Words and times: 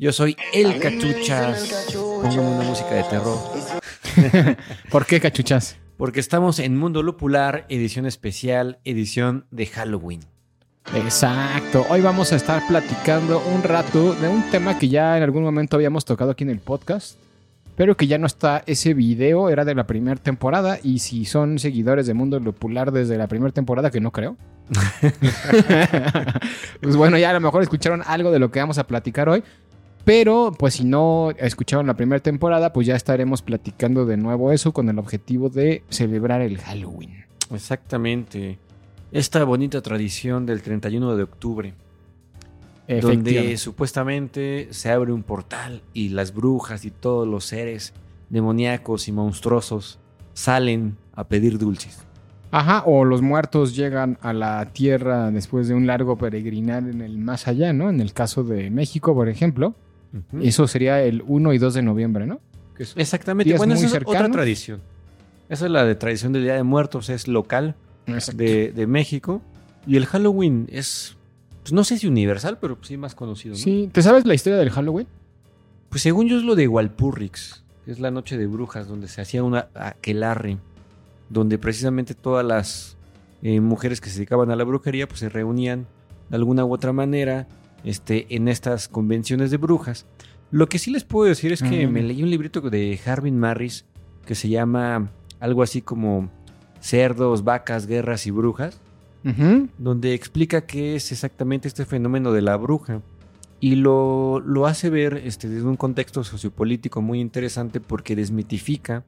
Yo 0.00 0.12
soy 0.12 0.34
El 0.54 0.80
Cachuchas. 0.80 1.92
Póngame 1.92 2.40
una 2.40 2.64
música 2.64 2.94
de 2.94 3.02
terror. 3.02 3.36
¿Por 4.90 5.04
qué 5.04 5.20
cachuchas? 5.20 5.76
Porque 5.98 6.20
estamos 6.20 6.58
en 6.58 6.74
Mundo 6.78 7.02
Lupular, 7.02 7.66
edición 7.68 8.06
especial, 8.06 8.78
edición 8.86 9.44
de 9.50 9.66
Halloween. 9.66 10.20
Exacto. 10.94 11.84
Hoy 11.90 12.00
vamos 12.00 12.32
a 12.32 12.36
estar 12.36 12.66
platicando 12.66 13.42
un 13.54 13.62
rato 13.62 14.14
de 14.14 14.26
un 14.28 14.50
tema 14.50 14.78
que 14.78 14.88
ya 14.88 15.18
en 15.18 15.22
algún 15.22 15.42
momento 15.42 15.76
habíamos 15.76 16.06
tocado 16.06 16.30
aquí 16.30 16.44
en 16.44 16.50
el 16.50 16.60
podcast, 16.60 17.18
pero 17.76 17.94
que 17.94 18.06
ya 18.06 18.16
no 18.16 18.26
está 18.26 18.62
ese 18.64 18.94
video, 18.94 19.50
era 19.50 19.66
de 19.66 19.74
la 19.74 19.86
primera 19.86 20.16
temporada 20.16 20.78
y 20.82 21.00
si 21.00 21.26
son 21.26 21.58
seguidores 21.58 22.06
de 22.06 22.14
Mundo 22.14 22.40
Lupular 22.40 22.90
desde 22.90 23.18
la 23.18 23.26
primera 23.26 23.52
temporada, 23.52 23.90
que 23.90 24.00
no 24.00 24.12
creo. 24.12 24.38
pues 26.80 26.96
bueno, 26.96 27.18
ya 27.18 27.28
a 27.28 27.34
lo 27.34 27.40
mejor 27.40 27.62
escucharon 27.62 28.02
algo 28.06 28.30
de 28.30 28.38
lo 28.38 28.50
que 28.50 28.60
vamos 28.60 28.78
a 28.78 28.86
platicar 28.86 29.28
hoy. 29.28 29.44
Pero, 30.04 30.52
pues 30.58 30.74
si 30.74 30.84
no 30.84 31.30
escucharon 31.38 31.86
la 31.86 31.94
primera 31.94 32.22
temporada, 32.22 32.72
pues 32.72 32.86
ya 32.86 32.96
estaremos 32.96 33.42
platicando 33.42 34.06
de 34.06 34.16
nuevo 34.16 34.52
eso 34.52 34.72
con 34.72 34.88
el 34.88 34.98
objetivo 34.98 35.48
de 35.48 35.84
celebrar 35.90 36.40
el 36.40 36.58
Halloween. 36.58 37.24
Exactamente. 37.52 38.58
Esta 39.12 39.44
bonita 39.44 39.82
tradición 39.82 40.46
del 40.46 40.62
31 40.62 41.16
de 41.16 41.22
octubre, 41.22 41.74
donde 43.02 43.56
supuestamente 43.56 44.68
se 44.70 44.90
abre 44.90 45.12
un 45.12 45.22
portal 45.22 45.82
y 45.92 46.10
las 46.10 46.32
brujas 46.32 46.84
y 46.84 46.90
todos 46.90 47.26
los 47.26 47.44
seres 47.44 47.92
demoníacos 48.30 49.08
y 49.08 49.12
monstruosos 49.12 49.98
salen 50.32 50.96
a 51.12 51.24
pedir 51.24 51.58
dulces. 51.58 51.98
Ajá, 52.52 52.82
o 52.84 53.04
los 53.04 53.22
muertos 53.22 53.76
llegan 53.76 54.18
a 54.22 54.32
la 54.32 54.64
tierra 54.72 55.30
después 55.30 55.68
de 55.68 55.74
un 55.74 55.86
largo 55.86 56.16
peregrinar 56.16 56.84
en 56.84 57.00
el 57.00 57.18
más 57.18 57.46
allá, 57.46 57.72
¿no? 57.72 57.90
En 57.90 58.00
el 58.00 58.12
caso 58.12 58.42
de 58.42 58.70
México, 58.70 59.14
por 59.14 59.28
ejemplo. 59.28 59.74
Eso 60.40 60.66
sería 60.66 61.02
el 61.02 61.22
1 61.26 61.52
y 61.52 61.58
2 61.58 61.74
de 61.74 61.82
noviembre, 61.82 62.26
¿no? 62.26 62.40
Que 62.76 62.82
es- 62.84 62.94
Exactamente. 62.96 63.56
Bueno, 63.56 63.74
muy 63.74 63.84
esa 63.84 63.96
es 63.98 64.02
otra 64.06 64.30
tradición. 64.30 64.80
Esa 65.48 65.66
es 65.66 65.70
la 65.70 65.84
de 65.84 65.94
tradición 65.94 66.32
del 66.32 66.44
Día 66.44 66.54
de 66.54 66.62
Muertos, 66.62 67.08
es 67.10 67.28
local 67.28 67.74
de, 68.34 68.72
de 68.72 68.86
México. 68.86 69.42
Y 69.86 69.96
el 69.96 70.06
Halloween 70.06 70.68
es, 70.70 71.16
pues 71.62 71.72
no 71.72 71.84
sé 71.84 71.98
si 71.98 72.06
universal, 72.06 72.58
pero 72.60 72.78
sí 72.82 72.96
más 72.96 73.14
conocido. 73.14 73.54
¿no? 73.54 73.58
Sí, 73.60 73.88
¿te 73.92 74.02
sabes 74.02 74.26
la 74.26 74.34
historia 74.34 74.58
del 74.58 74.70
Halloween? 74.70 75.06
Pues 75.88 76.02
según 76.02 76.28
yo 76.28 76.36
es 76.38 76.44
lo 76.44 76.54
de 76.54 76.68
Walpurrix, 76.68 77.64
que 77.84 77.90
es 77.92 77.98
la 77.98 78.10
noche 78.10 78.36
de 78.38 78.46
brujas, 78.46 78.86
donde 78.86 79.08
se 79.08 79.20
hacía 79.20 79.42
una 79.42 79.68
aquelarre, 79.74 80.58
donde 81.28 81.58
precisamente 81.58 82.14
todas 82.14 82.44
las 82.44 82.96
eh, 83.42 83.60
mujeres 83.60 84.00
que 84.00 84.08
se 84.10 84.16
dedicaban 84.16 84.50
a 84.50 84.56
la 84.56 84.64
brujería, 84.64 85.08
pues 85.08 85.20
se 85.20 85.28
reunían 85.28 85.86
de 86.28 86.36
alguna 86.36 86.64
u 86.64 86.72
otra 86.72 86.92
manera 86.92 87.48
este, 87.84 88.26
en 88.34 88.48
estas 88.48 88.88
convenciones 88.88 89.50
de 89.50 89.56
brujas. 89.56 90.06
Lo 90.50 90.68
que 90.68 90.78
sí 90.78 90.90
les 90.90 91.04
puedo 91.04 91.28
decir 91.28 91.52
es 91.52 91.62
que 91.62 91.86
Mm. 91.86 91.92
me 91.92 92.02
leí 92.02 92.22
un 92.22 92.30
librito 92.30 92.60
de 92.60 92.98
Harvin 93.04 93.38
Marris 93.38 93.84
que 94.26 94.34
se 94.34 94.48
llama 94.48 95.10
algo 95.38 95.62
así 95.62 95.80
como 95.80 96.30
Cerdos, 96.80 97.44
Vacas, 97.44 97.86
Guerras 97.86 98.26
y 98.26 98.30
Brujas 98.30 98.80
donde 99.76 100.14
explica 100.14 100.62
qué 100.62 100.96
es 100.96 101.12
exactamente 101.12 101.68
este 101.68 101.84
fenómeno 101.84 102.32
de 102.32 102.40
la 102.40 102.56
bruja. 102.56 103.02
Y 103.60 103.74
lo, 103.74 104.40
lo 104.40 104.66
hace 104.66 104.88
ver 104.88 105.20
este, 105.24 105.46
desde 105.46 105.68
un 105.68 105.76
contexto 105.76 106.24
sociopolítico 106.24 107.02
muy 107.02 107.20
interesante 107.20 107.80
porque 107.80 108.16
desmitifica 108.16 109.04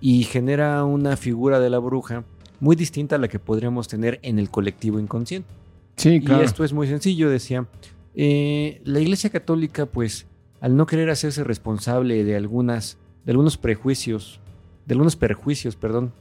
y 0.00 0.22
genera 0.24 0.84
una 0.84 1.16
figura 1.16 1.58
de 1.58 1.70
la 1.70 1.78
bruja 1.78 2.22
muy 2.60 2.76
distinta 2.76 3.16
a 3.16 3.18
la 3.18 3.26
que 3.26 3.40
podríamos 3.40 3.88
tener 3.88 4.20
en 4.22 4.38
el 4.38 4.48
colectivo 4.48 5.00
inconsciente. 5.00 5.48
Sí, 5.96 6.20
claro. 6.20 6.42
Y 6.42 6.44
esto 6.46 6.62
es 6.62 6.72
muy 6.72 6.86
sencillo, 6.86 7.28
decía. 7.28 7.66
Eh, 8.14 8.80
la 8.84 9.00
Iglesia 9.00 9.30
Católica, 9.30 9.86
pues, 9.86 10.26
al 10.60 10.76
no 10.76 10.86
querer 10.86 11.10
hacerse 11.10 11.44
responsable 11.44 12.24
de 12.24 12.36
algunas, 12.36 12.98
de 13.24 13.32
algunos 13.32 13.56
prejuicios, 13.56 14.40
de 14.86 14.94
algunos 14.94 15.16
perjuicios, 15.16 15.76
perdón, 15.76 16.12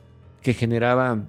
que 0.41 0.53
generaba 0.53 1.25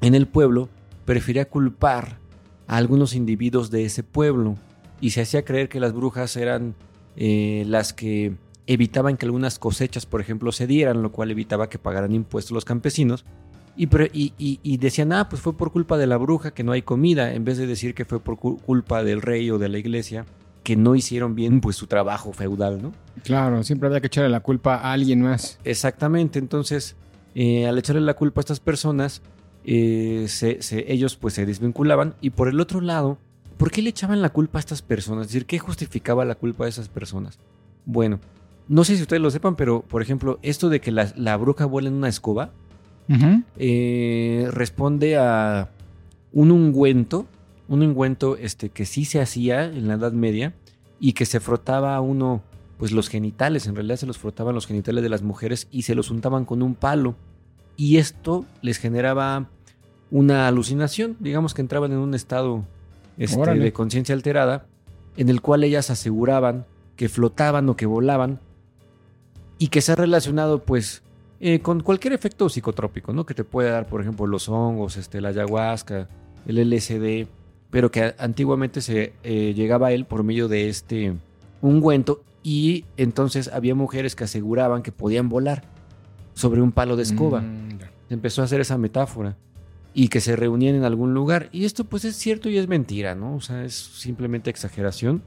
en 0.00 0.14
el 0.14 0.26
pueblo, 0.26 0.68
prefería 1.04 1.48
culpar 1.48 2.18
a 2.66 2.76
algunos 2.76 3.14
individuos 3.14 3.70
de 3.70 3.84
ese 3.84 4.02
pueblo 4.02 4.56
y 5.00 5.10
se 5.10 5.22
hacía 5.22 5.44
creer 5.44 5.68
que 5.68 5.80
las 5.80 5.92
brujas 5.92 6.36
eran 6.36 6.74
eh, 7.16 7.64
las 7.66 7.92
que 7.92 8.34
evitaban 8.66 9.16
que 9.16 9.26
algunas 9.26 9.58
cosechas, 9.58 10.06
por 10.06 10.20
ejemplo, 10.20 10.52
se 10.52 10.66
dieran, 10.66 11.02
lo 11.02 11.10
cual 11.10 11.30
evitaba 11.30 11.68
que 11.68 11.78
pagaran 11.78 12.14
impuestos 12.14 12.52
los 12.52 12.64
campesinos. 12.64 13.24
Y, 13.78 14.32
y- 14.38 14.60
y- 14.62 14.76
decían, 14.78 15.12
ah, 15.12 15.28
pues 15.28 15.40
fue 15.40 15.56
por 15.56 15.70
culpa 15.70 15.96
de 15.96 16.06
la 16.08 16.16
bruja 16.16 16.50
que 16.52 16.64
no 16.64 16.72
hay 16.72 16.82
comida, 16.82 17.32
en 17.32 17.44
vez 17.44 17.58
de 17.58 17.66
decir 17.68 17.94
que 17.94 18.04
fue 18.04 18.18
por 18.18 18.36
cu- 18.36 18.58
culpa 18.58 19.04
del 19.04 19.22
rey 19.22 19.50
o 19.52 19.58
de 19.58 19.68
la 19.68 19.78
iglesia 19.78 20.26
que 20.64 20.74
no 20.76 20.96
hicieron 20.96 21.34
bien 21.36 21.60
pues 21.60 21.76
su 21.76 21.86
trabajo 21.86 22.32
feudal, 22.32 22.82
¿no? 22.82 22.92
Claro, 23.22 23.62
siempre 23.62 23.86
había 23.86 24.00
que 24.00 24.08
echarle 24.08 24.30
la 24.30 24.40
culpa 24.40 24.74
a 24.76 24.92
alguien 24.92 25.22
más. 25.22 25.58
Exactamente, 25.64 26.38
entonces 26.40 26.96
eh, 27.36 27.66
al 27.68 27.78
echarle 27.78 28.00
la 28.02 28.14
culpa 28.14 28.40
a 28.40 28.42
estas 28.42 28.58
personas, 28.60 29.22
eh, 29.64 30.24
se- 30.28 30.60
se- 30.60 30.92
ellos 30.92 31.14
pues 31.16 31.34
se 31.34 31.46
desvinculaban 31.46 32.14
y 32.20 32.30
por 32.30 32.48
el 32.48 32.58
otro 32.60 32.80
lado, 32.80 33.16
¿por 33.58 33.70
qué 33.70 33.80
le 33.80 33.90
echaban 33.90 34.20
la 34.22 34.30
culpa 34.30 34.58
a 34.58 34.60
estas 34.60 34.82
personas? 34.82 35.26
Es 35.26 35.32
decir, 35.32 35.46
¿qué 35.46 35.58
justificaba 35.60 36.24
la 36.24 36.34
culpa 36.34 36.64
de 36.64 36.70
esas 36.70 36.88
personas? 36.88 37.38
Bueno, 37.86 38.18
no 38.66 38.82
sé 38.84 38.96
si 38.96 39.02
ustedes 39.02 39.22
lo 39.22 39.30
sepan, 39.30 39.54
pero 39.56 39.82
por 39.82 40.02
ejemplo, 40.02 40.38
esto 40.42 40.68
de 40.68 40.80
que 40.80 40.90
la, 40.90 41.12
la 41.16 41.36
bruja 41.36 41.64
vuela 41.64 41.88
en 41.88 41.94
una 41.94 42.08
escoba, 42.08 42.50
Eh, 43.56 44.48
responde 44.52 45.16
a 45.16 45.70
un 46.32 46.50
ungüento, 46.50 47.26
un 47.68 47.82
ungüento 47.82 48.36
este, 48.36 48.68
que 48.68 48.84
sí 48.84 49.04
se 49.04 49.20
hacía 49.20 49.64
en 49.64 49.88
la 49.88 49.94
Edad 49.94 50.12
Media 50.12 50.54
y 51.00 51.12
que 51.12 51.26
se 51.26 51.40
frotaba 51.40 51.96
a 51.96 52.00
uno, 52.00 52.42
pues 52.76 52.92
los 52.92 53.08
genitales, 53.08 53.66
en 53.66 53.74
realidad 53.74 53.96
se 53.96 54.06
los 54.06 54.18
frotaban 54.18 54.54
los 54.54 54.66
genitales 54.66 55.02
de 55.02 55.08
las 55.08 55.22
mujeres 55.22 55.68
y 55.70 55.82
se 55.82 55.94
los 55.94 56.10
untaban 56.10 56.44
con 56.44 56.62
un 56.62 56.74
palo. 56.74 57.14
Y 57.76 57.96
esto 57.96 58.44
les 58.60 58.78
generaba 58.78 59.48
una 60.10 60.48
alucinación, 60.48 61.16
digamos 61.20 61.54
que 61.54 61.62
entraban 61.62 61.92
en 61.92 61.98
un 61.98 62.14
estado 62.14 62.64
este, 63.16 63.54
de 63.54 63.72
conciencia 63.72 64.14
alterada, 64.14 64.66
en 65.16 65.28
el 65.28 65.40
cual 65.40 65.64
ellas 65.64 65.90
aseguraban 65.90 66.66
que 66.96 67.08
flotaban 67.08 67.68
o 67.68 67.76
que 67.76 67.86
volaban 67.86 68.40
y 69.58 69.68
que 69.68 69.80
se 69.80 69.92
ha 69.92 69.96
relacionado 69.96 70.62
pues 70.62 71.02
eh, 71.40 71.60
con 71.60 71.80
cualquier 71.80 72.12
efecto 72.12 72.48
psicotrópico, 72.48 73.12
¿no? 73.12 73.24
Que 73.24 73.34
te 73.34 73.44
puede 73.44 73.70
dar, 73.70 73.86
por 73.86 74.00
ejemplo, 74.00 74.26
los 74.26 74.48
hongos, 74.48 74.96
este, 74.96 75.20
la 75.20 75.28
ayahuasca, 75.28 76.08
el 76.46 76.70
LSD, 76.70 77.28
pero 77.70 77.90
que 77.90 78.14
antiguamente 78.18 78.80
se 78.80 79.12
eh, 79.22 79.52
llegaba 79.54 79.88
a 79.88 79.92
él 79.92 80.04
por 80.04 80.24
medio 80.24 80.48
de 80.48 80.68
este 80.68 81.14
ungüento 81.60 82.22
y 82.42 82.84
entonces 82.96 83.48
había 83.52 83.74
mujeres 83.74 84.16
que 84.16 84.24
aseguraban 84.24 84.82
que 84.82 84.92
podían 84.92 85.28
volar 85.28 85.64
sobre 86.34 86.62
un 86.62 86.72
palo 86.72 86.96
de 86.96 87.02
escoba. 87.02 87.40
Mm. 87.40 87.78
Se 88.08 88.14
empezó 88.14 88.42
a 88.42 88.46
hacer 88.46 88.60
esa 88.60 88.78
metáfora 88.78 89.36
y 89.92 90.08
que 90.08 90.20
se 90.20 90.36
reunían 90.36 90.74
en 90.74 90.84
algún 90.84 91.14
lugar. 91.14 91.48
Y 91.52 91.64
esto 91.64 91.84
pues 91.84 92.04
es 92.04 92.16
cierto 92.16 92.48
y 92.48 92.56
es 92.56 92.68
mentira, 92.68 93.14
¿no? 93.14 93.36
O 93.36 93.40
sea, 93.40 93.64
es 93.64 93.74
simplemente 93.74 94.50
exageración. 94.50 95.22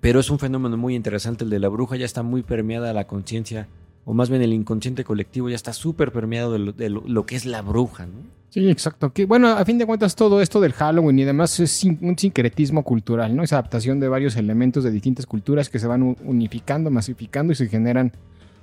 Pero 0.00 0.20
es 0.20 0.30
un 0.30 0.38
fenómeno 0.38 0.76
muy 0.76 0.94
interesante 0.94 1.44
el 1.44 1.50
de 1.50 1.58
la 1.58 1.68
bruja, 1.68 1.96
ya 1.96 2.04
está 2.04 2.22
muy 2.22 2.42
permeada 2.42 2.92
la 2.92 3.06
conciencia, 3.06 3.68
o 4.10 4.14
más 4.14 4.30
bien 4.30 4.40
el 4.40 4.54
inconsciente 4.54 5.04
colectivo 5.04 5.50
ya 5.50 5.54
está 5.54 5.74
súper 5.74 6.12
permeado 6.12 6.52
de, 6.54 6.58
lo, 6.58 6.72
de 6.72 6.88
lo- 6.88 7.26
que 7.26 7.36
es 7.36 7.44
la 7.44 7.60
bruja, 7.60 8.06
¿no? 8.06 8.22
Sí, 8.48 8.70
exacto. 8.70 9.12
Que, 9.12 9.26
bueno, 9.26 9.48
a 9.48 9.62
fin 9.66 9.76
de 9.76 9.84
cuentas, 9.84 10.16
todo 10.16 10.40
esto 10.40 10.62
del 10.62 10.72
Halloween 10.72 11.18
y 11.18 11.24
demás 11.24 11.60
es 11.60 11.84
un 11.84 12.16
sincretismo 12.16 12.82
cultural, 12.84 13.36
¿no? 13.36 13.42
Es 13.42 13.52
adaptación 13.52 14.00
de 14.00 14.08
varios 14.08 14.36
elementos 14.36 14.82
de 14.82 14.90
distintas 14.90 15.26
culturas 15.26 15.68
que 15.68 15.78
se 15.78 15.86
van 15.86 16.16
unificando, 16.24 16.90
masificando 16.90 17.52
y 17.52 17.56
se 17.56 17.68
generan, 17.68 18.10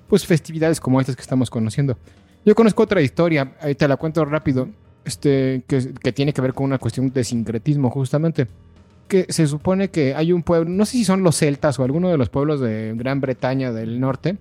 pues, 0.07 0.25
festividades 0.25 0.80
como 0.80 1.00
estas 1.00 1.15
que 1.15 1.21
estamos 1.21 1.51
conociendo. 1.51 1.95
Yo 2.44 2.56
conozco 2.56 2.81
otra 2.81 3.00
historia, 3.03 3.53
ahí 3.62 3.75
te 3.75 3.88
la 3.88 3.97
cuento 3.97 4.25
rápido, 4.25 4.68
este, 5.06 5.63
que, 5.68 5.94
que 5.94 6.12
tiene 6.12 6.33
que 6.33 6.42
ver 6.42 6.53
con 6.53 6.65
una 6.65 6.80
cuestión 6.80 7.12
de 7.13 7.24
sincretismo, 7.24 7.92
justamente. 7.92 8.47
Que 9.07 9.27
se 9.30 9.45
supone 9.45 9.89
que 9.89 10.15
hay 10.15 10.31
un 10.31 10.42
pueblo, 10.42 10.68
no 10.68 10.86
sé 10.88 10.94
si 10.94 11.06
son 11.06 11.21
los 11.21 11.36
celtas 11.38 11.77
o 11.77 11.83
alguno 11.83 12.09
de 12.09 12.18
los 12.18 12.30
pueblos 12.30 12.59
de 12.59 12.94
Gran 12.97 13.21
Bretaña 13.21 13.71
del 13.71 14.00
norte, 14.00 14.38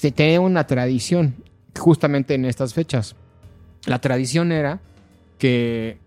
que 0.00 0.10
tiene 0.10 0.38
una 0.38 0.66
tradición 0.66 1.34
justamente 1.78 2.34
en 2.34 2.44
estas 2.44 2.74
fechas. 2.74 3.14
La 3.86 4.00
tradición 4.00 4.52
era 4.52 4.80
que 5.38 5.98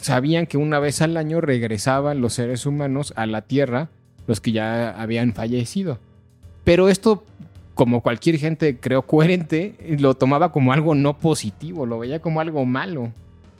sabían 0.00 0.46
que 0.46 0.56
una 0.56 0.78
vez 0.78 1.00
al 1.02 1.16
año 1.16 1.40
regresaban 1.40 2.20
los 2.20 2.34
seres 2.34 2.66
humanos 2.66 3.12
a 3.16 3.26
la 3.26 3.42
Tierra, 3.42 3.88
los 4.26 4.40
que 4.40 4.52
ya 4.52 4.90
habían 4.90 5.32
fallecido. 5.32 5.98
Pero 6.64 6.88
esto, 6.88 7.24
como 7.74 8.02
cualquier 8.02 8.38
gente 8.38 8.78
creo 8.78 9.02
coherente, 9.02 9.74
lo 9.98 10.14
tomaba 10.14 10.52
como 10.52 10.72
algo 10.72 10.94
no 10.94 11.18
positivo, 11.18 11.86
lo 11.86 11.98
veía 11.98 12.20
como 12.20 12.40
algo 12.40 12.64
malo. 12.64 13.12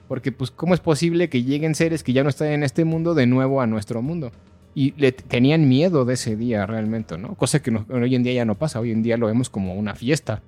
Porque 0.09 0.33
pues, 0.33 0.51
¿cómo 0.51 0.75
es 0.75 0.81
posible 0.81 1.29
que 1.29 1.45
lleguen 1.45 1.75
seres 1.75 2.03
que 2.03 2.13
ya 2.13 2.25
no 2.25 2.29
están 2.29 2.49
en 2.49 2.65
este 2.65 2.85
mundo 2.85 3.15
de 3.15 3.27
nuevo 3.27 3.61
a 3.61 3.67
nuestro 3.67 4.03
mundo? 4.03 4.33
Y 4.75 4.95
le 4.97 5.13
tenían 5.13 5.69
miedo 5.69 6.05
de 6.05 6.15
ese 6.15 6.37
día 6.37 6.65
realmente, 6.67 7.19
¿no? 7.19 7.35
Cosa 7.35 7.61
que 7.61 7.71
hoy 7.71 8.15
en 8.15 8.23
día 8.23 8.33
ya 8.33 8.45
no 8.45 8.55
pasa, 8.55 8.81
hoy 8.81 8.93
en 8.93 9.03
día 9.03 9.17
lo 9.17 9.27
vemos 9.27 9.51
como 9.51 9.75
una 9.75 9.95
fiesta. 9.95 10.43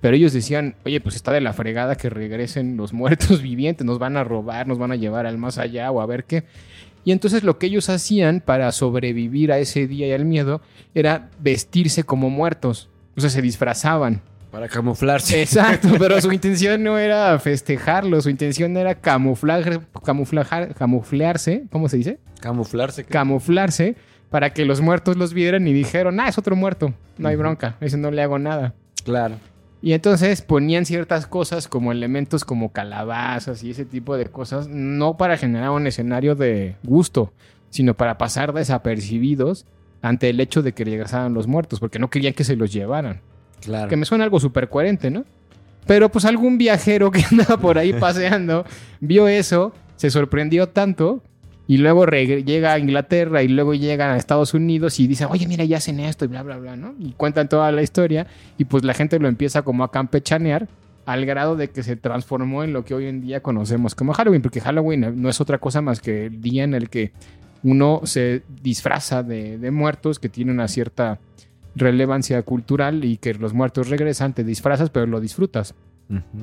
Pero 0.00 0.16
ellos 0.16 0.32
decían, 0.32 0.74
oye, 0.84 1.00
pues 1.00 1.16
está 1.16 1.32
de 1.32 1.40
la 1.40 1.52
fregada 1.54 1.96
que 1.96 2.10
regresen 2.10 2.76
los 2.76 2.92
muertos 2.94 3.42
vivientes, 3.42 3.86
nos 3.86 3.98
van 3.98 4.16
a 4.16 4.24
robar, 4.24 4.68
nos 4.68 4.78
van 4.78 4.92
a 4.92 4.96
llevar 4.96 5.26
al 5.26 5.38
más 5.38 5.58
allá 5.58 5.90
o 5.90 6.00
a 6.00 6.06
ver 6.06 6.24
qué. 6.24 6.44
Y 7.04 7.12
entonces 7.12 7.42
lo 7.42 7.58
que 7.58 7.66
ellos 7.66 7.88
hacían 7.88 8.40
para 8.40 8.70
sobrevivir 8.72 9.52
a 9.52 9.58
ese 9.58 9.86
día 9.86 10.06
y 10.06 10.12
al 10.12 10.24
miedo 10.24 10.60
era 10.94 11.30
vestirse 11.40 12.04
como 12.04 12.30
muertos. 12.30 12.88
O 13.16 13.20
sea, 13.20 13.30
se 13.30 13.42
disfrazaban. 13.42 14.22
Para 14.54 14.68
camuflarse. 14.68 15.42
Exacto, 15.42 15.88
pero 15.98 16.20
su 16.20 16.30
intención 16.30 16.80
no 16.84 16.96
era 16.96 17.36
festejarlo, 17.40 18.20
su 18.20 18.30
intención 18.30 18.76
era 18.76 18.94
camuflar, 18.94 19.80
camuflajar, 20.04 20.76
camuflearse, 20.76 21.64
¿cómo 21.72 21.88
se 21.88 21.96
dice? 21.96 22.20
Camuflarse. 22.38 23.02
Camuflarse 23.02 23.96
para 24.30 24.50
que 24.50 24.64
los 24.64 24.80
muertos 24.80 25.16
los 25.16 25.34
vieran 25.34 25.66
y 25.66 25.72
dijeron, 25.72 26.20
ah, 26.20 26.28
es 26.28 26.38
otro 26.38 26.54
muerto, 26.54 26.94
no 27.18 27.26
hay 27.26 27.34
bronca, 27.34 27.74
ese 27.80 27.96
no 27.96 28.12
le 28.12 28.22
hago 28.22 28.38
nada. 28.38 28.74
Claro. 29.04 29.40
Y 29.82 29.92
entonces 29.92 30.40
ponían 30.40 30.86
ciertas 30.86 31.26
cosas 31.26 31.66
como 31.66 31.90
elementos 31.90 32.44
como 32.44 32.70
calabazas 32.70 33.64
y 33.64 33.72
ese 33.72 33.84
tipo 33.84 34.16
de 34.16 34.26
cosas, 34.26 34.68
no 34.68 35.16
para 35.16 35.36
generar 35.36 35.70
un 35.70 35.88
escenario 35.88 36.36
de 36.36 36.76
gusto, 36.84 37.32
sino 37.70 37.94
para 37.94 38.18
pasar 38.18 38.52
desapercibidos 38.52 39.66
ante 40.00 40.30
el 40.30 40.38
hecho 40.38 40.62
de 40.62 40.74
que 40.74 40.84
regresaran 40.84 41.34
los 41.34 41.48
muertos, 41.48 41.80
porque 41.80 41.98
no 41.98 42.08
querían 42.08 42.34
que 42.34 42.44
se 42.44 42.54
los 42.54 42.72
llevaran. 42.72 43.20
Que 43.88 43.96
me 43.96 44.04
suena 44.04 44.24
algo 44.24 44.40
súper 44.40 44.68
coherente, 44.68 45.10
¿no? 45.10 45.24
Pero 45.86 46.08
pues 46.08 46.24
algún 46.24 46.58
viajero 46.58 47.10
que 47.10 47.22
andaba 47.30 47.56
por 47.58 47.78
ahí 47.78 47.92
paseando 47.92 48.64
vio 49.00 49.28
eso, 49.28 49.72
se 49.96 50.10
sorprendió 50.10 50.68
tanto 50.68 51.22
y 51.66 51.78
luego 51.78 52.06
llega 52.06 52.74
a 52.74 52.78
Inglaterra 52.78 53.42
y 53.42 53.48
luego 53.48 53.74
llega 53.74 54.12
a 54.12 54.16
Estados 54.16 54.52
Unidos 54.52 55.00
y 55.00 55.06
dice, 55.06 55.24
oye, 55.24 55.46
mira, 55.46 55.64
ya 55.64 55.78
hacen 55.78 55.98
esto 56.00 56.24
y 56.26 56.28
bla, 56.28 56.42
bla, 56.42 56.58
bla, 56.58 56.76
¿no? 56.76 56.94
Y 56.98 57.12
cuentan 57.12 57.48
toda 57.48 57.72
la 57.72 57.82
historia 57.82 58.26
y 58.58 58.64
pues 58.66 58.84
la 58.84 58.92
gente 58.92 59.18
lo 59.18 59.28
empieza 59.28 59.62
como 59.62 59.84
a 59.84 59.90
campechanear 59.90 60.68
al 61.06 61.26
grado 61.26 61.56
de 61.56 61.68
que 61.68 61.82
se 61.82 61.96
transformó 61.96 62.64
en 62.64 62.72
lo 62.72 62.84
que 62.84 62.94
hoy 62.94 63.06
en 63.06 63.20
día 63.20 63.42
conocemos 63.42 63.94
como 63.94 64.12
Halloween, 64.14 64.42
porque 64.42 64.60
Halloween 64.60 65.20
no 65.20 65.28
es 65.28 65.40
otra 65.40 65.58
cosa 65.58 65.80
más 65.82 66.00
que 66.00 66.26
el 66.26 66.40
día 66.40 66.64
en 66.64 66.74
el 66.74 66.88
que 66.88 67.12
uno 67.62 68.02
se 68.04 68.42
disfraza 68.62 69.22
de 69.22 69.70
muertos 69.70 70.18
que 70.18 70.28
tiene 70.28 70.52
una 70.52 70.68
cierta 70.68 71.18
relevancia 71.76 72.42
cultural 72.42 73.04
y 73.04 73.16
que 73.16 73.34
los 73.34 73.52
muertos 73.52 73.88
regresan, 73.88 74.34
te 74.34 74.44
disfrazas, 74.44 74.90
pero 74.90 75.06
lo 75.06 75.20
disfrutas. 75.20 75.74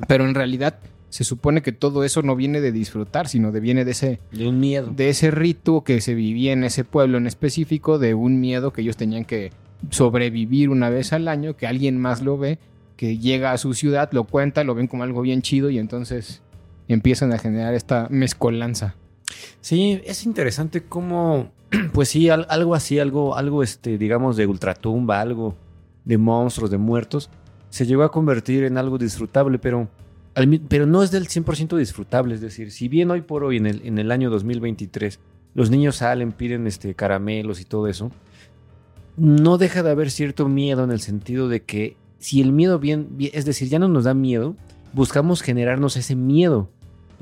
Pero 0.08 0.24
en 0.26 0.34
realidad 0.34 0.78
se 1.08 1.24
supone 1.24 1.62
que 1.62 1.72
todo 1.72 2.04
eso 2.04 2.22
no 2.22 2.36
viene 2.36 2.60
de 2.60 2.72
disfrutar, 2.72 3.28
sino 3.28 3.52
de 3.52 3.60
viene 3.60 3.84
de 3.84 3.90
ese, 3.90 4.20
De 4.32 4.48
un 4.48 4.58
miedo. 4.60 4.90
de 4.94 5.08
ese 5.10 5.30
rito 5.30 5.84
que 5.84 6.00
se 6.00 6.14
vivía 6.14 6.52
en 6.52 6.64
ese 6.64 6.84
pueblo 6.84 7.18
en 7.18 7.26
específico, 7.26 7.98
de 7.98 8.14
un 8.14 8.40
miedo 8.40 8.72
que 8.72 8.80
ellos 8.80 8.96
tenían 8.96 9.24
que 9.24 9.52
sobrevivir 9.90 10.70
una 10.70 10.90
vez 10.90 11.12
al 11.12 11.28
año, 11.28 11.56
que 11.56 11.66
alguien 11.66 11.98
más 11.98 12.22
lo 12.22 12.38
ve, 12.38 12.58
que 12.96 13.18
llega 13.18 13.52
a 13.52 13.58
su 13.58 13.74
ciudad, 13.74 14.10
lo 14.12 14.24
cuenta, 14.24 14.64
lo 14.64 14.74
ven 14.74 14.86
como 14.86 15.02
algo 15.02 15.22
bien 15.22 15.42
chido 15.42 15.70
y 15.70 15.78
entonces 15.78 16.40
empiezan 16.88 17.32
a 17.32 17.38
generar 17.38 17.74
esta 17.74 18.06
mezcolanza. 18.10 18.94
Sí, 19.60 20.00
es 20.04 20.24
interesante 20.24 20.82
cómo, 20.82 21.50
pues 21.92 22.08
sí, 22.10 22.28
al- 22.28 22.46
algo 22.48 22.74
así, 22.74 22.98
algo, 22.98 23.36
algo, 23.36 23.62
este, 23.62 23.98
digamos, 23.98 24.36
de 24.36 24.46
ultratumba, 24.46 25.20
algo 25.20 25.54
de 26.04 26.18
monstruos, 26.18 26.70
de 26.70 26.78
muertos, 26.78 27.30
se 27.70 27.86
llegó 27.86 28.02
a 28.02 28.10
convertir 28.12 28.64
en 28.64 28.76
algo 28.78 28.98
disfrutable, 28.98 29.58
pero, 29.58 29.88
pero 30.68 30.86
no 30.86 31.02
es 31.02 31.10
del 31.10 31.28
100% 31.28 31.76
disfrutable. 31.76 32.34
Es 32.34 32.40
decir, 32.40 32.70
si 32.70 32.88
bien 32.88 33.10
hoy 33.10 33.22
por 33.22 33.44
hoy, 33.44 33.56
en 33.56 33.66
el, 33.66 33.82
en 33.86 33.98
el 33.98 34.10
año 34.12 34.28
2023, 34.30 35.18
los 35.54 35.70
niños 35.70 35.96
salen, 35.96 36.32
piden 36.32 36.66
este, 36.66 36.94
caramelos 36.94 37.60
y 37.60 37.64
todo 37.64 37.86
eso, 37.86 38.10
no 39.16 39.58
deja 39.58 39.82
de 39.82 39.90
haber 39.90 40.10
cierto 40.10 40.48
miedo 40.48 40.84
en 40.84 40.90
el 40.90 41.00
sentido 41.00 41.48
de 41.48 41.62
que 41.62 41.96
si 42.18 42.40
el 42.40 42.52
miedo 42.52 42.78
bien- 42.78 43.08
es 43.32 43.44
decir, 43.44 43.68
ya 43.68 43.78
no 43.78 43.88
nos 43.88 44.04
da 44.04 44.14
miedo, 44.14 44.54
buscamos 44.92 45.42
generarnos 45.42 45.96
ese 45.96 46.16
miedo. 46.16 46.68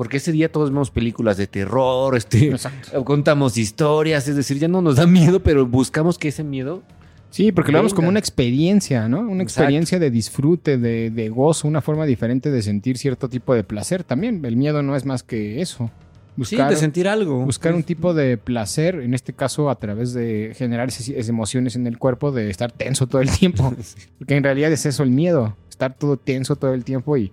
Porque 0.01 0.17
ese 0.17 0.33
día 0.33 0.51
todos 0.51 0.71
vemos 0.71 0.91
películas 0.91 1.37
de 1.37 1.47
terror, 1.47 2.17
este, 2.17 2.47
Exacto. 2.49 3.05
contamos 3.05 3.59
historias, 3.59 4.27
es 4.29 4.35
decir, 4.35 4.59
ya 4.59 4.67
no 4.67 4.81
nos 4.81 4.97
da 4.97 5.07
miedo, 5.07 5.43
pero 5.43 5.67
buscamos 5.67 6.17
que 6.17 6.29
ese 6.29 6.43
miedo... 6.43 6.83
Sí, 7.29 7.53
porque 7.53 7.71
lo 7.71 7.77
vemos 7.81 7.93
como 7.93 8.09
una 8.09 8.19
experiencia, 8.19 9.11
¿no? 9.11 9.19
Una 9.19 9.43
Exacto. 9.43 9.43
experiencia 9.43 9.99
de 9.99 10.11
disfrute, 10.11 10.79
de, 10.79 11.11
de 11.11 11.29
gozo, 11.29 11.69
una 11.69 11.83
forma 11.83 12.07
diferente 12.07 12.51
de 12.51 12.63
sentir 12.63 12.97
cierto 12.97 13.29
tipo 13.29 13.53
de 13.53 13.63
placer 13.63 14.03
también. 14.03 14.43
El 14.43 14.57
miedo 14.57 14.83
no 14.83 14.97
es 14.97 15.05
más 15.05 15.23
que 15.23 15.61
eso. 15.61 15.91
Buscar, 16.35 16.71
sí, 16.71 16.75
de 16.77 16.81
sentir 16.81 17.07
algo. 17.07 17.45
buscar 17.45 17.75
un 17.75 17.83
tipo 17.83 18.15
de 18.15 18.39
placer, 18.39 18.95
en 18.95 19.13
este 19.13 19.35
caso 19.35 19.69
a 19.69 19.75
través 19.79 20.15
de 20.15 20.55
generar 20.57 20.89
esas, 20.89 21.11
esas 21.11 21.29
emociones 21.29 21.77
en 21.77 21.87
el 21.87 21.99
cuerpo, 21.99 22.33
de 22.33 22.49
estar 22.49 22.73
tenso 22.73 23.07
todo 23.07 23.21
el 23.21 23.31
tiempo. 23.31 23.75
Porque 24.19 24.35
en 24.35 24.45
realidad 24.45 24.73
es 24.73 24.87
eso 24.87 25.03
el 25.03 25.11
miedo, 25.11 25.59
estar 25.69 25.95
todo 25.95 26.17
tenso 26.17 26.57
todo 26.57 26.73
el 26.73 26.85
tiempo 26.85 27.19
y 27.19 27.31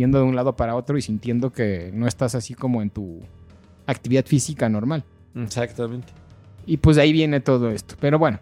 viendo 0.00 0.16
de 0.16 0.24
un 0.24 0.34
lado 0.34 0.56
para 0.56 0.76
otro 0.76 0.96
y 0.96 1.02
sintiendo 1.02 1.52
que 1.52 1.90
no 1.92 2.06
estás 2.06 2.34
así 2.34 2.54
como 2.54 2.80
en 2.80 2.88
tu 2.88 3.20
actividad 3.86 4.24
física 4.24 4.66
normal. 4.70 5.04
Exactamente. 5.34 6.08
Y 6.64 6.78
pues 6.78 6.96
de 6.96 7.02
ahí 7.02 7.12
viene 7.12 7.40
todo 7.40 7.70
esto. 7.70 7.96
Pero 8.00 8.18
bueno. 8.18 8.40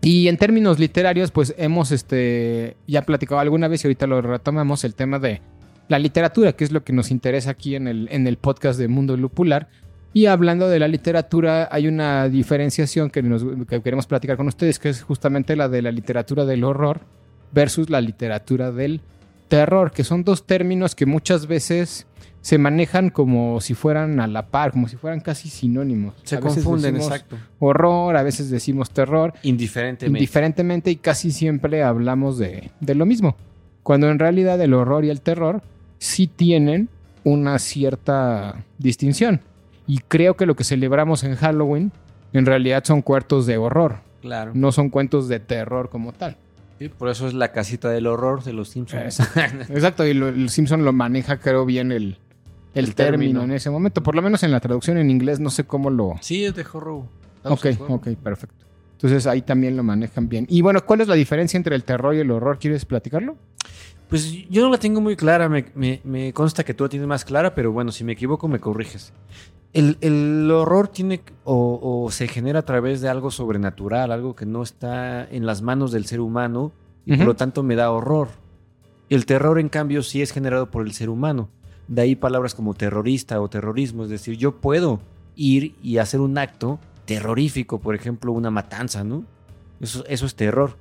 Y 0.00 0.26
en 0.26 0.36
términos 0.36 0.80
literarios, 0.80 1.30
pues 1.30 1.54
hemos 1.58 1.92
este, 1.92 2.76
ya 2.88 3.02
platicado 3.02 3.40
alguna 3.40 3.68
vez 3.68 3.84
y 3.84 3.86
ahorita 3.86 4.08
lo 4.08 4.20
retomamos 4.20 4.82
el 4.82 4.96
tema 4.96 5.20
de 5.20 5.40
la 5.86 6.00
literatura, 6.00 6.54
que 6.54 6.64
es 6.64 6.72
lo 6.72 6.82
que 6.82 6.92
nos 6.92 7.12
interesa 7.12 7.50
aquí 7.50 7.76
en 7.76 7.86
el, 7.86 8.08
en 8.10 8.26
el 8.26 8.36
podcast 8.36 8.76
de 8.76 8.88
Mundo 8.88 9.16
Lupular. 9.16 9.68
Y 10.12 10.26
hablando 10.26 10.68
de 10.68 10.80
la 10.80 10.88
literatura, 10.88 11.68
hay 11.70 11.86
una 11.86 12.28
diferenciación 12.28 13.10
que, 13.10 13.22
nos, 13.22 13.44
que 13.68 13.80
queremos 13.80 14.08
platicar 14.08 14.36
con 14.36 14.48
ustedes, 14.48 14.80
que 14.80 14.88
es 14.88 15.04
justamente 15.04 15.54
la 15.54 15.68
de 15.68 15.82
la 15.82 15.92
literatura 15.92 16.44
del 16.44 16.64
horror 16.64 17.02
versus 17.52 17.90
la 17.90 18.00
literatura 18.00 18.72
del 18.72 19.02
terror, 19.50 19.90
que 19.90 20.02
son 20.04 20.24
dos 20.24 20.46
términos 20.46 20.94
que 20.94 21.04
muchas 21.04 21.46
veces 21.46 22.06
se 22.40 22.56
manejan 22.56 23.10
como 23.10 23.60
si 23.60 23.74
fueran 23.74 24.18
a 24.18 24.26
la 24.26 24.46
par, 24.46 24.70
como 24.72 24.88
si 24.88 24.96
fueran 24.96 25.20
casi 25.20 25.50
sinónimos. 25.50 26.14
Se 26.22 26.36
A 26.36 26.40
veces 26.40 26.64
confunden, 26.64 26.96
exacto. 26.96 27.36
horror, 27.58 28.16
a 28.16 28.22
veces 28.22 28.48
decimos 28.48 28.90
terror, 28.90 29.34
Indiferentemente. 29.42 30.18
indiferentemente 30.18 30.90
y 30.90 30.96
casi 30.96 31.32
siempre 31.32 31.82
hablamos 31.82 32.38
de, 32.38 32.70
de 32.80 32.94
lo 32.94 33.04
mismo. 33.04 33.36
Cuando 33.82 34.08
en 34.08 34.18
realidad 34.18 34.58
el 34.62 34.72
horror 34.72 35.04
y 35.04 35.10
el 35.10 35.20
terror 35.20 35.60
sí 35.98 36.26
tienen 36.26 36.88
una 37.24 37.58
cierta 37.58 38.64
distinción. 38.78 39.42
Y 39.86 39.98
creo 39.98 40.34
que 40.36 40.46
lo 40.46 40.56
que 40.56 40.64
celebramos 40.64 41.24
en 41.24 41.34
Halloween 41.34 41.92
en 42.32 42.46
realidad 42.46 42.84
son 42.84 43.02
cuartos 43.02 43.44
de 43.44 43.58
horror, 43.58 43.96
claro. 44.22 44.52
no 44.54 44.72
son 44.72 44.88
cuentos 44.88 45.28
de 45.28 45.40
terror 45.40 45.90
como 45.90 46.12
tal. 46.12 46.36
Sí, 46.80 46.88
por 46.88 47.10
eso 47.10 47.28
es 47.28 47.34
la 47.34 47.52
casita 47.52 47.90
del 47.90 48.06
horror 48.06 48.42
de 48.42 48.54
los 48.54 48.70
Simpsons. 48.70 49.20
Exacto, 49.68 50.06
y 50.06 50.14
lo- 50.14 50.28
el 50.28 50.48
Simpson 50.48 50.82
lo 50.82 50.94
maneja 50.94 51.36
creo 51.38 51.66
bien 51.66 51.92
el, 51.92 52.16
el, 52.74 52.86
El 52.86 52.94
término. 52.94 53.18
término. 53.40 53.42
en 53.44 53.52
ese 53.52 53.68
momento, 53.68 54.02
por 54.02 54.14
lo 54.14 54.22
menos 54.22 54.42
en 54.44 54.50
la 54.50 54.60
traducción 54.60 54.96
en 54.96 55.10
inglés 55.10 55.40
no 55.40 55.50
sé 55.50 55.64
cómo 55.64 55.90
lo, 55.90 56.14
sí, 56.22 56.42
es 56.46 56.54
de 56.54 56.64
horror. 56.72 57.02
Ok, 57.44 57.66
ok, 57.86 58.08
perfecto. 58.22 58.64
Entonces 58.92 59.26
ahí 59.26 59.42
también 59.42 59.76
lo 59.76 59.82
manejan 59.82 60.26
bien. 60.30 60.46
Y 60.48 60.62
bueno, 60.62 60.80
¿cuál 60.86 61.02
es 61.02 61.08
la 61.08 61.14
diferencia 61.16 61.58
entre 61.58 61.76
el 61.76 61.84
terror 61.84 62.14
y 62.14 62.20
el 62.20 62.30
horror? 62.30 62.58
¿Quieres 62.58 62.86
platicarlo? 62.86 63.36
Pues 64.10 64.48
yo 64.48 64.62
no 64.62 64.70
la 64.70 64.78
tengo 64.78 65.00
muy 65.00 65.16
clara, 65.16 65.48
me, 65.48 65.66
me- 65.74 66.00
me 66.04 66.32
consta 66.32 66.64
que 66.64 66.74
tú 66.74 66.84
la 66.84 66.90
tienes 66.90 67.08
más 67.08 67.24
clara, 67.24 67.54
pero 67.54 67.72
bueno, 67.72 67.92
si 67.92 68.04
me 68.04 68.12
equivoco 68.12 68.48
me 68.48 68.58
corriges. 68.60 69.12
El, 69.72 69.98
el 70.00 70.50
horror 70.50 70.88
tiene 70.88 71.22
o, 71.44 71.78
o 72.04 72.10
se 72.10 72.26
genera 72.26 72.58
a 72.58 72.64
través 72.64 73.00
de 73.00 73.08
algo 73.08 73.30
sobrenatural, 73.30 74.10
algo 74.10 74.34
que 74.34 74.44
no 74.46 74.62
está 74.64 75.24
en 75.30 75.46
las 75.46 75.62
manos 75.62 75.92
del 75.92 76.06
ser 76.06 76.20
humano 76.20 76.72
y 77.06 77.12
por 77.18 77.26
lo 77.28 77.36
tanto 77.36 77.62
me 77.62 77.76
da 77.76 77.90
horror. 77.92 78.28
El 79.08 79.26
terror, 79.26 79.58
en 79.60 79.68
cambio, 79.68 80.02
sí 80.02 80.22
es 80.22 80.32
generado 80.32 80.70
por 80.70 80.84
el 80.84 80.92
ser 80.92 81.08
humano. 81.08 81.48
De 81.88 82.02
ahí 82.02 82.14
palabras 82.16 82.54
como 82.54 82.74
terrorista 82.74 83.40
o 83.40 83.48
terrorismo, 83.48 84.04
es 84.04 84.10
decir, 84.10 84.36
yo 84.36 84.56
puedo 84.56 85.00
ir 85.36 85.74
y 85.82 85.98
hacer 85.98 86.20
un 86.20 86.36
acto 86.36 86.78
terrorífico, 87.04 87.78
por 87.80 87.94
ejemplo, 87.94 88.32
una 88.32 88.50
matanza, 88.50 89.02
¿no? 89.04 89.24
Eso, 89.80 90.04
eso 90.08 90.26
es 90.26 90.34
terror. 90.34 90.76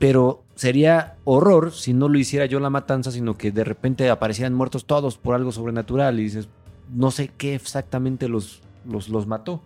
Pero 0.00 0.42
sería 0.56 1.18
horror 1.24 1.72
si 1.72 1.92
no 1.92 2.08
lo 2.08 2.18
hiciera 2.18 2.46
yo 2.46 2.58
la 2.58 2.70
matanza, 2.70 3.12
sino 3.12 3.36
que 3.36 3.52
de 3.52 3.64
repente 3.64 4.08
aparecieran 4.08 4.54
muertos 4.54 4.86
todos 4.86 5.18
por 5.18 5.34
algo 5.34 5.52
sobrenatural 5.52 6.18
y 6.18 6.24
dices, 6.24 6.48
no 6.92 7.10
sé 7.10 7.30
qué 7.36 7.54
exactamente 7.54 8.26
los, 8.26 8.62
los, 8.86 9.10
los 9.10 9.26
mató. 9.26 9.62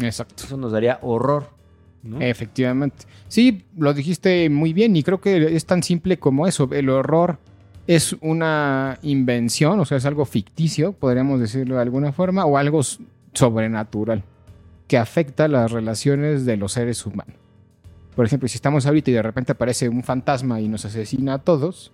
Exacto. 0.00 0.42
Eso 0.44 0.56
nos 0.56 0.72
daría 0.72 0.98
horror. 1.02 1.50
¿no? 2.02 2.20
Efectivamente. 2.20 3.06
Sí, 3.28 3.64
lo 3.78 3.94
dijiste 3.94 4.50
muy 4.50 4.72
bien 4.72 4.96
y 4.96 5.04
creo 5.04 5.20
que 5.20 5.54
es 5.54 5.66
tan 5.66 5.84
simple 5.84 6.18
como 6.18 6.48
eso. 6.48 6.68
El 6.72 6.88
horror 6.88 7.38
es 7.86 8.16
una 8.20 8.98
invención, 9.02 9.78
o 9.78 9.84
sea, 9.84 9.98
es 9.98 10.04
algo 10.04 10.24
ficticio, 10.24 10.94
podríamos 10.94 11.38
decirlo 11.38 11.76
de 11.76 11.82
alguna 11.82 12.12
forma, 12.12 12.44
o 12.44 12.58
algo 12.58 12.80
sobrenatural 13.32 14.24
que 14.88 14.98
afecta 14.98 15.46
las 15.46 15.70
relaciones 15.70 16.44
de 16.44 16.56
los 16.56 16.72
seres 16.72 17.06
humanos. 17.06 17.45
Por 18.16 18.24
ejemplo, 18.24 18.48
si 18.48 18.56
estamos 18.56 18.86
ahorita 18.86 19.10
y 19.10 19.14
de 19.14 19.22
repente 19.22 19.52
aparece 19.52 19.90
un 19.90 20.02
fantasma 20.02 20.58
y 20.60 20.68
nos 20.68 20.86
asesina 20.86 21.34
a 21.34 21.38
todos, 21.38 21.92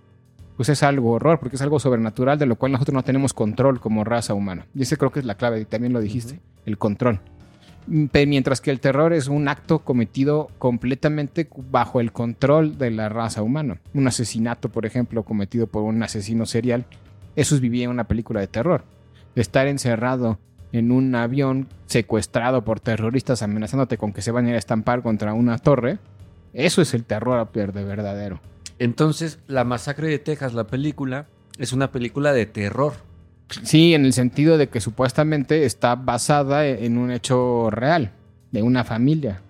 pues 0.57 0.69
es 0.69 0.85
algo 0.85 1.11
horror, 1.11 1.41
porque 1.41 1.57
es 1.57 1.62
algo 1.62 1.81
sobrenatural 1.81 2.38
de 2.38 2.47
lo 2.47 2.55
cual 2.55 2.71
nosotros 2.71 2.95
no 2.95 3.02
tenemos 3.02 3.35
control 3.35 3.81
como 3.81 4.05
raza 4.05 4.33
humana. 4.33 4.67
Y 4.73 4.83
ese 4.83 4.97
creo 4.97 5.11
que 5.11 5.19
es 5.19 5.26
la 5.26 5.35
clave, 5.35 5.61
y 5.61 5.64
también 5.64 5.93
lo 5.93 6.00
dijiste, 6.00 6.41
el 6.64 6.79
control. 6.79 7.19
Mm, 7.88 8.07
Mientras 8.29 8.61
que 8.61 8.71
el 8.71 8.79
terror 8.79 9.12
es 9.12 9.26
un 9.26 9.49
acto 9.49 9.81
cometido 9.81 10.49
completamente 10.61 11.49
bajo 11.73 12.00
el 12.00 12.12
control 12.12 12.79
de 12.79 12.93
la 12.93 13.09
raza 13.09 13.43
humana. 13.43 13.81
Un 13.93 14.07
asesinato, 14.07 14.69
por 14.69 14.87
ejemplo, 14.87 15.25
cometido 15.25 15.67
por 15.67 15.83
un 15.83 16.05
asesino 16.05 16.47
serial, 16.47 16.85
eso 17.35 17.57
es 17.57 17.61
vivir 17.61 17.83
en 17.83 17.91
una 17.91 18.05
película 18.05 18.38
de 18.38 18.47
terror. 18.47 18.85
Estar 19.35 19.67
encerrado 19.67 20.38
en 20.73 20.93
un 20.93 21.14
avión 21.14 21.69
secuestrado 21.87 22.64
por 22.64 22.81
terroristas 22.81 23.43
amenazándote 23.43 23.99
con 23.99 24.12
que 24.12 24.23
se 24.23 24.31
van 24.31 24.47
a 24.47 24.50
ir 24.50 24.55
a 24.55 24.59
estampar 24.59 25.02
contra 25.02 25.35
una 25.35 25.59
torre, 25.59 25.99
eso 26.53 26.83
es 26.83 26.95
el 26.95 27.05
terror 27.05 27.51
de 27.53 27.85
verdadero. 27.85 28.41
Entonces, 28.79 29.39
La 29.47 29.65
Masacre 29.65 30.09
de 30.09 30.19
Texas, 30.19 30.55
la 30.55 30.67
película, 30.67 31.27
es 31.59 31.73
una 31.73 31.93
película 31.93 32.33
de 32.33 32.47
terror. 32.47 32.95
Sí, 33.63 33.95
en 33.95 34.05
el 34.05 34.13
sentido 34.13 34.59
de 34.59 34.69
que 34.69 34.81
supuestamente 34.81 35.65
está 35.67 35.95
basada 35.95 36.67
en 36.67 36.99
un 36.99 37.11
hecho 37.11 37.69
real, 37.71 38.13
de 38.51 38.63
una 38.63 38.85
familia. 38.85 39.41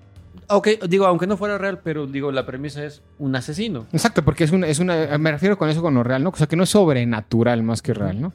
Ok, 0.49 0.69
digo, 0.89 1.07
aunque 1.07 1.27
no 1.27 1.37
fuera 1.37 1.57
real, 1.57 1.81
pero 1.83 2.07
digo, 2.07 2.31
la 2.31 2.45
premisa 2.45 2.85
es 2.85 3.01
un 3.19 3.35
asesino. 3.37 3.87
Exacto, 3.93 4.23
porque 4.23 4.45
es 4.45 4.53
una, 4.53 4.67
es 4.67 4.81
una, 4.81 5.17
me 5.19 5.31
refiero 5.31 5.57
con 5.57 5.71
eso 5.71 5.81
con 5.81 5.95
lo 5.95 6.03
real, 6.03 6.23
¿no? 6.23 6.31
O 6.31 6.37
sea, 6.37 6.47
que 6.47 6.57
no 6.57 6.65
es 6.65 6.71
sobrenatural 6.71 7.63
más 7.63 7.81
que 7.81 7.95
real, 7.95 8.21
¿no? 8.21 8.33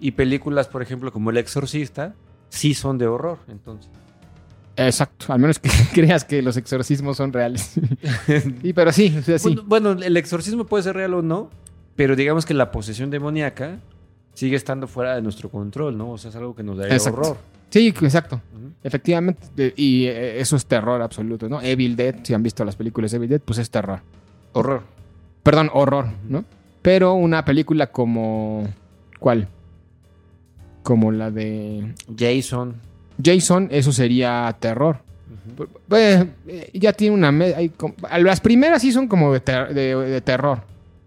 Y 0.00 0.12
películas, 0.12 0.68
por 0.68 0.80
ejemplo, 0.80 1.12
como 1.12 1.30
El 1.30 1.36
Exorcista, 1.36 2.14
sí 2.48 2.72
son 2.74 2.96
de 2.96 3.06
horror, 3.06 3.38
entonces. 3.48 3.90
Exacto, 4.78 5.32
al 5.32 5.40
menos 5.40 5.58
que 5.58 5.68
creas 5.92 6.24
que 6.24 6.40
los 6.40 6.56
exorcismos 6.56 7.16
son 7.16 7.32
reales. 7.32 7.74
y 8.62 8.72
pero 8.72 8.92
sí, 8.92 9.14
o 9.18 9.22
sea, 9.22 9.38
sí. 9.38 9.48
Bueno, 9.48 9.64
bueno, 9.66 10.02
el 10.02 10.16
exorcismo 10.16 10.64
puede 10.64 10.84
ser 10.84 10.94
real 10.94 11.14
o 11.14 11.22
no, 11.22 11.50
pero 11.96 12.14
digamos 12.14 12.46
que 12.46 12.54
la 12.54 12.70
posesión 12.70 13.10
demoníaca 13.10 13.80
sigue 14.34 14.56
estando 14.56 14.86
fuera 14.86 15.16
de 15.16 15.22
nuestro 15.22 15.48
control, 15.50 15.98
¿no? 15.98 16.12
O 16.12 16.18
sea, 16.18 16.30
es 16.30 16.36
algo 16.36 16.54
que 16.54 16.62
nos 16.62 16.78
Exacto. 16.78 17.20
horror. 17.20 17.36
Sí, 17.70 17.88
exacto. 17.88 18.40
Efectivamente, 18.82 19.74
y 19.76 20.04
eh, 20.06 20.40
eso 20.40 20.56
es 20.56 20.64
terror 20.64 21.02
absoluto, 21.02 21.48
¿no? 21.48 21.60
Evil 21.60 21.96
Dead, 21.96 22.14
si 22.22 22.32
han 22.32 22.42
visto 22.42 22.64
las 22.64 22.76
películas 22.76 23.10
de 23.10 23.16
Evil 23.16 23.28
Dead, 23.28 23.40
pues 23.40 23.58
es 23.58 23.68
terror. 23.68 24.00
Horror. 24.52 24.82
Perdón, 25.42 25.70
horror, 25.72 26.06
¿no? 26.28 26.44
Pero 26.82 27.14
una 27.14 27.44
película 27.44 27.88
como... 27.88 28.66
¿Cuál? 29.18 29.48
Como 30.82 31.10
la 31.10 31.30
de 31.30 31.94
Jason. 32.16 32.76
Jason, 33.22 33.68
eso 33.70 33.92
sería 33.92 34.54
terror. 34.60 34.98
Pues, 35.88 36.26
eh, 36.46 36.70
ya 36.74 36.92
tiene 36.92 37.14
una... 37.14 37.28
hay 37.30 37.72
las 38.22 38.40
primeras 38.40 38.82
sí 38.82 38.92
son 38.92 39.08
como 39.08 39.32
de, 39.32 39.40
ter- 39.40 39.74
de- 39.74 39.94
de 39.96 40.20
terror. 40.20 40.60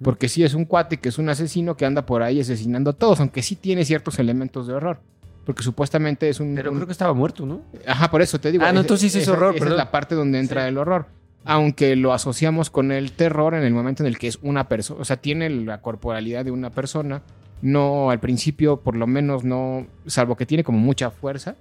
Porque 0.03 0.27
sí 0.27 0.44
es 0.44 0.56
un 0.56 0.65
cuate 0.65 0.98
que 0.98 1.10
es 1.10 1.20
un 1.20 1.30
asesino 1.30 1.77
que 1.77 1.86
anda 1.86 2.06
por 2.06 2.24
ahí 2.24 2.41
asesinando 2.41 2.89
a 2.89 2.94
todos, 2.94 3.20
aunque 3.20 3.44
sí 3.44 3.56
tiene 3.56 3.86
ciertos 3.86 4.18
elementos 4.20 4.65
de 4.68 4.74
horror. 4.74 5.00
Porque 5.46 5.62
supuestamente 5.63 6.27
es 6.27 6.39
un... 6.39 6.56
Pero 6.56 6.72
un- 6.72 6.77
creo 6.77 6.88
que 6.88 6.91
estaba 6.91 7.13
muerto, 7.13 7.46
¿no? 7.46 7.62
Ajá, 7.88 8.10
por 8.10 8.22
eso 8.22 8.39
te 8.39 8.51
digo. 8.51 8.63
Ah, 8.65 8.74
no, 8.74 8.82
entonces 8.82 9.12
sí 9.12 9.20
es 9.20 9.27
horror, 9.27 9.56
Esa 9.56 9.65
es 9.65 9.72
la 9.72 9.91
parte 9.91 10.15
donde 10.15 10.39
entra 10.39 10.63
Sí. 10.63 10.70
el 10.70 10.77
horror. 10.77 11.06
Aunque 11.46 11.96
lo 11.96 12.13
asociamos 12.13 12.70
con 12.70 12.91
el 12.91 13.12
terror 13.13 13.53
en 13.56 13.63
el 13.63 13.74
momento 13.74 14.03
en 14.03 14.08
el 14.08 14.18
que 14.18 14.27
es 14.27 14.38
una 14.41 14.68
persona. 14.68 15.01
O 15.01 15.06
sea, 15.06 15.18
tiene 15.18 15.50
la 15.50 15.82
corporalidad 15.82 16.46
de 16.46 16.51
una 16.51 16.70
persona. 16.72 17.22
No, 17.63 18.10
al 18.12 18.20
principio, 18.20 18.77
por 18.82 18.96
lo 18.96 19.06
menos, 19.08 19.44
no. 19.44 19.86
Salvo 20.08 20.36
que 20.36 20.46
tiene 20.46 20.63
como 20.63 20.77
mucha 20.80 21.10
fuerza. 21.12 21.56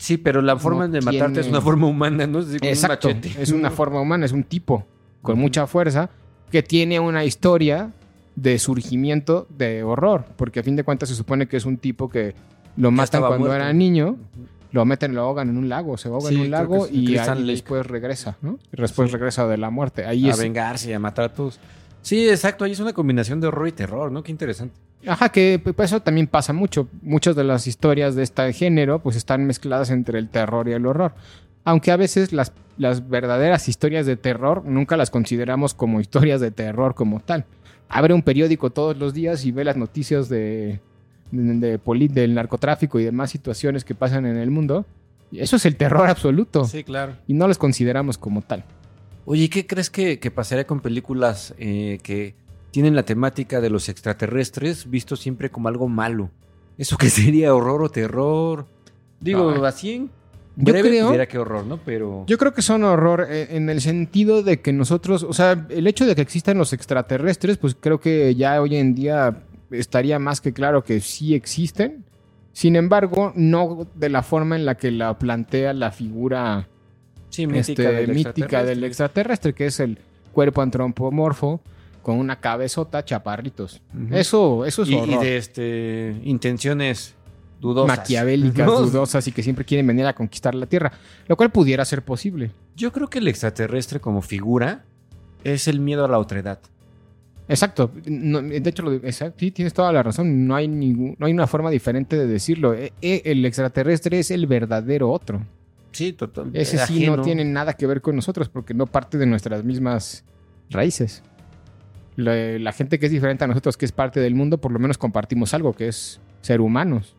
Sí, 0.00 0.16
pero 0.16 0.40
la 0.40 0.56
forma 0.56 0.86
No 0.86 0.94
de 0.94 1.00
matarte 1.02 1.26
tiene- 1.34 1.40
es 1.40 1.48
una 1.48 1.60
forma 1.60 1.86
humana, 1.86 2.26
¿no? 2.26 2.38
Es 2.38 2.46
un 2.46 2.58
Exacto. 2.62 3.08
machete. 3.08 3.42
Es 3.42 3.50
una 3.52 3.70
forma 3.70 4.00
humana, 4.00 4.24
es 4.24 4.32
un 4.32 4.44
tipo 4.44 4.86
con 5.20 5.38
mucha 5.38 5.66
fuerza 5.66 6.08
que 6.50 6.62
tiene 6.62 6.98
una 6.98 7.22
historia 7.24 7.90
de 8.34 8.58
surgimiento 8.58 9.46
de 9.50 9.82
horror. 9.82 10.24
Porque 10.36 10.60
a 10.60 10.62
fin 10.62 10.74
de 10.74 10.84
cuentas 10.84 11.10
se 11.10 11.14
supone 11.14 11.46
que 11.46 11.58
es 11.58 11.66
un 11.66 11.76
tipo 11.76 12.08
que 12.08 12.34
lo 12.78 12.90
matan 12.90 13.20
cuando 13.20 13.40
muerto. 13.40 13.56
era 13.56 13.72
niño. 13.74 14.16
Lo 14.72 14.84
meten, 14.86 15.14
lo 15.14 15.20
ahogan 15.22 15.48
en 15.50 15.58
un 15.58 15.68
lago, 15.68 15.98
se 15.98 16.08
ahoga 16.08 16.28
Sí, 16.30 16.36
en 16.36 16.40
un 16.42 16.50
lago 16.50 16.86
y, 16.90 17.16
ahí 17.18 17.44
después 17.46 17.84
regresa, 17.86 18.36
¿no? 18.40 18.58
Y 18.72 18.80
después 18.80 19.10
Sí. 19.10 19.16
regresa 19.16 19.46
de 19.48 19.58
la 19.58 19.68
muerte. 19.68 20.06
Ahí 20.06 20.28
a 20.28 20.32
es. 20.32 20.38
vengarse 20.38 20.90
y 20.90 20.92
a 20.94 20.98
matar 21.00 21.24
a 21.26 21.34
todos. 21.34 21.58
Sí, 22.02 22.28
exacto. 22.28 22.64
Ahí 22.64 22.72
es 22.72 22.80
una 22.80 22.92
combinación 22.92 23.40
de 23.40 23.48
horror 23.48 23.68
y 23.68 23.72
terror, 23.72 24.10
¿no? 24.10 24.22
Qué 24.22 24.32
interesante. 24.32 24.74
Ajá, 25.06 25.30
que 25.30 25.58
pues, 25.62 25.74
eso 25.90 26.00
también 26.00 26.26
pasa 26.26 26.52
mucho. 26.52 26.88
Muchas 27.02 27.36
de 27.36 27.44
las 27.44 27.66
historias 27.66 28.14
de 28.14 28.22
este 28.22 28.52
género 28.52 28.98
pues 29.00 29.16
están 29.16 29.46
mezcladas 29.46 29.90
entre 29.90 30.18
el 30.18 30.28
terror 30.28 30.68
y 30.68 30.72
el 30.72 30.86
horror. 30.86 31.12
Aunque 31.64 31.90
a 31.90 31.96
veces 31.96 32.32
las, 32.32 32.52
las 32.78 33.08
verdaderas 33.08 33.68
historias 33.68 34.06
de 34.06 34.16
terror 34.16 34.64
nunca 34.64 34.96
las 34.96 35.10
consideramos 35.10 35.74
como 35.74 36.00
historias 36.00 36.40
de 36.40 36.50
terror 36.50 36.94
como 36.94 37.20
tal. 37.20 37.44
Abre 37.88 38.14
un 38.14 38.22
periódico 38.22 38.70
todos 38.70 38.96
los 38.96 39.14
días 39.14 39.44
y 39.44 39.52
ve 39.52 39.64
las 39.64 39.76
noticias 39.76 40.28
de, 40.28 40.80
de- 41.30 41.54
de 41.70 41.78
poli- 41.78 42.08
del 42.08 42.34
narcotráfico 42.34 42.98
y 43.00 43.04
demás 43.04 43.30
situaciones 43.30 43.84
que 43.84 43.94
pasan 43.94 44.26
en 44.26 44.36
el 44.36 44.50
mundo. 44.50 44.86
Eso 45.32 45.56
es 45.56 45.66
el 45.66 45.76
terror 45.76 46.08
absoluto. 46.08 46.64
Sí, 46.64 46.82
claro. 46.84 47.14
Y 47.26 47.34
no 47.34 47.46
las 47.48 47.58
consideramos 47.58 48.16
como 48.18 48.42
tal. 48.42 48.64
Oye, 49.24 49.48
¿qué 49.50 49.66
crees 49.66 49.90
que, 49.90 50.18
que 50.18 50.30
pasaría 50.30 50.66
con 50.66 50.80
películas 50.80 51.54
eh, 51.58 51.98
que 52.02 52.34
tienen 52.70 52.94
la 52.94 53.04
temática 53.04 53.60
de 53.60 53.70
los 53.70 53.88
extraterrestres 53.88 54.90
visto 54.90 55.16
siempre 55.16 55.50
como 55.50 55.68
algo 55.68 55.88
malo? 55.88 56.30
¿Eso 56.78 56.96
qué 56.96 57.10
sería? 57.10 57.54
¿Horror 57.54 57.82
o 57.84 57.88
terror? 57.90 58.66
Digo, 59.20 59.50
Ay. 59.54 59.60
así 59.64 59.92
en 59.94 60.10
Yo 60.56 60.72
breve 60.72 60.88
creo- 60.88 61.10
diría 61.10 61.28
que 61.28 61.38
horror, 61.38 61.64
¿no? 61.66 61.78
Pero... 61.84 62.24
Yo 62.26 62.38
creo 62.38 62.52
que 62.54 62.62
son 62.62 62.82
horror 62.84 63.26
eh, 63.30 63.48
en 63.50 63.68
el 63.70 63.80
sentido 63.80 64.42
de 64.42 64.60
que 64.60 64.72
nosotros, 64.72 65.22
o 65.22 65.32
sea, 65.32 65.66
el 65.68 65.86
hecho 65.86 66.06
de 66.06 66.14
que 66.16 66.22
existan 66.22 66.58
los 66.58 66.72
extraterrestres, 66.72 67.58
pues 67.58 67.76
creo 67.78 68.00
que 68.00 68.34
ya 68.34 68.60
hoy 68.60 68.76
en 68.76 68.94
día 68.94 69.42
estaría 69.70 70.18
más 70.18 70.40
que 70.40 70.52
claro 70.52 70.82
que 70.82 71.00
sí 71.00 71.34
existen. 71.34 72.04
Sin 72.52 72.74
embargo, 72.74 73.32
no 73.36 73.86
de 73.94 74.08
la 74.08 74.22
forma 74.22 74.56
en 74.56 74.64
la 74.66 74.76
que 74.76 74.90
la 74.90 75.16
plantea 75.18 75.72
la 75.72 75.92
figura 75.92 76.66
sí, 77.30 77.48
este, 77.54 78.06
mítica, 78.06 78.64
del, 78.64 78.84
extraterrestre. 78.84 79.54
que 79.54 79.66
es 79.66 79.80
el 79.80 79.98
cuerpo 80.32 80.62
antropomorfo 80.62 81.60
con 82.02 82.18
una 82.18 82.40
cabezota 82.40 83.04
chaparritos. 83.04 83.80
Eso, 84.10 84.64
eso 84.64 84.82
es 84.82 84.88
Y, 84.88 84.94
horror. 84.94 85.08
y 85.08 85.24
de 85.24 85.36
este, 85.36 86.16
intenciones 86.24 87.14
dudosas. 87.60 87.98
Maquiavélicas, 87.98 88.66
¿no? 88.66 88.80
dudosas 88.80 89.26
y 89.28 89.32
que 89.32 89.42
siempre 89.42 89.64
quieren 89.64 89.86
venir 89.86 90.06
a 90.06 90.14
conquistar 90.14 90.54
la 90.54 90.66
Tierra, 90.66 90.92
lo 91.26 91.36
cual 91.36 91.50
pudiera 91.50 91.84
ser 91.84 92.02
posible. 92.02 92.50
Yo 92.76 92.92
creo 92.92 93.08
que 93.08 93.18
el 93.18 93.28
extraterrestre 93.28 94.00
como 94.00 94.22
figura 94.22 94.84
es 95.44 95.68
el 95.68 95.80
miedo 95.80 96.04
a 96.04 96.08
la 96.08 96.18
otredad. 96.18 96.58
Exacto. 97.48 97.90
No, 98.06 98.40
de 98.40 98.62
hecho, 98.70 98.82
lo, 98.82 98.92
exacto, 98.92 99.40
sí, 99.40 99.50
tienes 99.50 99.74
toda 99.74 99.92
la 99.92 100.02
razón. 100.02 100.46
No 100.46 100.54
hay, 100.54 100.68
ningún, 100.68 101.16
no 101.18 101.26
hay 101.26 101.32
una 101.32 101.48
forma 101.48 101.68
diferente 101.68 102.16
de 102.16 102.26
decirlo. 102.26 102.74
Eh, 102.74 102.92
eh, 103.02 103.22
el 103.24 103.44
extraterrestre 103.44 104.20
es 104.20 104.30
el 104.30 104.46
verdadero 104.46 105.10
otro. 105.10 105.42
Sí, 105.92 106.12
total. 106.12 106.50
Ese 106.54 106.78
sí 106.86 107.06
no 107.06 107.20
tiene 107.22 107.44
nada 107.44 107.72
que 107.74 107.86
ver 107.86 108.00
con 108.00 108.16
nosotros 108.16 108.48
porque 108.48 108.74
no 108.74 108.86
parte 108.86 109.18
de 109.18 109.26
nuestras 109.26 109.64
mismas 109.64 110.24
raíces. 110.70 111.22
La, 112.16 112.34
la 112.58 112.72
gente 112.72 112.98
que 112.98 113.06
es 113.06 113.12
diferente 113.12 113.44
a 113.44 113.46
nosotros, 113.46 113.76
que 113.76 113.84
es 113.86 113.92
parte 113.92 114.20
del 114.20 114.34
mundo, 114.34 114.58
por 114.58 114.72
lo 114.72 114.78
menos 114.78 114.98
compartimos 114.98 115.54
algo, 115.54 115.72
que 115.74 115.88
es 115.88 116.20
ser 116.42 116.60
humanos. 116.60 117.14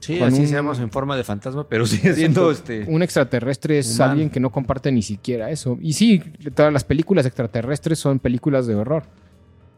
Sí, 0.00 0.18
con 0.18 0.28
así 0.28 0.40
un- 0.40 0.48
seamos 0.48 0.80
en 0.80 0.90
forma 0.90 1.16
de 1.16 1.22
fantasma, 1.22 1.68
pero 1.68 1.86
sigue 1.86 2.12
siendo 2.14 2.50
este... 2.50 2.84
Un 2.88 3.02
extraterrestre 3.02 3.78
es 3.78 3.94
humano. 3.94 4.10
alguien 4.12 4.30
que 4.30 4.40
no 4.40 4.50
comparte 4.50 4.90
ni 4.90 5.00
siquiera 5.02 5.50
eso. 5.50 5.78
Y 5.80 5.92
sí, 5.92 6.20
todas 6.54 6.72
las 6.72 6.82
películas 6.82 7.24
extraterrestres 7.24 8.00
son 8.00 8.18
películas 8.18 8.66
de 8.66 8.74
horror. 8.74 9.04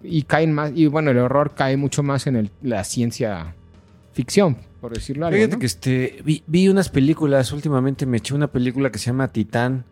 Y 0.02 0.22
caen 0.22 0.52
más, 0.52 0.72
y 0.74 0.86
bueno, 0.86 1.10
el 1.10 1.18
horror 1.18 1.54
cae 1.54 1.76
mucho 1.76 2.02
más 2.02 2.26
en 2.26 2.36
el- 2.36 2.50
la 2.62 2.84
ciencia 2.84 3.54
ficción, 4.12 4.56
por 4.84 4.92
decirlo 4.92 5.24
algo. 5.24 5.38
Fíjate 5.38 5.54
¿no? 5.54 5.60
que 5.60 5.64
este, 5.64 6.18
vi, 6.26 6.42
vi 6.46 6.68
unas 6.68 6.90
películas, 6.90 7.52
últimamente 7.52 8.04
me 8.04 8.18
eché 8.18 8.34
una 8.34 8.48
película 8.48 8.92
que 8.92 8.98
se 8.98 9.06
llama 9.06 9.28
Titán. 9.28 9.86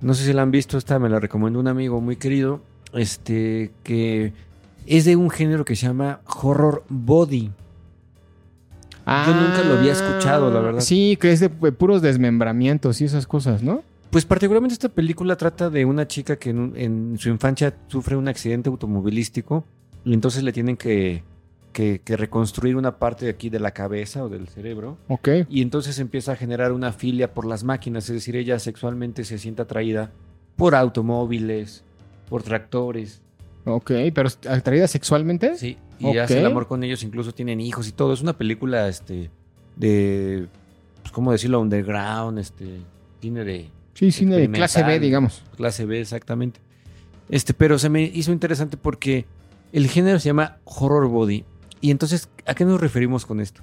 No 0.00 0.14
sé 0.14 0.26
si 0.26 0.32
la 0.32 0.42
han 0.42 0.52
visto, 0.52 0.78
esta 0.78 1.00
me 1.00 1.08
la 1.08 1.18
recomendó 1.18 1.58
un 1.58 1.66
amigo 1.66 2.00
muy 2.00 2.14
querido. 2.14 2.60
Este, 2.92 3.72
que 3.82 4.32
es 4.86 5.04
de 5.06 5.16
un 5.16 5.28
género 5.30 5.64
que 5.64 5.74
se 5.74 5.88
llama 5.88 6.20
horror 6.24 6.84
body. 6.88 7.50
Yo 9.06 9.34
nunca 9.34 9.64
lo 9.64 9.78
había 9.78 9.90
escuchado, 9.90 10.52
la 10.52 10.60
verdad. 10.60 10.78
Ah, 10.78 10.82
Sí, 10.82 11.18
que 11.20 11.32
es 11.32 11.40
de 11.40 11.48
puros 11.48 12.00
desmembramientos 12.00 13.00
y 13.00 13.06
esas 13.06 13.26
cosas, 13.26 13.64
¿no? 13.64 13.82
Pues 14.10 14.24
particularmente 14.24 14.74
esta 14.74 14.88
película 14.88 15.34
trata 15.34 15.68
de 15.68 15.84
una 15.84 16.06
chica 16.06 16.36
que 16.36 16.50
en 16.50 17.16
su 17.18 17.28
infancia 17.28 17.74
sufre 17.88 18.14
un 18.14 18.28
accidente 18.28 18.68
automovilístico 18.68 19.64
y 20.04 20.14
entonces 20.14 20.44
le 20.44 20.52
tienen 20.52 20.76
que, 20.76 21.24
que- 21.72 22.00
que 22.04 22.16
reconstruir 22.16 22.76
una 22.76 22.98
parte 22.98 23.26
de 23.26 23.30
aquí 23.30 23.50
de 23.50 23.60
la 23.60 23.70
cabeza 23.72 24.24
o 24.24 24.28
del 24.28 24.48
cerebro. 24.48 24.98
Ok. 25.08 25.28
Y 25.48 25.62
entonces 25.62 25.98
empieza 25.98 26.32
a 26.32 26.36
generar 26.36 26.72
una 26.72 26.92
filia 26.92 27.32
por 27.34 27.46
las 27.46 27.62
máquinas, 27.64 28.08
es 28.08 28.14
decir, 28.14 28.36
ella 28.36 28.58
sexualmente 28.58 29.24
se 29.24 29.38
siente 29.38 29.62
atraída 29.62 30.10
por 30.56 30.74
automóviles, 30.74 31.84
por 32.28 32.42
tractores. 32.42 33.22
Ok, 33.64 33.92
pero 34.14 34.28
atraída 34.48 34.88
sexualmente. 34.88 35.56
Sí, 35.56 35.76
y 35.98 36.06
Ok. 36.06 36.16
hace 36.16 36.38
el 36.40 36.46
amor 36.46 36.66
con 36.66 36.82
ellos, 36.84 37.02
incluso 37.02 37.32
tienen 37.32 37.60
hijos 37.60 37.86
y 37.88 37.92
todo. 37.92 38.12
Es 38.12 38.22
una 38.22 38.36
película 38.36 38.88
este 38.88 39.30
de 39.76 40.48
pues, 41.02 41.12
¿cómo 41.12 41.32
decirlo? 41.32 41.60
underground, 41.60 42.38
este 42.38 42.80
tiene 43.20 43.44
de 43.44 43.70
Sí, 43.94 44.10
cine 44.12 44.36
de 44.36 44.50
clase 44.50 44.82
B, 44.84 44.98
digamos. 45.00 45.42
Clase 45.56 45.84
B, 45.84 46.00
exactamente. 46.00 46.60
Este, 47.28 47.52
pero 47.52 47.78
se 47.78 47.88
me 47.88 48.02
hizo 48.02 48.32
interesante 48.32 48.76
porque 48.76 49.26
el 49.72 49.86
género 49.88 50.18
se 50.18 50.26
llama 50.30 50.58
horror 50.64 51.08
body. 51.08 51.44
Y 51.80 51.90
entonces, 51.90 52.28
¿a 52.46 52.54
qué 52.54 52.64
nos 52.64 52.80
referimos 52.80 53.24
con 53.26 53.40
esto? 53.40 53.62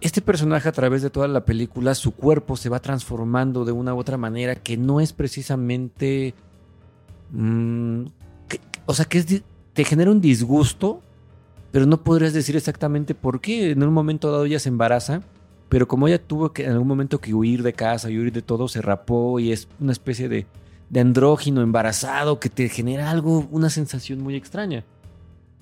Este 0.00 0.20
personaje 0.20 0.68
a 0.68 0.72
través 0.72 1.02
de 1.02 1.10
toda 1.10 1.28
la 1.28 1.44
película, 1.44 1.94
su 1.94 2.12
cuerpo 2.12 2.56
se 2.56 2.68
va 2.68 2.80
transformando 2.80 3.64
de 3.64 3.72
una 3.72 3.94
u 3.94 3.98
otra 3.98 4.16
manera 4.16 4.54
que 4.56 4.76
no 4.76 5.00
es 5.00 5.12
precisamente... 5.12 6.34
mm, 7.30 8.04
que- 8.48 8.60
o 8.86 8.94
sea, 8.94 9.04
que 9.04 9.42
te 9.72 9.84
genera 9.84 10.10
un 10.10 10.20
disgusto, 10.20 11.00
pero 11.70 11.86
no 11.86 12.02
podrías 12.02 12.32
decir 12.32 12.56
exactamente 12.56 13.14
por 13.14 13.40
qué. 13.40 13.70
En 13.70 13.82
un 13.82 13.92
momento 13.94 14.30
dado 14.30 14.44
ella 14.44 14.58
se 14.58 14.68
embaraza, 14.68 15.22
pero 15.68 15.88
como 15.88 16.08
ella 16.08 16.20
tuvo 16.22 16.52
que 16.52 16.64
en 16.64 16.72
algún 16.72 16.88
momento 16.88 17.20
que 17.20 17.32
huir 17.32 17.62
de 17.62 17.72
casa 17.72 18.10
y 18.10 18.18
huir 18.18 18.32
de 18.32 18.42
todo, 18.42 18.68
se 18.68 18.82
rapó 18.82 19.38
y 19.40 19.52
es 19.52 19.68
una 19.80 19.92
especie 19.92 20.28
de, 20.28 20.46
de 20.90 21.00
andrógino 21.00 21.62
embarazado 21.62 22.40
que 22.40 22.50
te 22.50 22.68
genera 22.68 23.10
algo, 23.10 23.46
una 23.50 23.70
sensación 23.70 24.20
muy 24.20 24.34
extraña. 24.34 24.84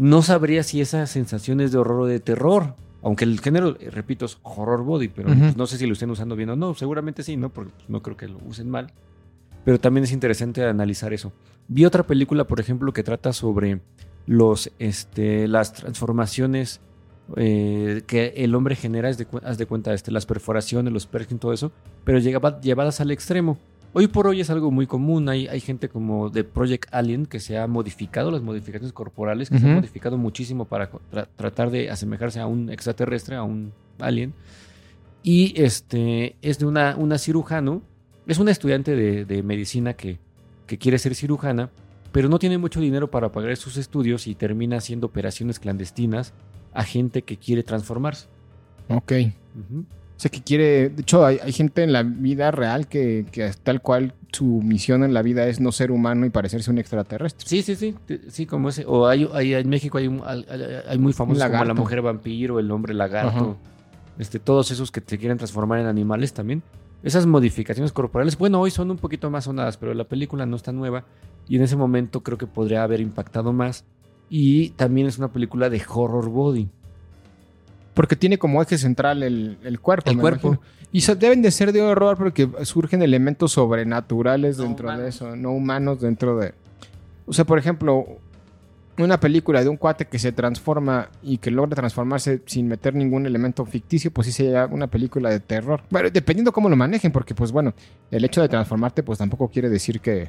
No 0.00 0.22
sabría 0.22 0.62
si 0.62 0.80
esa 0.80 1.06
sensación 1.06 1.60
es 1.60 1.72
de 1.72 1.78
horror 1.78 2.00
o 2.00 2.06
de 2.06 2.20
terror. 2.20 2.74
Aunque 3.02 3.24
el 3.24 3.38
género, 3.38 3.76
eh, 3.80 3.90
repito, 3.90 4.24
es 4.24 4.38
horror 4.42 4.82
body, 4.82 5.08
pero 5.08 5.28
pues, 5.28 5.56
no 5.58 5.66
sé 5.66 5.76
si 5.76 5.86
lo 5.86 5.92
estén 5.92 6.08
usando 6.10 6.36
bien 6.36 6.48
o 6.48 6.56
no. 6.56 6.74
Seguramente 6.74 7.22
sí, 7.22 7.36
¿no? 7.36 7.50
Porque 7.50 7.70
pues, 7.76 7.88
no 7.90 8.00
creo 8.02 8.16
que 8.16 8.26
lo 8.28 8.38
usen 8.46 8.70
mal. 8.70 8.92
Pero 9.62 9.78
también 9.78 10.04
es 10.04 10.12
interesante 10.12 10.64
analizar 10.64 11.12
eso. 11.12 11.32
Vi 11.68 11.84
otra 11.84 12.02
película, 12.06 12.44
por 12.44 12.60
ejemplo, 12.60 12.94
que 12.94 13.02
trata 13.02 13.34
sobre 13.34 13.80
los, 14.26 14.70
este, 14.78 15.46
las 15.48 15.74
transformaciones 15.74 16.80
eh, 17.36 18.02
que 18.06 18.32
el 18.36 18.54
hombre 18.54 18.76
genera, 18.76 19.10
haz 19.10 19.18
de, 19.18 19.26
haz 19.44 19.58
de 19.58 19.66
cuenta, 19.66 19.92
este, 19.92 20.10
las 20.12 20.24
perforaciones, 20.24 20.92
los 20.94 21.06
y 21.30 21.34
todo 21.34 21.52
eso, 21.52 21.72
pero 22.04 22.18
llegaba- 22.18 22.58
llevadas 22.62 23.00
al 23.02 23.10
extremo. 23.10 23.58
Hoy 23.92 24.06
por 24.06 24.28
hoy 24.28 24.40
es 24.40 24.50
algo 24.50 24.70
muy 24.70 24.86
común. 24.86 25.28
Hay, 25.28 25.48
hay 25.48 25.60
gente 25.60 25.88
como 25.88 26.30
de 26.30 26.44
Project 26.44 26.86
Alien 26.92 27.26
que 27.26 27.40
se 27.40 27.58
ha 27.58 27.66
modificado, 27.66 28.30
las 28.30 28.40
modificaciones 28.42 28.92
corporales, 28.92 29.50
que 29.50 29.58
se 29.58 29.66
han 29.66 29.76
modificado 29.76 30.16
muchísimo 30.16 30.64
para 30.64 30.90
tra- 31.12 31.26
tratar 31.36 31.70
de 31.70 31.90
asemejarse 31.90 32.38
a 32.38 32.46
un 32.46 32.70
extraterrestre, 32.70 33.34
a 33.34 33.42
un 33.42 33.72
alien. 33.98 34.32
Y 35.24 35.60
este 35.60 36.36
es 36.40 36.58
de 36.60 36.66
una, 36.66 36.94
una 36.96 37.18
cirujano, 37.18 37.82
es 38.28 38.38
una 38.38 38.52
estudiante 38.52 38.94
de, 38.94 39.24
de 39.24 39.42
medicina 39.42 39.94
que, 39.94 40.18
que 40.68 40.78
quiere 40.78 40.98
ser 40.98 41.16
cirujana, 41.16 41.70
pero 42.12 42.28
no 42.28 42.38
tiene 42.38 42.58
mucho 42.58 42.80
dinero 42.80 43.10
para 43.10 43.32
pagar 43.32 43.56
sus 43.56 43.76
estudios 43.76 44.28
y 44.28 44.36
termina 44.36 44.76
haciendo 44.76 45.08
operaciones 45.08 45.58
clandestinas 45.58 46.32
a 46.72 46.84
gente 46.84 47.22
que 47.22 47.36
quiere 47.36 47.64
transformarse. 47.64 48.28
Ok. 48.88 49.12
Ujú. 49.58 49.84
O 50.20 50.22
sea, 50.22 50.30
que 50.30 50.42
quiere. 50.42 50.90
De 50.90 51.00
hecho, 51.00 51.24
hay, 51.24 51.38
hay 51.42 51.50
gente 51.50 51.82
en 51.82 51.94
la 51.94 52.02
vida 52.02 52.50
real 52.50 52.86
que, 52.88 53.24
que 53.32 53.50
tal 53.62 53.80
cual 53.80 54.12
su 54.32 54.44
misión 54.44 55.02
en 55.02 55.14
la 55.14 55.22
vida 55.22 55.46
es 55.46 55.60
no 55.60 55.72
ser 55.72 55.90
humano 55.90 56.26
y 56.26 56.30
parecerse 56.30 56.70
un 56.70 56.76
extraterrestre. 56.76 57.48
Sí, 57.48 57.62
sí, 57.62 57.74
sí, 57.74 57.94
sí, 58.28 58.44
como 58.44 58.68
ese. 58.68 58.84
O 58.86 59.06
hay, 59.06 59.26
hay- 59.32 59.54
en 59.54 59.70
México 59.70 59.96
hay, 59.96 60.08
un- 60.08 60.20
hay- 60.22 60.44
hay 60.86 60.98
muy 60.98 61.14
famosos 61.14 61.38
como 61.42 61.64
la 61.68 61.72
mujer 61.80 62.02
vampiro, 62.02 62.58
el 62.58 62.70
hombre 62.70 62.92
lagarto, 62.92 63.56
este, 64.18 64.38
todos 64.38 64.70
esos 64.70 64.90
que 64.92 65.00
te 65.00 65.16
quieren 65.16 65.38
transformar 65.38 65.80
en 65.80 65.86
animales 65.86 66.34
también. 66.34 66.62
Esas 67.02 67.24
modificaciones 67.24 67.90
corporales, 67.90 68.36
bueno, 68.36 68.60
hoy 68.60 68.70
son 68.70 68.90
un 68.90 68.98
poquito 68.98 69.30
más 69.30 69.44
sonadas, 69.44 69.78
pero 69.78 69.94
la 69.94 70.04
película 70.04 70.44
no 70.44 70.56
está 70.56 70.70
nueva 70.70 71.06
y 71.48 71.56
en 71.56 71.62
ese 71.62 71.76
momento 71.76 72.22
creo 72.22 72.36
que 72.36 72.46
podría 72.46 72.82
haber 72.82 73.00
impactado 73.00 73.54
más. 73.54 73.86
Y 74.28 74.68
también 74.70 75.06
es 75.06 75.16
una 75.16 75.28
película 75.32 75.70
de 75.70 75.80
horror 75.88 76.28
body. 76.28 76.68
Porque 77.94 78.16
tiene 78.16 78.38
como 78.38 78.62
eje 78.62 78.78
central 78.78 79.22
el, 79.22 79.58
el 79.64 79.80
cuerpo. 79.80 80.10
El 80.10 80.16
me 80.16 80.20
cuerpo. 80.22 80.48
imagino. 80.48 80.66
Y 80.92 81.00
so- 81.02 81.14
deben 81.16 81.42
de 81.42 81.50
ser 81.50 81.72
de 81.72 81.82
horror 81.82 82.16
porque 82.16 82.48
surgen 82.64 83.02
elementos 83.02 83.52
sobrenaturales 83.52 84.58
No 84.58 84.64
dentro 84.64 84.96
de 84.96 85.08
eso, 85.08 85.36
no 85.36 85.52
humanos 85.52 86.00
dentro 86.00 86.36
de. 86.38 86.52
O 87.26 87.32
sea, 87.32 87.44
por 87.44 87.58
ejemplo, 87.58 88.06
una 88.98 89.18
película 89.20 89.62
de 89.62 89.68
un 89.68 89.76
cuate 89.76 90.06
que 90.06 90.18
se 90.18 90.32
transforma 90.32 91.08
y 91.22 91.38
que 91.38 91.50
logra 91.50 91.74
transformarse 91.76 92.42
sin 92.46 92.66
meter 92.68 92.94
ningún 92.94 93.24
elemento 93.26 93.64
ficticio, 93.64 94.10
pues 94.10 94.26
sí 94.26 94.32
sería 94.32 94.66
una 94.66 94.88
película 94.88 95.30
de 95.30 95.40
terror. 95.40 95.80
Bueno, 95.90 96.10
dependiendo 96.10 96.52
cómo 96.52 96.68
lo 96.68 96.76
manejen, 96.76 97.12
porque 97.12 97.34
pues 97.34 97.52
bueno, 97.52 97.72
el 98.10 98.24
hecho 98.24 98.42
de 98.42 98.48
transformarte 98.48 99.02
pues 99.02 99.18
tampoco 99.18 99.48
quiere 99.48 99.68
decir 99.68 100.00
que, 100.00 100.28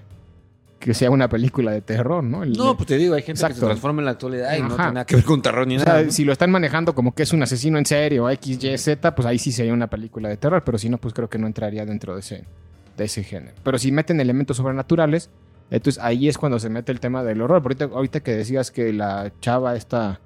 que 0.82 0.94
sea 0.94 1.10
una 1.10 1.30
película 1.30 1.72
de 1.72 1.80
terror, 1.82 2.22
¿no? 2.24 2.44
El- 2.44 2.54
No, 2.54 2.76
pues 2.76 2.88
te 2.88 2.98
digo, 2.98 3.14
hay 3.16 3.22
gente 3.22 3.42
que 3.48 3.54
se 3.54 3.60
transforma 3.62 4.02
en 4.02 4.06
la 4.06 4.12
actualidad 4.12 4.56
y 4.58 4.60
no 4.62 4.66
Ajá. 4.68 4.76
tiene 4.76 4.92
nada 4.94 5.06
que 5.06 5.16
ver 5.16 5.24
con 5.26 5.42
terror 5.42 5.66
ni 5.66 5.76
O 5.76 5.80
nada. 5.80 5.98
sea, 6.00 6.06
¿no? 6.06 6.12
si 6.12 6.26
lo 6.26 6.34
están 6.34 6.52
manejando 6.52 6.94
como 6.94 7.14
que 7.16 7.24
es 7.24 7.32
un 7.32 7.42
asesino 7.44 7.78
en 7.78 7.86
serio, 7.86 8.30
X, 8.30 8.62
Y, 8.64 8.78
Z, 8.78 9.16
pues 9.16 9.26
ahí 9.26 9.38
sí 9.40 9.52
sería 9.54 9.74
una 9.74 9.88
película 9.88 10.28
de 10.28 10.36
terror, 10.38 10.64
pero 10.66 10.78
si 10.78 10.90
no, 10.90 10.98
pues 10.98 11.14
creo 11.14 11.30
que 11.30 11.38
no 11.38 11.48
entraría 11.48 11.86
dentro 11.86 12.16
de 12.16 12.20
ese, 12.20 12.44
de 12.98 13.04
ese 13.06 13.24
género. 13.24 13.54
Pero 13.64 13.78
si 13.80 13.92
meten 13.92 14.20
elementos 14.20 14.58
sobrenaturales, 14.58 15.30
entonces 15.70 16.04
ahí 16.04 16.28
es 16.28 16.38
cuando 16.38 16.60
se 16.60 16.70
mete 16.70 16.92
el 16.92 17.00
tema 17.00 17.24
del 17.24 17.42
horror. 17.42 17.62
Ahorita, 17.64 17.86
ahorita 17.86 18.20
que 18.20 18.36
decías 18.36 18.72
que 18.72 18.92
la 18.92 19.32
chava 19.40 19.76
esta 19.76 20.20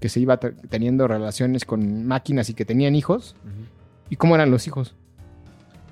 que 0.00 0.08
se 0.08 0.20
iba 0.20 0.36
te- 0.38 0.52
teniendo 0.52 1.06
relaciones 1.06 1.64
con 1.64 2.06
máquinas 2.06 2.48
y 2.50 2.54
que 2.54 2.64
tenían 2.64 2.94
hijos. 2.96 3.36
¿y 4.10 4.16
cómo 4.16 4.34
eran 4.36 4.50
los 4.50 4.66
hijos? 4.66 4.94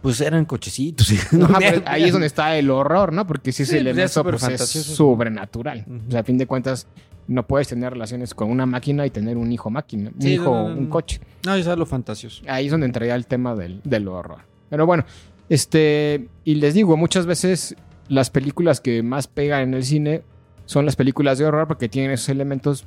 Pues 0.07 0.21
eran 0.21 0.45
cochecitos. 0.45 1.13
Pero 1.59 1.83
ahí 1.85 2.05
es 2.05 2.13
donde 2.13 2.29
está 2.29 2.57
el 2.57 2.71
horror, 2.71 3.13
¿no? 3.13 3.27
Porque 3.27 3.51
si 3.51 3.65
Sí, 3.65 3.73
pues 3.73 3.73
ya 3.73 3.77
es 3.79 3.81
elemento 3.81 4.13
súper 4.13 4.31
pues, 4.35 4.43
es 4.45 4.49
fantasioso. 4.51 4.95
sobrenatural. 4.95 5.85
O 6.07 6.11
sea, 6.13 6.21
a 6.21 6.23
fin 6.23 6.39
de 6.39 6.47
cuentas, 6.47 6.87
no 7.27 7.45
puedes 7.45 7.67
tener 7.67 7.93
relaciones 7.93 8.33
con 8.33 8.49
una 8.49 8.67
máquina 8.67 9.05
y 9.05 9.11
tener 9.11 9.37
un 9.37 9.51
hijo 9.51 9.69
máquina, 9.69 10.13
un 10.15 10.23
Sí, 10.23 10.35
hijo, 10.35 10.45
no, 10.55 10.69
no, 10.69 10.75
no. 10.77 10.79
un 10.79 10.87
coche. 10.87 11.21
No, 11.45 11.57
eso 11.57 11.73
es 11.73 11.79
lo 11.79 11.87
fantasioso. 11.87 12.45
Ahí 12.47 12.67
es 12.67 12.71
donde 12.71 12.87
entraría 12.87 13.17
el 13.17 13.27
tema 13.27 13.57
del, 13.57 13.81
del 13.83 14.07
horror. 14.07 14.43
Pero 14.71 14.87
bueno, 14.87 15.05
este, 15.49 16.29
y 16.45 16.55
les 16.55 16.75
digo, 16.75 16.97
muchas 16.97 17.27
veces 17.27 17.75
las 18.09 18.31
películas 18.31 18.81
que 18.81 19.03
más 19.03 19.27
pegan 19.27 19.63
en 19.63 19.75
el 19.75 19.85
cine 19.85 20.23
son 20.67 20.85
las 20.87 20.95
películas 20.95 21.39
de 21.39 21.47
horror 21.47 21.67
porque 21.67 21.89
tienen 21.89 22.13
esos 22.13 22.29
elementos, 22.29 22.85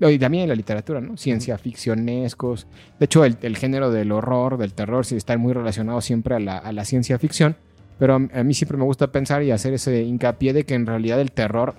y 0.00 0.18
también 0.18 0.44
en 0.44 0.48
la 0.48 0.54
literatura, 0.54 1.00
¿no? 1.00 1.16
Ciencia 1.16 1.56
ficcionescos. 1.58 2.66
De 2.98 3.04
hecho, 3.04 3.24
el, 3.24 3.36
el 3.42 3.56
género 3.56 3.90
del 3.90 4.10
horror, 4.12 4.58
del 4.58 4.72
terror, 4.72 5.06
sí 5.06 5.16
está 5.16 5.36
muy 5.36 5.52
relacionado 5.52 6.00
siempre 6.00 6.34
a 6.34 6.40
la, 6.40 6.58
a 6.58 6.72
la 6.72 6.84
ciencia 6.84 7.18
ficción. 7.18 7.56
Pero 7.98 8.14
a, 8.14 8.40
a 8.40 8.42
mí 8.42 8.54
siempre 8.54 8.78
me 8.78 8.84
gusta 8.84 9.12
pensar 9.12 9.42
y 9.42 9.50
hacer 9.50 9.74
ese 9.74 10.02
hincapié 10.02 10.52
de 10.52 10.64
que 10.64 10.74
en 10.74 10.86
realidad 10.86 11.20
el 11.20 11.30
terror 11.30 11.74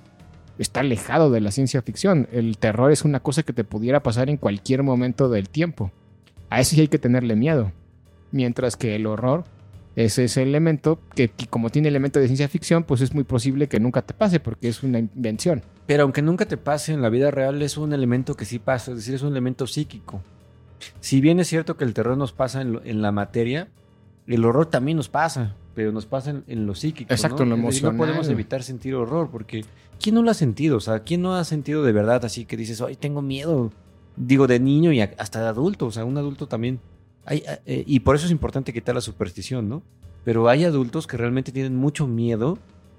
está 0.58 0.82
alejado 0.82 1.32
de 1.32 1.42
la 1.42 1.52
ciencia 1.52 1.82
ficción. 1.82 2.28
El 2.32 2.58
terror 2.58 2.92
es 2.92 3.04
una 3.04 3.20
cosa 3.20 3.44
que 3.44 3.54
te 3.54 3.64
pudiera 3.64 4.04
pasar 4.04 4.30
en 4.30 4.38
cualquier 4.38 4.84
momento 4.84 5.30
del 5.30 5.50
tiempo. 5.50 5.92
A 6.50 6.60
eso 6.60 6.76
sí 6.76 6.82
hay 6.82 6.88
que 6.88 7.00
tenerle 7.00 7.36
miedo. 7.36 7.72
Mientras 8.32 8.78
que 8.78 8.96
el 8.96 9.06
horror 9.06 9.44
es 9.96 10.18
ese 10.18 10.42
elemento 10.44 11.00
que, 11.16 11.30
que 11.30 11.46
como 11.48 11.70
tiene 11.70 11.88
elemento 11.88 12.20
de 12.20 12.26
ciencia 12.28 12.48
ficción, 12.50 12.84
pues 12.84 13.02
es 13.02 13.14
muy 13.14 13.24
posible 13.24 13.68
que 13.68 13.80
nunca 13.80 14.02
te 14.02 14.14
pase 14.14 14.40
porque 14.40 14.68
es 14.68 14.82
una 14.84 15.00
invención. 15.00 15.62
Pero 15.86 16.04
aunque 16.04 16.22
nunca 16.22 16.46
te 16.48 16.58
pase 16.58 16.94
en 16.94 17.02
la 17.02 17.10
vida 17.10 17.30
real, 17.32 17.62
es 17.62 17.78
un 17.78 17.94
elemento 17.94 18.36
que 18.36 18.46
sí 18.46 18.58
pasa, 18.60 18.92
es 18.92 18.98
decir, 18.98 19.14
es 19.16 19.22
un 19.22 19.32
elemento 19.32 19.68
psíquico. 19.68 20.22
Si 21.00 21.22
bien 21.22 21.40
es 21.40 21.48
cierto 21.48 21.78
que 21.78 21.84
el 21.84 21.94
terror 21.94 22.18
nos 22.18 22.32
pasa 22.34 22.62
en, 22.62 22.74
lo- 22.74 22.84
en 22.84 23.02
la 23.02 23.12
materia, 23.12 23.68
el 24.28 24.44
horror 24.46 24.66
también 24.66 24.98
nos 24.98 25.10
pasa, 25.10 25.56
pero 25.76 25.92
nos 25.92 26.06
pasa 26.06 26.32
en, 26.32 26.44
en 26.48 26.66
lo 26.66 26.76
psíquico. 26.76 27.14
Exacto, 27.14 27.46
¿no? 27.46 27.56
en 27.56 27.62
lo 27.62 27.68
decir, 27.68 27.84
No 27.84 27.90
emocional. 27.90 27.98
podemos 28.08 28.30
evitar 28.30 28.64
sentir 28.64 28.96
horror, 28.96 29.30
porque 29.32 29.64
¿quién 30.02 30.16
no 30.16 30.24
lo 30.24 30.32
ha 30.32 30.34
sentido? 30.34 30.78
O 30.78 30.82
sea, 30.82 31.00
¿quién 31.00 31.22
no 31.22 31.36
ha 31.36 31.44
sentido 31.44 31.84
de 31.84 31.92
verdad 31.92 32.26
así 32.26 32.46
que 32.46 32.58
dices, 32.58 32.82
ay, 32.82 32.96
tengo 32.96 33.22
miedo? 33.22 33.72
Digo, 34.16 34.46
de 34.48 34.60
niño 34.60 34.92
y 34.92 35.02
hasta 35.02 35.42
de 35.42 35.48
adulto, 35.48 35.88
o 35.88 35.92
sea, 35.92 36.06
un 36.06 36.18
adulto 36.18 36.48
también. 36.48 36.80
Hay, 37.26 37.44
eh, 37.66 37.84
y 37.88 38.00
por 38.02 38.16
eso 38.16 38.26
es 38.26 38.32
importante 38.32 38.74
quitar 38.74 38.96
la 38.96 39.02
superstición, 39.02 39.70
¿no? 39.70 39.82
Pero 40.26 40.48
hay 40.50 40.64
adultos 40.66 41.08
que 41.08 41.18
realmente 41.18 41.52
tienen 41.52 41.76
mucho 41.76 42.08
miedo, 42.08 42.58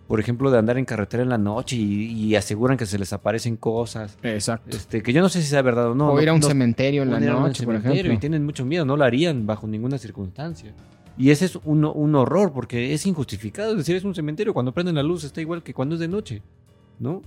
por 0.08 0.20
ejemplo, 0.20 0.50
de 0.50 0.58
andar 0.58 0.76
en 0.78 0.84
carretera 0.84 1.22
en 1.22 1.28
la 1.30 1.38
noche 1.38 1.76
y, 1.76 2.04
y 2.12 2.36
aseguran 2.36 2.76
que 2.76 2.84
se 2.86 2.98
les 2.98 3.12
aparecen 3.12 3.56
cosas. 3.56 4.18
Exacto. 4.22 4.76
Este, 4.76 5.02
que 5.02 5.12
yo 5.12 5.22
no 5.22 5.28
sé 5.28 5.40
si 5.42 5.48
sea 5.48 5.62
verdad 5.62 5.90
o 5.90 5.94
no. 5.94 6.10
o 6.12 6.20
ir 6.20 6.28
a 6.28 6.34
un 6.34 6.40
no- 6.40 6.46
cementerio 6.46 7.02
en 7.02 7.10
la 7.10 7.20
noche, 7.20 7.64
por 7.64 7.74
ejemplo. 7.76 8.12
Y 8.12 8.18
tienen 8.18 8.44
mucho 8.44 8.64
miedo, 8.64 8.84
no 8.84 8.96
lo 8.96 9.04
harían 9.04 9.46
bajo 9.46 9.66
ninguna 9.66 9.96
circunstancia. 9.98 10.74
Y 11.16 11.30
ese 11.30 11.44
es 11.46 11.56
un, 11.64 11.84
un 11.84 12.14
horror 12.16 12.52
porque 12.52 12.92
es 12.92 13.06
injustificado. 13.06 13.70
Es 13.72 13.78
decir, 13.78 13.94
es 13.96 14.04
un 14.04 14.14
cementerio. 14.14 14.52
Cuando 14.52 14.72
prenden 14.72 14.96
la 14.96 15.02
luz 15.02 15.24
está 15.24 15.40
igual 15.40 15.62
que 15.62 15.72
cuando 15.72 15.94
es 15.94 16.00
de 16.00 16.08
noche, 16.08 16.42
¿no? 16.98 17.22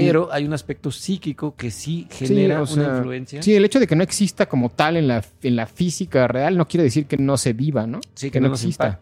Pero 0.00 0.28
hay 0.32 0.44
un 0.44 0.52
aspecto 0.52 0.90
psíquico 0.90 1.54
que 1.56 1.70
sí 1.70 2.06
genera 2.10 2.60
o 2.60 2.66
sea, 2.66 2.84
una 2.84 2.96
influencia. 2.98 3.42
Sí, 3.42 3.54
el 3.54 3.64
hecho 3.64 3.78
de 3.78 3.86
que 3.86 3.96
no 3.96 4.02
exista 4.02 4.46
como 4.46 4.68
tal 4.68 4.96
en 4.96 5.08
la, 5.08 5.24
en 5.42 5.56
la 5.56 5.66
física 5.66 6.26
real 6.26 6.56
no 6.56 6.66
quiere 6.66 6.84
decir 6.84 7.06
que 7.06 7.16
no 7.16 7.36
se 7.36 7.52
viva, 7.52 7.86
¿no? 7.86 8.00
Sí, 8.14 8.30
que 8.30 8.40
no 8.40 8.48
nos 8.48 8.62
exista. 8.62 8.98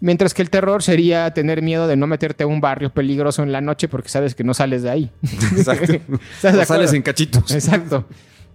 Mientras 0.00 0.34
que 0.34 0.42
el 0.42 0.50
terror 0.50 0.82
sería 0.82 1.32
tener 1.32 1.62
miedo 1.62 1.86
de 1.86 1.96
no 1.96 2.06
meterte 2.06 2.42
a 2.42 2.46
un 2.46 2.60
barrio 2.60 2.92
peligroso 2.92 3.42
en 3.42 3.52
la 3.52 3.60
noche 3.60 3.86
porque 3.86 4.08
sabes 4.08 4.34
que 4.34 4.42
no 4.42 4.54
sales 4.54 4.82
de 4.82 4.90
ahí. 4.90 5.10
Exacto. 5.56 5.92
¿Estás 6.34 6.54
de 6.54 6.60
O 6.60 6.64
sales 6.64 6.92
en 6.92 7.02
cachitos. 7.02 7.50
Exacto. 7.52 8.06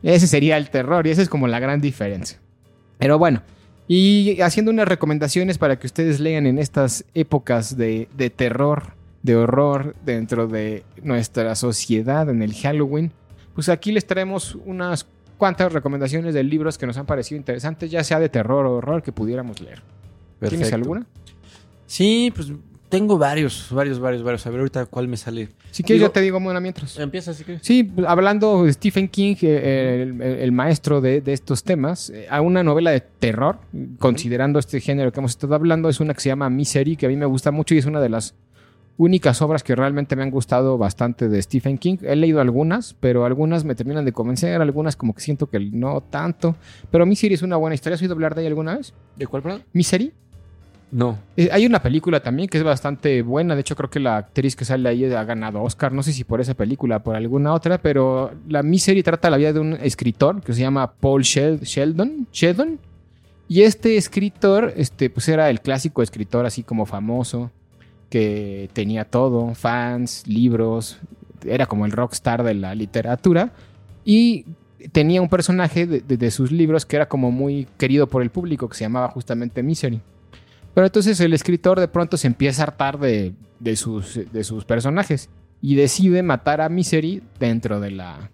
Ese 0.04 0.28
sería 0.28 0.58
el 0.58 0.70
terror 0.70 1.08
y 1.08 1.12
esa 1.12 1.22
es 1.22 1.30
como 1.30 1.48
la 1.48 1.60
gran 1.60 1.80
diferencia. 1.80 2.40
Pero 2.98 3.18
bueno, 3.18 3.44
y 3.88 4.42
haciendo 4.42 4.72
unas 4.72 4.88
recomendaciones 4.88 5.58
para 5.58 5.80
que 5.80 5.88
ustedes 5.88 6.20
lean 6.20 6.48
en 6.48 6.60
estas 6.60 7.06
épocas 7.14 7.78
de, 7.78 8.10
de 8.18 8.30
terror, 8.30 8.97
de 9.24 9.36
horror 9.36 9.96
dentro 10.06 10.48
de 10.48 10.84
nuestra 11.02 11.56
sociedad 11.56 12.30
en 12.30 12.42
el 12.42 12.54
Halloween, 12.54 13.12
pues 13.54 13.70
aquí 13.70 13.92
les 13.92 14.06
traemos 14.06 14.56
unas 14.66 15.08
cuantas 15.38 15.72
recomendaciones 15.72 16.34
de 16.34 16.44
libros 16.44 16.78
que 16.78 16.88
nos 16.88 16.98
han 16.98 17.06
parecido 17.06 17.38
interesantes, 17.38 17.92
ya 17.92 18.04
sea 18.04 18.20
de 18.20 18.30
terror 18.30 18.66
o 18.66 18.76
horror 18.78 19.04
que 19.04 19.12
pudiéramos 19.12 19.62
leer. 19.62 19.82
¿Tienes 20.40 20.60
Perfecto. 20.60 20.76
alguna? 20.76 21.08
Sí, 21.86 22.32
pues 22.36 22.52
tengo 22.90 23.18
varios, 23.18 23.68
varios, 23.72 24.00
varios, 24.00 24.24
varios. 24.24 24.46
A 24.48 24.50
ver 24.50 24.60
ahorita 24.60 24.86
cuál 24.86 25.08
me 25.08 25.18
sale. 25.18 25.50
Si 25.72 25.84
quieres, 25.84 26.02
yo 26.02 26.12
te 26.12 26.22
digo 26.22 26.38
una 26.38 26.60
mientras. 26.60 26.98
Empieza 26.98 27.32
así 27.32 27.44
que. 27.44 27.60
Sí, 27.62 27.92
hablando 28.08 28.64
de 28.64 28.74
Stephen 28.74 29.10
King, 29.10 29.36
eh, 29.42 30.04
el, 30.04 30.22
el 30.22 30.52
maestro 30.52 31.02
de, 31.02 31.22
de 31.22 31.34
estos 31.34 31.64
temas, 31.64 32.10
eh, 32.10 32.28
a 32.30 32.42
una 32.42 32.64
novela 32.64 32.92
de 32.92 33.02
terror, 33.02 33.60
considerando 34.00 34.60
este 34.60 34.80
género 34.80 35.12
que 35.12 35.20
hemos 35.20 35.32
estado 35.32 35.56
hablando, 35.56 35.90
es 35.90 36.00
una 36.00 36.14
que 36.14 36.22
se 36.22 36.30
llama 36.30 36.50
Misery, 36.50 36.96
que 36.96 37.08
a 37.08 37.10
mí 37.10 37.18
me 37.18 37.26
gusta 37.26 37.52
mucho 37.52 37.76
y 37.76 37.80
es 37.80 37.86
una 37.86 38.00
de 38.00 38.10
las 38.10 38.36
únicas 38.98 39.42
obras 39.42 39.64
que 39.64 39.76
realmente 39.76 40.16
me 40.16 40.24
han 40.24 40.32
gustado 40.32 40.78
bastante 40.78 41.30
de 41.30 41.42
Stephen 41.42 41.78
King. 41.78 41.98
He 42.02 42.16
leído 42.16 42.42
algunas, 42.42 42.96
pero 43.00 43.26
algunas 43.26 43.64
me 43.64 43.76
terminan 43.76 44.06
de 44.06 44.12
convencer, 44.12 44.60
algunas 44.62 44.96
como 44.96 45.14
que 45.14 45.22
siento 45.22 45.48
que 45.48 45.60
no 45.60 46.02
tanto. 46.02 46.56
Pero 46.92 47.06
Misery 47.06 47.36
es 47.36 47.42
una 47.44 47.58
buena 47.58 47.76
historia. 47.76 47.96
¿Has 47.96 48.02
oído 48.02 48.14
hablar 48.14 48.34
de 48.36 48.42
ella 48.42 48.50
alguna 48.50 48.76
vez? 48.78 48.94
¿De 49.16 49.28
cuál, 49.28 49.44
perdón? 49.44 49.64
Misery. 49.74 50.12
No. 50.90 51.18
Eh, 51.36 51.50
hay 51.52 51.66
una 51.66 51.82
película 51.82 52.22
también 52.22 52.48
que 52.48 52.58
es 52.58 52.64
bastante 52.64 53.22
buena. 53.22 53.56
De 53.56 53.62
hecho, 53.62 53.76
creo 53.76 53.90
que 53.90 54.00
la 54.00 54.18
actriz 54.18 54.56
que 54.56 54.64
sale 54.64 54.88
ahí 54.88 55.04
ha 55.06 55.24
ganado 55.26 55.62
Oscar. 55.62 55.92
No 55.92 56.02
sé 56.02 56.14
si 56.14 56.24
por 56.24 56.40
esa 56.40 56.54
película 56.54 56.98
o 56.98 57.04
por 57.04 57.16
alguna 57.16 57.54
otra, 57.54 57.78
pero 57.78 58.32
la 58.48 58.64
Misery 58.64 59.04
trata 59.04 59.30
la 59.30 59.38
vida 59.38 59.52
de 59.52 59.60
un 59.60 59.74
escritor 59.74 60.42
que 60.42 60.54
se 60.54 60.62
llama 60.62 60.94
Paul 60.94 61.24
Shel- 61.24 61.60
Sheldon. 61.62 62.28
Sheldon. 62.32 62.80
Y 63.50 63.62
este 63.64 63.98
escritor, 63.98 64.74
este, 64.78 65.10
pues 65.10 65.28
era 65.30 65.50
el 65.50 65.60
clásico 65.62 66.02
escritor 66.02 66.46
así 66.46 66.64
como 66.64 66.86
famoso, 66.86 67.52
que 68.10 68.70
tenía 68.74 69.06
todo, 69.06 69.54
fans, 69.56 70.26
libros, 70.28 70.98
era 71.46 71.66
como 71.66 71.86
el 71.86 71.92
rockstar 71.92 72.44
de 72.44 72.54
la 72.54 72.74
literatura. 72.76 73.52
Y 74.06 74.46
tenía 74.92 75.22
un 75.22 75.30
personaje 75.30 75.86
de, 75.86 76.02
de- 76.02 76.32
sus 76.32 76.52
libros 76.52 76.86
que 76.86 76.96
era 76.96 77.08
como 77.08 77.32
muy 77.32 77.68
querido 77.78 78.08
por 78.08 78.22
el 78.22 78.30
público, 78.30 78.70
que 78.70 78.78
se 78.78 78.86
llamaba 78.86 79.10
justamente 79.10 79.64
Misery. 79.64 80.02
Pero 80.74 80.88
entonces 80.88 81.20
el 81.20 81.34
escritor 81.34 81.80
de 81.80 81.88
pronto 81.88 82.18
se 82.18 82.28
empieza 82.28 82.62
a 82.62 82.66
hartar 82.68 83.00
de, 83.00 83.34
de 83.60 83.76
sus, 83.76 84.20
sus 84.44 84.64
personajes 84.66 85.30
y 85.62 85.76
decide 85.76 86.22
matar 86.24 86.62
a 86.62 86.70
Misery 86.70 87.24
dentro 87.40 87.80
de 87.80 87.92
la 87.92 88.30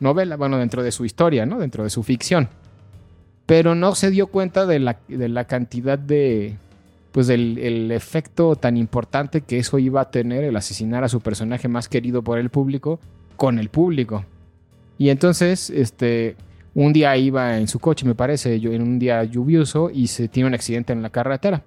novela, 0.00 0.36
bueno, 0.36 0.58
dentro 0.58 0.82
de 0.82 0.90
su 0.92 1.04
historia, 1.04 1.46
¿no? 1.46 1.58
Dentro 1.60 1.84
de 1.84 1.90
su 1.90 2.02
ficción. 2.02 2.48
Pero 3.46 3.76
no 3.76 3.94
se 3.94 4.10
dio 4.10 4.26
cuenta 4.26 4.66
de 4.66 4.80
la, 4.80 4.98
de 5.06 5.28
la 5.28 5.44
cantidad 5.44 5.96
de, 5.98 6.56
pues 7.16 7.28
del 7.28 7.56
el 7.56 7.90
efecto 7.92 8.56
tan 8.56 8.76
importante 8.76 9.40
que 9.40 9.56
eso 9.58 9.78
iba 9.78 10.02
a 10.02 10.10
tener 10.10 10.44
el 10.44 10.54
asesinar 10.54 11.02
a 11.02 11.08
su 11.08 11.22
personaje 11.22 11.66
más 11.66 11.88
querido 11.88 12.20
por 12.20 12.38
el 12.38 12.50
público 12.50 13.00
con 13.36 13.58
el 13.58 13.70
público. 13.70 14.26
Y 14.98 15.08
entonces, 15.08 15.70
este, 15.70 16.36
un 16.74 16.92
día 16.92 17.16
iba 17.16 17.56
en 17.56 17.68
su 17.68 17.78
coche, 17.78 18.04
me 18.04 18.14
parece, 18.14 18.60
yo- 18.60 18.70
en 18.70 18.82
un 18.82 18.98
día 18.98 19.24
lluvioso 19.24 19.88
y 19.90 20.08
se 20.08 20.28
tiene 20.28 20.48
un 20.48 20.52
accidente 20.54 20.92
en 20.92 21.00
la 21.00 21.08
carretera. 21.08 21.62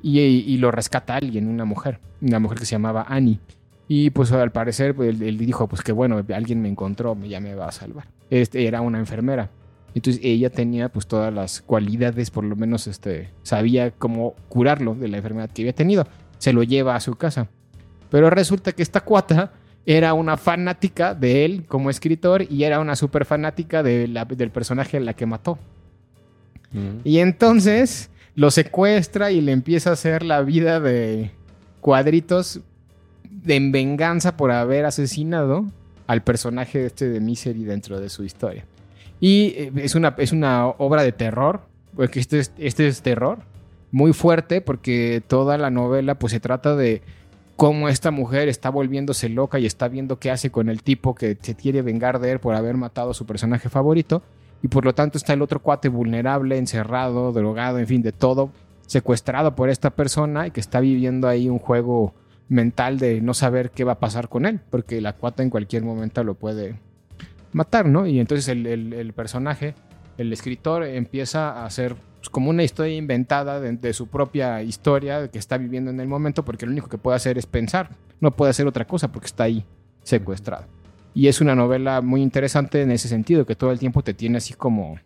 Y, 0.00 0.20
y 0.20 0.58
lo 0.58 0.70
rescata 0.70 1.16
alguien, 1.16 1.48
una 1.48 1.64
mujer, 1.64 1.98
una 2.22 2.38
mujer 2.38 2.60
que 2.60 2.64
se 2.66 2.76
llamaba 2.76 3.04
Annie. 3.08 3.40
Y 3.88 4.10
pues 4.10 4.30
al 4.30 4.52
parecer 4.52 4.94
pues, 4.94 5.08
él, 5.08 5.24
él 5.24 5.38
dijo, 5.38 5.66
pues 5.66 5.82
que 5.82 5.90
bueno, 5.90 6.22
alguien 6.32 6.62
me 6.62 6.68
encontró, 6.68 7.18
ya 7.28 7.40
me 7.40 7.56
va 7.56 7.66
a 7.66 7.72
salvar. 7.72 8.06
Este, 8.30 8.64
era 8.68 8.80
una 8.80 9.00
enfermera. 9.00 9.50
Entonces 9.94 10.20
ella 10.24 10.50
tenía 10.50 10.88
pues 10.88 11.06
todas 11.06 11.32
las 11.32 11.62
cualidades, 11.62 12.30
por 12.30 12.44
lo 12.44 12.56
menos 12.56 12.86
este, 12.86 13.30
sabía 13.42 13.92
cómo 13.92 14.34
curarlo 14.48 14.94
de 14.94 15.08
la 15.08 15.18
enfermedad 15.18 15.50
que 15.50 15.62
había 15.62 15.74
tenido. 15.74 16.06
Se 16.38 16.52
lo 16.52 16.62
lleva 16.64 16.96
a 16.96 17.00
su 17.00 17.14
casa. 17.14 17.48
Pero 18.10 18.28
resulta 18.30 18.72
que 18.72 18.82
esta 18.82 19.00
cuata 19.00 19.52
era 19.86 20.14
una 20.14 20.36
fanática 20.36 21.14
de 21.14 21.44
él 21.44 21.64
como 21.66 21.90
escritor 21.90 22.42
y 22.50 22.64
era 22.64 22.80
una 22.80 22.96
súper 22.96 23.24
fanática 23.24 23.82
de 23.82 24.08
la- 24.08 24.24
del 24.24 24.50
personaje 24.50 24.96
a 24.96 25.00
la 25.00 25.14
que 25.14 25.26
mató. 25.26 25.58
Y 27.04 27.18
entonces 27.18 28.10
lo 28.34 28.50
secuestra 28.50 29.30
y 29.30 29.40
le 29.40 29.52
empieza 29.52 29.90
a 29.90 29.92
hacer 29.92 30.24
la 30.24 30.42
vida 30.42 30.80
de 30.80 31.30
cuadritos 31.80 32.60
de 33.30 33.54
en 33.56 33.70
venganza 33.70 34.36
por 34.36 34.50
haber 34.50 34.84
asesinado 34.86 35.66
al 36.08 36.22
personaje 36.24 36.84
este 36.86 37.08
de 37.08 37.20
Misery 37.20 37.62
dentro 37.64 38.00
de 38.00 38.08
su 38.08 38.24
historia. 38.24 38.64
Y 39.20 39.54
eh, 39.56 39.72
es 39.76 39.94
una, 39.94 40.14
es 40.18 40.32
una 40.32 40.66
obra 40.66 41.02
de 41.02 41.12
terror, 41.12 41.62
porque 41.96 42.20
este 42.20 42.40
es, 42.40 42.52
este 42.58 42.86
es 42.86 43.02
terror, 43.02 43.38
muy 43.90 44.12
fuerte, 44.12 44.60
porque 44.60 45.22
toda 45.26 45.56
la 45.58 45.70
novela 45.70 46.18
pues 46.18 46.32
se 46.32 46.40
trata 46.40 46.74
de 46.76 47.02
cómo 47.56 47.88
esta 47.88 48.10
mujer 48.10 48.48
está 48.48 48.70
volviéndose 48.70 49.28
loca 49.28 49.58
y 49.58 49.66
está 49.66 49.88
viendo 49.88 50.18
qué 50.18 50.30
hace 50.30 50.50
con 50.50 50.68
el 50.68 50.82
tipo 50.82 51.14
que 51.14 51.38
se 51.40 51.54
quiere 51.54 51.82
vengar 51.82 52.18
de 52.18 52.32
él 52.32 52.40
por 52.40 52.54
haber 52.54 52.76
matado 52.76 53.10
a 53.10 53.14
su 53.14 53.26
personaje 53.26 53.68
favorito. 53.68 54.22
Y 54.62 54.68
por 54.68 54.84
lo 54.84 54.94
tanto 54.94 55.18
está 55.18 55.34
el 55.34 55.42
otro 55.42 55.60
cuate 55.60 55.88
vulnerable, 55.88 56.56
encerrado, 56.56 57.32
drogado, 57.32 57.78
en 57.78 57.86
fin, 57.86 58.02
de 58.02 58.12
todo, 58.12 58.50
secuestrado 58.86 59.54
por 59.54 59.68
esta 59.68 59.90
persona 59.90 60.46
y 60.46 60.50
que 60.50 60.60
está 60.60 60.80
viviendo 60.80 61.28
ahí 61.28 61.48
un 61.48 61.58
juego 61.58 62.14
mental 62.48 62.98
de 62.98 63.20
no 63.20 63.34
saber 63.34 63.70
qué 63.70 63.84
va 63.84 63.92
a 63.92 64.00
pasar 64.00 64.28
con 64.28 64.46
él, 64.46 64.60
porque 64.70 65.00
la 65.00 65.14
cuata 65.14 65.42
en 65.42 65.50
cualquier 65.50 65.82
momento 65.82 66.24
lo 66.24 66.34
puede 66.34 66.80
matar, 67.54 67.86
¿no? 67.86 68.06
Y 68.06 68.20
entonces 68.20 68.48
el, 68.48 68.66
el- 68.66 68.92
el 68.92 69.12
personaje, 69.14 69.74
el 70.18 70.32
escritor, 70.32 70.84
empieza 70.84 71.50
a 71.52 71.64
hacer 71.66 71.96
pues, 72.18 72.28
como 72.28 72.50
una 72.50 72.62
historia 72.62 72.94
inventada 72.96 73.60
de, 73.60 73.72
de 73.76 73.92
su 73.94 74.06
propia 74.08 74.62
historia 74.62 75.28
que 75.28 75.38
está 75.38 75.56
viviendo 75.56 75.90
en 75.90 76.00
el 76.00 76.08
momento, 76.08 76.44
porque 76.44 76.66
lo 76.66 76.72
único 76.72 76.88
que 76.88 76.98
puede 76.98 77.16
hacer 77.16 77.38
es 77.38 77.46
pensar, 77.46 77.90
no 78.20 78.30
puede 78.30 78.50
hacer 78.50 78.66
otra 78.66 78.86
cosa 78.86 79.08
porque 79.10 79.26
está 79.26 79.44
ahí 79.44 79.64
secuestrado. 80.02 80.64
Y 81.14 81.28
es 81.28 81.40
una 81.40 81.54
novela 81.54 82.00
muy 82.00 82.22
interesante 82.22 82.82
en 82.82 82.90
ese 82.90 83.08
sentido, 83.08 83.46
que 83.46 83.54
todo 83.54 83.70
el 83.70 83.78
tiempo 83.78 84.02
te 84.02 84.14
tiene 84.14 84.38
así 84.38 84.54
como 84.54 84.98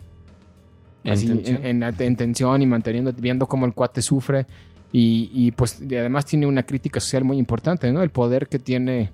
En 1.05 1.13
así, 1.13 1.27
en, 1.31 1.83
en- 1.83 1.83
en 1.83 2.17
tensión 2.17 2.63
y 2.63 2.67
manteniendo, 2.67 3.13
viendo 3.13 3.47
cómo 3.47 3.67
el 3.67 3.75
cuate 3.75 4.03
sufre. 4.03 4.47
Y, 4.91 5.31
y, 5.35 5.51
pues 5.53 5.83
y 5.87 5.97
además 5.97 6.25
tiene 6.25 6.47
una 6.47 6.63
crítica 6.63 6.99
social 6.99 7.23
muy 7.25 7.37
importante, 7.37 7.93
¿no? 7.93 8.03
El 8.03 8.09
poder 8.09 8.49
que 8.49 8.59
tiene 8.59 9.11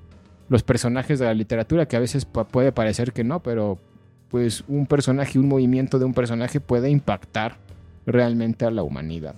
los 0.49 0.63
personajes 0.63 1.19
de 1.19 1.27
la 1.27 1.35
literatura, 1.35 1.87
que 1.87 1.97
a 1.97 2.01
veces 2.01 2.25
puede 2.25 2.73
parecer 2.73 3.13
que 3.13 3.25
no, 3.25 3.43
pero 3.43 3.79
pues 4.31 4.65
un 4.69 4.87
personaje, 4.87 5.39
un 5.39 5.49
movimiento 5.49 5.99
de 5.99 6.05
un 6.05 6.15
personaje 6.15 6.61
puede 6.61 6.91
impactar 6.91 7.57
realmente 8.07 8.65
a 8.65 8.71
la 8.71 8.83
humanidad. 8.83 9.37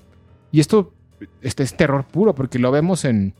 Y 0.50 0.60
esto 0.60 0.92
este 1.42 1.62
es 1.62 1.76
terror 1.76 2.04
puro, 2.04 2.34
porque 2.34 2.58
lo 2.58 2.70
vemos 2.70 3.04
en, 3.04 3.34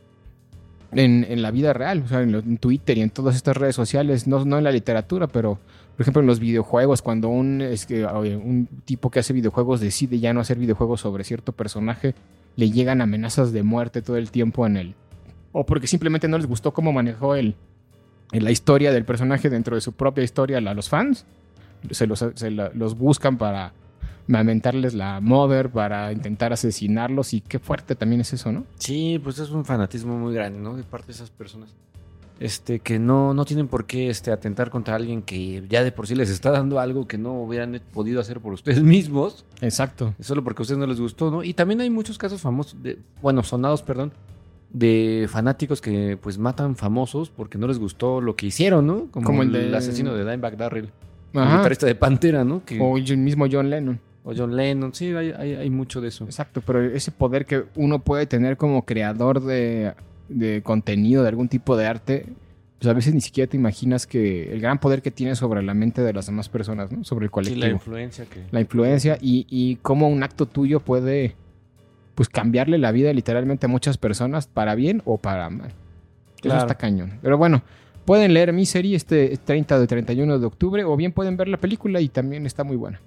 en, 0.91 1.41
la 1.41 1.51
vida 1.51 1.73
real, 1.73 2.03
o 2.05 2.07
sea, 2.07 2.21
en, 2.21 2.33
en 2.33 2.57
Twitter 2.57 2.97
y 2.97 3.01
en 3.01 3.09
todas 3.09 3.35
estas 3.35 3.57
redes 3.57 3.75
sociales, 3.75 4.27
no, 4.27 4.45
no 4.45 4.57
en 4.57 4.63
la 4.63 4.71
literatura, 4.71 5.27
pero 5.27 5.59
por 5.95 6.01
ejemplo 6.01 6.21
en 6.21 6.27
los 6.27 6.39
videojuegos, 6.39 7.01
cuando 7.01 7.29
un, 7.29 7.61
es 7.61 7.85
que, 7.85 8.05
un 8.05 8.67
tipo 8.85 9.09
que 9.09 9.19
hace 9.19 9.33
videojuegos 9.33 9.79
decide 9.79 10.19
ya 10.19 10.33
no 10.33 10.39
hacer 10.39 10.57
videojuegos 10.57 11.01
sobre 11.01 11.23
cierto 11.23 11.53
personaje, 11.53 12.13
le 12.55 12.69
llegan 12.71 13.01
amenazas 13.01 13.51
de 13.51 13.63
muerte 13.63 14.01
todo 14.01 14.17
el 14.17 14.31
tiempo 14.31 14.65
en 14.67 14.77
el... 14.77 14.95
O 15.59 15.65
porque 15.65 15.87
simplemente 15.87 16.27
no 16.27 16.37
les 16.37 16.45
gustó 16.45 16.71
cómo 16.71 16.91
manejó 16.93 17.33
el, 17.35 17.55
la 18.31 18.51
historia 18.51 18.91
del 18.91 19.05
personaje 19.05 19.49
dentro 19.49 19.73
de 19.75 19.81
su 19.81 19.93
propia 19.93 20.23
historia 20.23 20.57
a 20.59 20.61
los 20.61 20.87
fans. 20.89 21.25
Se 21.91 22.05
los, 22.05 22.23
se 22.35 22.51
la- 22.51 22.69
los 22.75 22.95
buscan 22.97 23.37
para 23.37 23.73
lamentarles 24.27 24.93
la 24.93 25.19
mother, 25.21 25.69
para 25.69 26.11
intentar 26.11 26.53
asesinarlos 26.53 27.33
y 27.33 27.41
qué 27.41 27.59
fuerte 27.59 27.95
también 27.95 28.21
es 28.21 28.33
eso, 28.33 28.51
¿no? 28.51 28.65
Sí, 28.77 29.19
pues 29.23 29.39
es 29.39 29.49
un 29.51 29.63
fanatismo 29.65 30.17
muy 30.17 30.33
grande, 30.33 30.59
¿no? 30.59 30.75
De 30.75 30.83
parte 30.83 31.07
de 31.07 31.13
esas 31.13 31.29
personas. 31.29 31.73
Este, 32.39 32.79
que 32.79 32.99
no, 32.99 33.33
no 33.33 33.45
tienen 33.45 33.67
por 33.67 33.85
qué 33.85 34.09
este, 34.11 34.31
atentar 34.31 34.69
contra 34.69 34.95
alguien 34.95 35.23
que 35.23 35.63
ya 35.67 35.83
de 35.83 35.91
por 35.91 36.05
sí 36.05 36.13
les 36.13 36.29
está 36.29 36.51
dando 36.51 36.79
algo 36.79 37.07
que 37.07 37.17
no 37.17 37.33
hubieran 37.41 37.81
podido 37.91 38.21
hacer 38.21 38.39
por 38.41 38.53
ustedes 38.53 38.83
mismos, 38.83 39.43
Exacto. 39.61 40.13
solo 40.19 40.43
porque 40.43 40.61
a 40.61 40.63
ustedes 40.63 40.77
no 40.77 40.85
les 40.85 40.99
gustó, 40.99 41.31
¿no? 41.31 41.43
Y 41.43 41.55
también 41.55 41.81
hay 41.81 41.89
muchos 41.89 42.19
casos 42.19 42.39
famosos, 42.41 42.75
de, 42.83 42.99
bueno, 43.23 43.41
sonados, 43.41 43.81
perdón, 43.81 44.11
de 44.77 45.27
fanáticos 45.29 45.81
que 45.81 46.17
pues 46.21 46.37
matan 46.37 46.75
famosos 46.75 47.29
porque 47.29 47.57
no 47.57 47.67
les 47.67 47.79
gustó 47.79 48.21
lo 48.21 48.35
que 48.35 48.47
hicieron, 48.47 48.85
¿no? 48.87 49.07
Como, 49.11 49.25
Como 49.25 49.43
el 49.43 49.55
el, 49.55 49.71
de- 49.71 49.77
asesino 49.77 50.13
de 50.13 50.23
Dimebag 50.23 50.57
Darrell, 50.57 50.89
el 51.33 51.39
Ajá. 51.39 51.57
guitarrista 51.57 51.85
de 51.87 51.95
Pantera, 51.95 52.43
¿no? 52.43 52.63
Que- 52.65 52.79
O 52.79 52.97
el 52.97 53.17
mismo 53.17 53.45
John 53.51 53.69
Lennon. 53.69 53.99
o 54.23 54.33
John 54.35 54.55
Lennon, 54.55 54.93
sí, 54.93 55.07
hay, 55.15 55.31
hay, 55.31 55.53
hay 55.55 55.69
mucho 55.69 56.01
de 56.01 56.09
eso. 56.09 56.25
Exacto, 56.25 56.61
pero 56.65 56.81
ese 56.83 57.11
poder 57.11 57.45
que 57.45 57.63
uno 57.75 57.99
puede 57.99 58.25
tener 58.27 58.57
como 58.57 58.83
creador 58.85 59.41
de, 59.41 59.93
de 60.29 60.61
contenido, 60.63 61.23
de 61.23 61.29
algún 61.29 61.47
tipo 61.47 61.77
de 61.77 61.85
arte, 61.87 62.25
pues 62.77 62.89
a 62.89 62.93
veces 62.93 63.13
ni 63.13 63.21
siquiera 63.21 63.49
te 63.49 63.57
imaginas 63.57 64.05
que 64.05 64.51
el 64.51 64.59
gran 64.61 64.79
poder 64.79 65.01
que 65.01 65.09
tiene 65.11 65.35
sobre 65.35 65.63
la 65.63 65.73
mente 65.73 66.01
de 66.01 66.13
las 66.13 66.25
demás 66.27 66.49
personas, 66.49 66.91
¿no? 66.91 67.03
Sobre 67.03 67.25
el 67.25 67.29
Sí, 67.29 67.33
colectivo. 67.33 67.61
la 67.65 67.71
influencia 67.71 68.25
que... 68.25 68.43
la 68.51 68.59
influencia 68.61 69.17
y, 69.21 69.47
y 69.49 69.77
cómo 69.77 70.07
un 70.09 70.21
acto 70.21 70.45
tuyo 70.45 70.81
puede 70.81 71.35
pues 72.17 72.29
cambiarle 72.29 72.79
la 72.79 72.91
vida 72.91 73.13
literalmente 73.13 73.67
a 73.67 73.69
muchas 73.69 73.99
personas 73.99 74.47
para 74.47 74.73
bien 74.73 75.03
o 75.05 75.19
para 75.19 75.51
mal. 75.51 75.71
Eso 76.43 76.57
está 76.57 76.73
cañón. 76.73 77.19
Pero 77.21 77.37
bueno, 77.37 77.61
pueden 78.05 78.33
leer 78.33 78.53
Misery 78.53 78.95
este 78.95 79.37
30 79.37 79.79
de 79.79 79.85
31 79.85 80.39
de 80.39 80.45
octubre 80.47 80.83
o 80.83 80.95
bien 80.97 81.11
pueden 81.11 81.37
ver 81.37 81.47
la 81.47 81.57
película 81.57 82.01
y 82.01 82.09
también 82.09 82.47
está 82.47 82.63
muy 82.63 82.75
buena. 82.75 82.99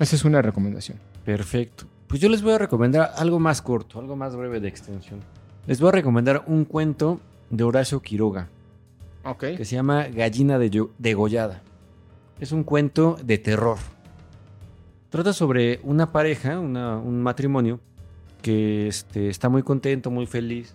Esa 0.00 0.16
es 0.16 0.24
una 0.24 0.40
recomendación. 0.40 0.98
Perfecto. 1.26 1.84
Pues 2.06 2.22
yo 2.22 2.30
les 2.30 2.40
voy 2.40 2.52
a 2.52 2.58
recomendar 2.58 3.12
algo 3.16 3.38
más 3.38 3.60
corto, 3.60 4.00
algo 4.00 4.16
más 4.16 4.34
breve 4.34 4.60
de 4.60 4.68
extensión. 4.68 5.20
Les 5.66 5.78
voy 5.78 5.90
a 5.90 5.92
recomendar 5.92 6.44
un 6.46 6.64
cuento 6.64 7.20
de 7.50 7.64
Horacio 7.64 8.00
Quiroga 8.00 8.48
Ok. 9.24 9.40
que 9.58 9.64
se 9.66 9.76
llama 9.76 10.06
Gallina 10.08 10.58
de 10.58 10.88
degollada. 10.98 11.60
Es 12.40 12.50
un 12.52 12.64
cuento 12.64 13.18
de 13.22 13.36
terror. 13.36 13.76
Trata 15.10 15.32
sobre 15.34 15.80
una 15.82 16.10
pareja, 16.12 16.58
una- 16.58 16.96
un 16.98 17.22
matrimonio, 17.22 17.78
que 18.44 18.88
este, 18.88 19.30
está 19.30 19.48
muy 19.48 19.62
contento, 19.62 20.10
muy 20.10 20.26
feliz 20.26 20.74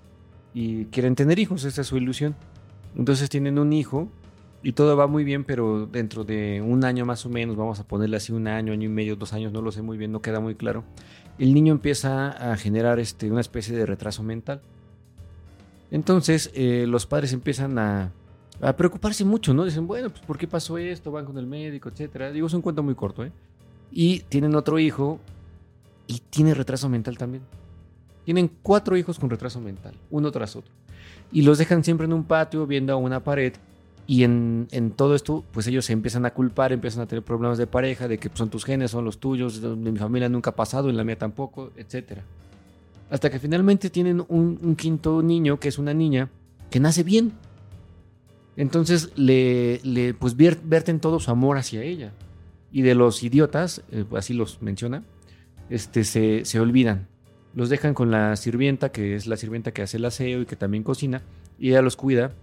y 0.56 0.86
quieren 0.86 1.14
tener 1.14 1.38
hijos, 1.38 1.66
esa 1.66 1.82
es 1.82 1.88
su 1.88 1.98
ilusión. 1.98 2.36
Entonces 2.96 3.30
tienen 3.30 3.60
un 3.60 3.72
hijo 3.74 4.10
y 4.64 4.72
todo 4.72 4.98
va 4.98 5.06
muy 5.06 5.24
bien, 5.24 5.44
pero 5.44 5.86
dentro 5.86 6.24
de 6.24 6.64
un 6.64 6.84
año 6.84 7.06
más 7.06 7.28
o 7.28 7.30
menos, 7.30 7.56
vamos 7.56 7.80
a 7.80 7.84
ponerle 7.84 8.18
así 8.18 8.32
un 8.34 8.48
año, 8.48 8.74
año 8.74 8.86
y 8.86 8.92
medio, 8.92 9.16
dos 9.16 9.34
años, 9.34 9.54
no 9.54 9.62
lo 9.62 9.72
sé 9.72 9.84
muy 9.84 10.00
bien, 10.00 10.12
no 10.12 10.20
queda 10.20 10.40
muy 10.40 10.56
claro, 10.56 10.84
el 11.38 11.54
niño 11.54 11.72
empieza 11.72 12.30
a 12.30 12.58
generar 12.58 13.00
este, 13.00 13.30
una 13.30 13.42
especie 13.42 13.78
de 13.78 13.86
retraso 13.86 14.24
mental. 14.24 14.62
Entonces 15.92 16.50
eh, 16.56 16.86
los 16.88 17.06
padres 17.06 17.34
empiezan 17.34 17.78
a, 17.78 18.12
preocuparse 18.78 19.24
mucho, 19.26 19.54
¿no? 19.54 19.64
Dicen, 19.64 19.86
bueno, 19.86 20.10
pues 20.10 20.24
¿por 20.24 20.40
qué 20.40 20.48
pasó 20.48 20.80
esto? 20.80 21.12
Van 21.12 21.26
con 21.26 21.38
el 21.38 21.46
médico, 21.46 21.88
etcétera. 21.90 22.32
Digo, 22.32 22.48
es 22.48 22.54
un 22.56 22.64
cuento 22.64 22.82
muy 22.82 22.96
corto, 22.96 23.24
¿eh? 23.24 23.32
Y 23.92 24.22
tienen 24.22 24.56
otro 24.56 24.80
hijo 24.80 25.20
y 26.08 26.20
tiene 26.32 26.56
retraso 26.56 26.90
mental 26.90 27.16
también. 27.16 27.44
Tienen 28.30 28.52
cuatro 28.62 28.96
hijos 28.96 29.18
con 29.18 29.32
retraso 29.32 29.60
mental, 29.60 29.96
uno 30.12 30.30
tras 30.30 30.56
otro. 30.56 30.72
Y 31.32 31.42
los 31.42 31.58
dejan 31.58 31.84
siempre 31.84 32.06
en 32.06 32.14
un 32.14 32.26
patio 32.26 32.68
viendo 32.68 32.94
a 32.94 32.96
una 32.96 33.24
pared. 33.24 33.54
Y 34.06 34.24
en, 34.24 34.68
en 34.70 34.92
todo 34.92 35.16
esto, 35.16 35.44
pues 35.52 35.66
ellos 35.66 35.86
se 35.86 35.94
empiezan 35.94 36.28
a 36.28 36.30
culpar, 36.36 36.72
empiezan 36.72 37.02
a 37.02 37.08
tener 37.08 37.24
problemas 37.24 37.58
de 37.58 37.66
pareja, 37.66 38.08
de 38.08 38.20
que 38.20 38.30
son 38.36 38.52
tus 38.52 38.66
genes, 38.66 38.92
son 38.92 39.04
los 39.04 39.20
tuyos, 39.20 39.64
de 39.64 39.70
mi 39.70 39.98
familia 39.98 40.30
nunca 40.30 40.52
ha 40.52 40.56
pasado, 40.56 40.92
en 40.92 40.98
la 40.98 41.04
mía 41.04 41.18
tampoco, 41.18 41.72
etcétera. 41.76 42.22
Hasta 43.10 43.32
que 43.32 43.40
finalmente 43.40 43.90
tienen 43.90 44.24
un, 44.28 44.60
un 44.62 44.76
quinto 44.76 45.24
niño, 45.24 45.60
que 45.60 45.70
es 45.70 45.80
una 45.80 45.96
niña, 45.96 46.30
que 46.70 46.80
nace 46.80 47.02
bien. 47.02 47.32
Entonces 48.58 49.12
le, 49.16 49.80
le 49.82 50.14
pues 50.14 50.38
vier- 50.38 50.60
verten 50.64 51.00
todo 51.00 51.20
su 51.20 51.32
amor 51.32 51.58
hacia 51.58 51.82
ella. 51.82 52.12
Y 52.72 52.84
de 52.84 52.94
los 52.94 53.24
idiotas, 53.24 53.82
eh, 53.92 54.06
así 54.16 54.36
los 54.36 54.62
menciona, 54.62 55.02
este, 55.72 56.04
se, 56.04 56.46
se 56.46 56.60
olvidan. 56.60 57.08
Los 57.56 57.70
dejan 57.70 57.94
con 57.94 58.12
la 58.12 58.36
sirvienta, 58.36 58.92
que 58.92 59.16
es 59.16 59.28
la 59.28 59.38
sirvienta 59.38 59.72
que 59.72 59.82
hace 59.82 59.98
el 59.98 60.06
aseo 60.06 60.42
y 60.42 60.46
que 60.46 60.56
también 60.56 60.84
cocina, 60.84 61.24
y 61.58 61.70
ella 61.70 61.82
los 61.82 61.96
cuida. 61.96 62.34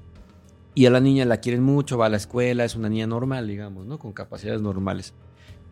Y 0.74 0.86
a 0.86 0.90
la 0.90 1.00
niña 1.00 1.24
la 1.24 1.38
quieren 1.38 1.62
mucho, 1.62 1.96
va 1.96 2.06
a 2.06 2.08
la 2.08 2.18
escuela, 2.18 2.64
es 2.64 2.76
una 2.76 2.88
niña 2.88 3.06
normal, 3.06 3.48
digamos, 3.48 3.86
¿no? 3.86 3.98
Con 3.98 4.12
capacidades 4.12 4.60
normales. 4.60 5.14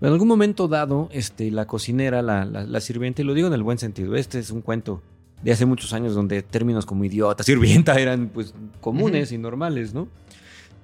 Pero 0.01 0.09
en 0.09 0.12
algún 0.14 0.29
momento 0.29 0.66
dado, 0.66 1.09
este, 1.12 1.51
la 1.51 1.66
cocinera, 1.66 2.23
la, 2.23 2.44
la, 2.44 2.64
la 2.64 2.81
sirvienta, 2.81 3.20
y 3.23 3.25
lo 3.25 3.35
digo 3.35 3.49
en 3.49 3.55
el 3.55 3.62
buen 3.62 3.79
sentido, 3.79 4.16
este 4.16 4.38
es 4.38 4.51
un 4.51 4.62
cuento 4.62 5.03
de 5.42 5.53
hace 5.53 5.66
muchos 5.66 5.92
años 5.92 6.14
donde 6.14 6.42
términos 6.42 6.87
como 6.87 7.05
idiota, 7.05 7.44
sirvienta 7.44 7.94
eran 8.01 8.29
pues 8.29 8.55
comunes 8.81 9.31
y 9.31 9.38
normales, 9.38 9.94
¿no? 9.94 10.09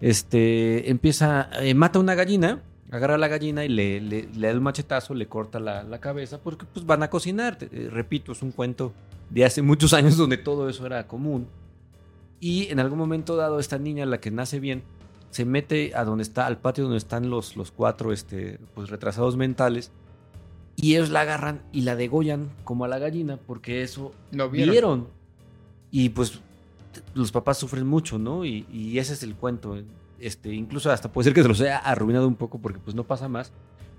Este, 0.00 0.90
empieza, 0.90 1.50
eh, 1.60 1.74
mata 1.74 1.98
una 1.98 2.14
gallina, 2.14 2.62
agarra 2.90 3.18
la 3.18 3.28
gallina 3.28 3.64
y 3.64 3.68
le, 3.68 4.00
le, 4.00 4.28
le 4.34 4.46
da 4.46 4.52
el 4.52 4.60
machetazo, 4.60 5.14
le 5.14 5.26
corta 5.26 5.60
la, 5.60 5.82
la 5.82 6.00
cabeza, 6.00 6.38
porque 6.38 6.66
pues 6.72 6.84
van 6.84 7.02
a 7.02 7.10
cocinar. 7.10 7.58
Eh, 7.60 7.88
repito, 7.90 8.32
es 8.32 8.42
un 8.42 8.52
cuento 8.52 8.92
de 9.30 9.44
hace 9.44 9.62
muchos 9.62 9.92
años 9.94 10.16
donde 10.16 10.36
todo 10.36 10.68
eso 10.68 10.86
era 10.86 11.06
común. 11.06 11.46
Y 12.40 12.68
en 12.70 12.80
algún 12.80 12.98
momento 12.98 13.36
dado, 13.36 13.60
esta 13.60 13.78
niña, 13.78 14.06
la 14.06 14.18
que 14.18 14.30
nace 14.30 14.60
bien, 14.60 14.82
se 15.30 15.44
mete 15.44 15.92
a 15.94 16.04
donde 16.04 16.22
está, 16.22 16.46
al 16.46 16.58
patio 16.58 16.84
donde 16.84 16.98
están 16.98 17.30
los, 17.30 17.56
los 17.56 17.70
cuatro 17.70 18.12
este, 18.12 18.58
pues, 18.74 18.90
retrasados 18.90 19.36
mentales. 19.36 19.92
Y 20.76 20.94
ellos 20.96 21.10
la 21.10 21.20
agarran 21.20 21.62
y 21.72 21.82
la 21.82 21.94
degollan 21.94 22.50
como 22.64 22.86
a 22.86 22.88
la 22.88 22.98
gallina, 22.98 23.36
porque 23.36 23.82
eso 23.82 24.12
Lo 24.32 24.48
vieron. 24.48 25.08
Y 25.90 26.08
pues 26.10 26.40
los 27.14 27.32
papás 27.32 27.58
sufren 27.58 27.86
mucho, 27.86 28.18
¿no? 28.18 28.44
Y, 28.44 28.66
y 28.72 28.98
ese 28.98 29.12
es 29.12 29.22
el 29.22 29.34
cuento. 29.34 29.76
Este, 30.20 30.52
incluso 30.52 30.90
hasta 30.90 31.10
puede 31.10 31.24
ser 31.24 31.34
que 31.34 31.42
se 31.42 31.48
los 31.48 31.60
haya 31.60 31.78
arruinado 31.78 32.28
un 32.28 32.36
poco 32.36 32.58
porque 32.58 32.78
pues 32.78 32.94
no 32.94 33.04
pasa 33.04 33.28
más. 33.28 33.52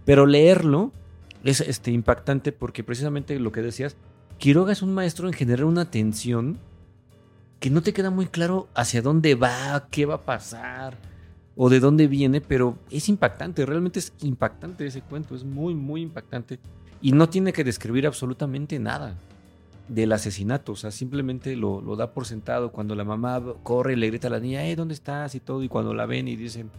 Pero 0.06 0.26
leerlo 0.26 0.92
es 1.44 1.62
este, 1.62 1.92
impactante 1.92 2.52
porque 2.52 2.84
precisamente 2.84 3.40
lo 3.40 3.52
que 3.52 3.62
decías, 3.62 3.96
Quiroga 4.38 4.72
es 4.72 4.82
un 4.82 4.94
maestro 4.94 5.28
en 5.28 5.34
generar 5.34 5.66
una 5.66 5.90
tensión 5.90 6.60
que 7.60 7.70
no 7.70 7.82
te 7.82 7.94
queda 7.94 8.10
muy 8.10 8.28
claro 8.28 8.68
hacia 8.74 9.02
dónde 9.02 9.36
va, 9.36 9.88
qué 9.92 10.06
va 10.06 10.16
a 10.16 10.26
pasar 10.26 10.98
o 11.56 11.70
de 11.70 11.80
dónde 11.80 12.08
viene, 12.08 12.42
pero 12.42 12.78
es 12.90 13.10
impactante, 13.10 13.66
realmente 13.66 14.00
es 14.00 14.14
impactante 14.22 14.86
ese 14.86 15.02
cuento, 15.02 15.36
es 15.36 15.44
muy, 15.44 15.76
muy 15.76 16.02
impactante. 16.02 16.60
Y 17.02 17.12
no 17.12 17.30
tiene 17.30 17.54
que 17.54 17.64
describir 17.64 18.08
absolutamente 18.08 18.80
nada 18.80 19.16
del 19.94 20.14
asesinato, 20.14 20.72
o 20.72 20.76
sea, 20.78 20.90
simplemente 20.90 21.56
lo, 21.58 21.82
lo 21.82 21.96
da 21.98 22.14
por 22.14 22.26
sentado 22.26 22.72
cuando 22.72 22.96
la 22.96 23.04
mamá 23.04 23.44
corre 23.64 23.94
y 23.94 23.96
le 23.98 24.08
grita 24.08 24.28
a 24.28 24.32
la 24.32 24.40
niña, 24.40 24.66
eh, 24.66 24.76
¿dónde 24.78 24.94
estás? 24.94 25.36
y 25.36 25.40
todo, 25.42 25.62
y 25.64 25.68
cuando 25.68 25.94
la 25.94 26.06
ven 26.06 26.30
y 26.30 26.36
dicen, 26.38 26.70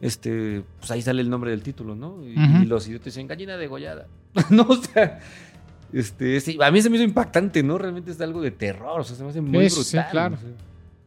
este, 0.00 0.62
pues 0.78 0.90
ahí 0.90 1.02
sale 1.02 1.20
el 1.22 1.30
nombre 1.30 1.50
del 1.50 1.62
título, 1.62 1.94
¿no? 1.96 2.18
Y, 2.24 2.64
los 2.66 2.86
idiotas 2.86 3.06
dicen, 3.06 3.26
gallina 3.26 3.56
degollada. 3.56 4.06
no, 4.50 4.62
o 4.68 4.76
sea, 4.76 5.18
este, 5.92 6.40
sí, 6.40 6.58
a 6.62 6.70
mí 6.70 6.80
se 6.82 6.90
me 6.90 6.96
hizo 6.96 7.04
impactante, 7.04 7.62
¿no? 7.62 7.76
Realmente 7.78 8.10
es 8.10 8.20
algo 8.20 8.40
de 8.40 8.50
terror, 8.50 9.00
o 9.00 9.04
sea, 9.04 9.16
se 9.16 9.22
me 9.24 9.30
hace 9.30 9.40
muy 9.40 9.68
Sí, 9.70 9.82
sí, 9.82 9.96
brutal. 9.96 10.10
claro. 10.12 10.34
o 10.36 10.38
sea. 10.38 10.48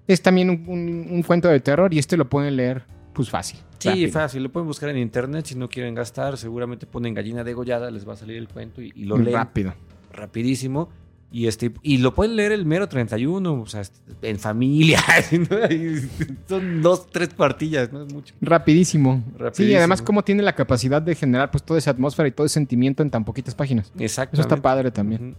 Es 0.07 0.21
también 0.21 0.49
un, 0.49 0.63
un- 0.67 1.07
un 1.12 1.23
cuento 1.23 1.47
de 1.47 1.60
terror 1.60 1.93
y 1.93 1.99
este 1.99 2.17
lo 2.17 2.29
pueden 2.29 2.55
leer, 2.57 2.83
pues 3.13 3.29
fácil. 3.29 3.60
Sí, 3.79 3.89
rápido. 3.89 4.12
fácil, 4.12 4.43
lo 4.43 4.49
pueden 4.51 4.67
buscar 4.67 4.89
en 4.89 4.97
internet 4.97 5.45
si 5.45 5.55
no 5.55 5.69
quieren 5.69 5.93
gastar, 5.95 6.38
seguramente 6.38 6.86
ponen 6.88 7.13
gallina 7.13 7.43
degollada, 7.43 7.91
les 7.91 8.07
va 8.07 8.13
a 8.13 8.17
salir 8.17 8.38
el 8.38 8.47
cuento 8.47 8.81
y, 8.81 8.91
y 8.95 9.05
lo 9.05 9.17
leen 9.17 9.36
Rápido. 9.36 9.73
rapidísimo. 10.12 10.89
Y, 11.30 11.48
este, 11.48 11.74
y 11.82 11.98
lo 11.98 12.13
pueden 12.16 12.38
leer 12.38 12.54
el 12.54 12.66
mero 12.66 12.88
31, 12.88 13.62
o 13.62 13.66
sea, 13.66 13.82
en 14.22 14.40
familia. 14.40 15.00
Son 16.48 16.82
dos, 16.82 17.08
tres 17.12 17.34
cuartillas, 17.34 17.92
no 17.92 18.04
es 18.04 18.13
mucho. 18.13 18.34
Rapidísimo. 18.40 19.24
Sí, 19.26 19.34
Rapidísimo. 19.38 19.78
además 19.80 20.02
cómo 20.02 20.24
tiene 20.24 20.42
la 20.42 20.56
capacidad 20.56 21.02
de 21.02 21.16
generar 21.16 21.52
pues 21.52 21.63
toda 21.63 21.80
esa 21.80 21.92
atmósfera 21.92 22.30
y 22.30 22.32
todo 22.32 22.46
ese 22.46 22.54
sentimiento 22.54 23.04
en 23.04 23.10
tan 23.10 23.26
poquitas 23.26 23.56
páginas. 23.56 23.92
Exacto. 24.00 24.36
Eso 24.36 24.42
está 24.42 24.56
padre 24.56 24.90
también. 24.90 25.36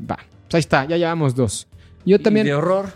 Va. 0.00 0.16
Pues 0.16 0.54
ahí 0.54 0.60
está, 0.60 0.84
ya 0.84 0.96
llevamos 0.96 1.34
dos. 1.34 1.66
Yo 2.04 2.20
también 2.20 2.46
de 2.46 2.54
horror. 2.54 2.86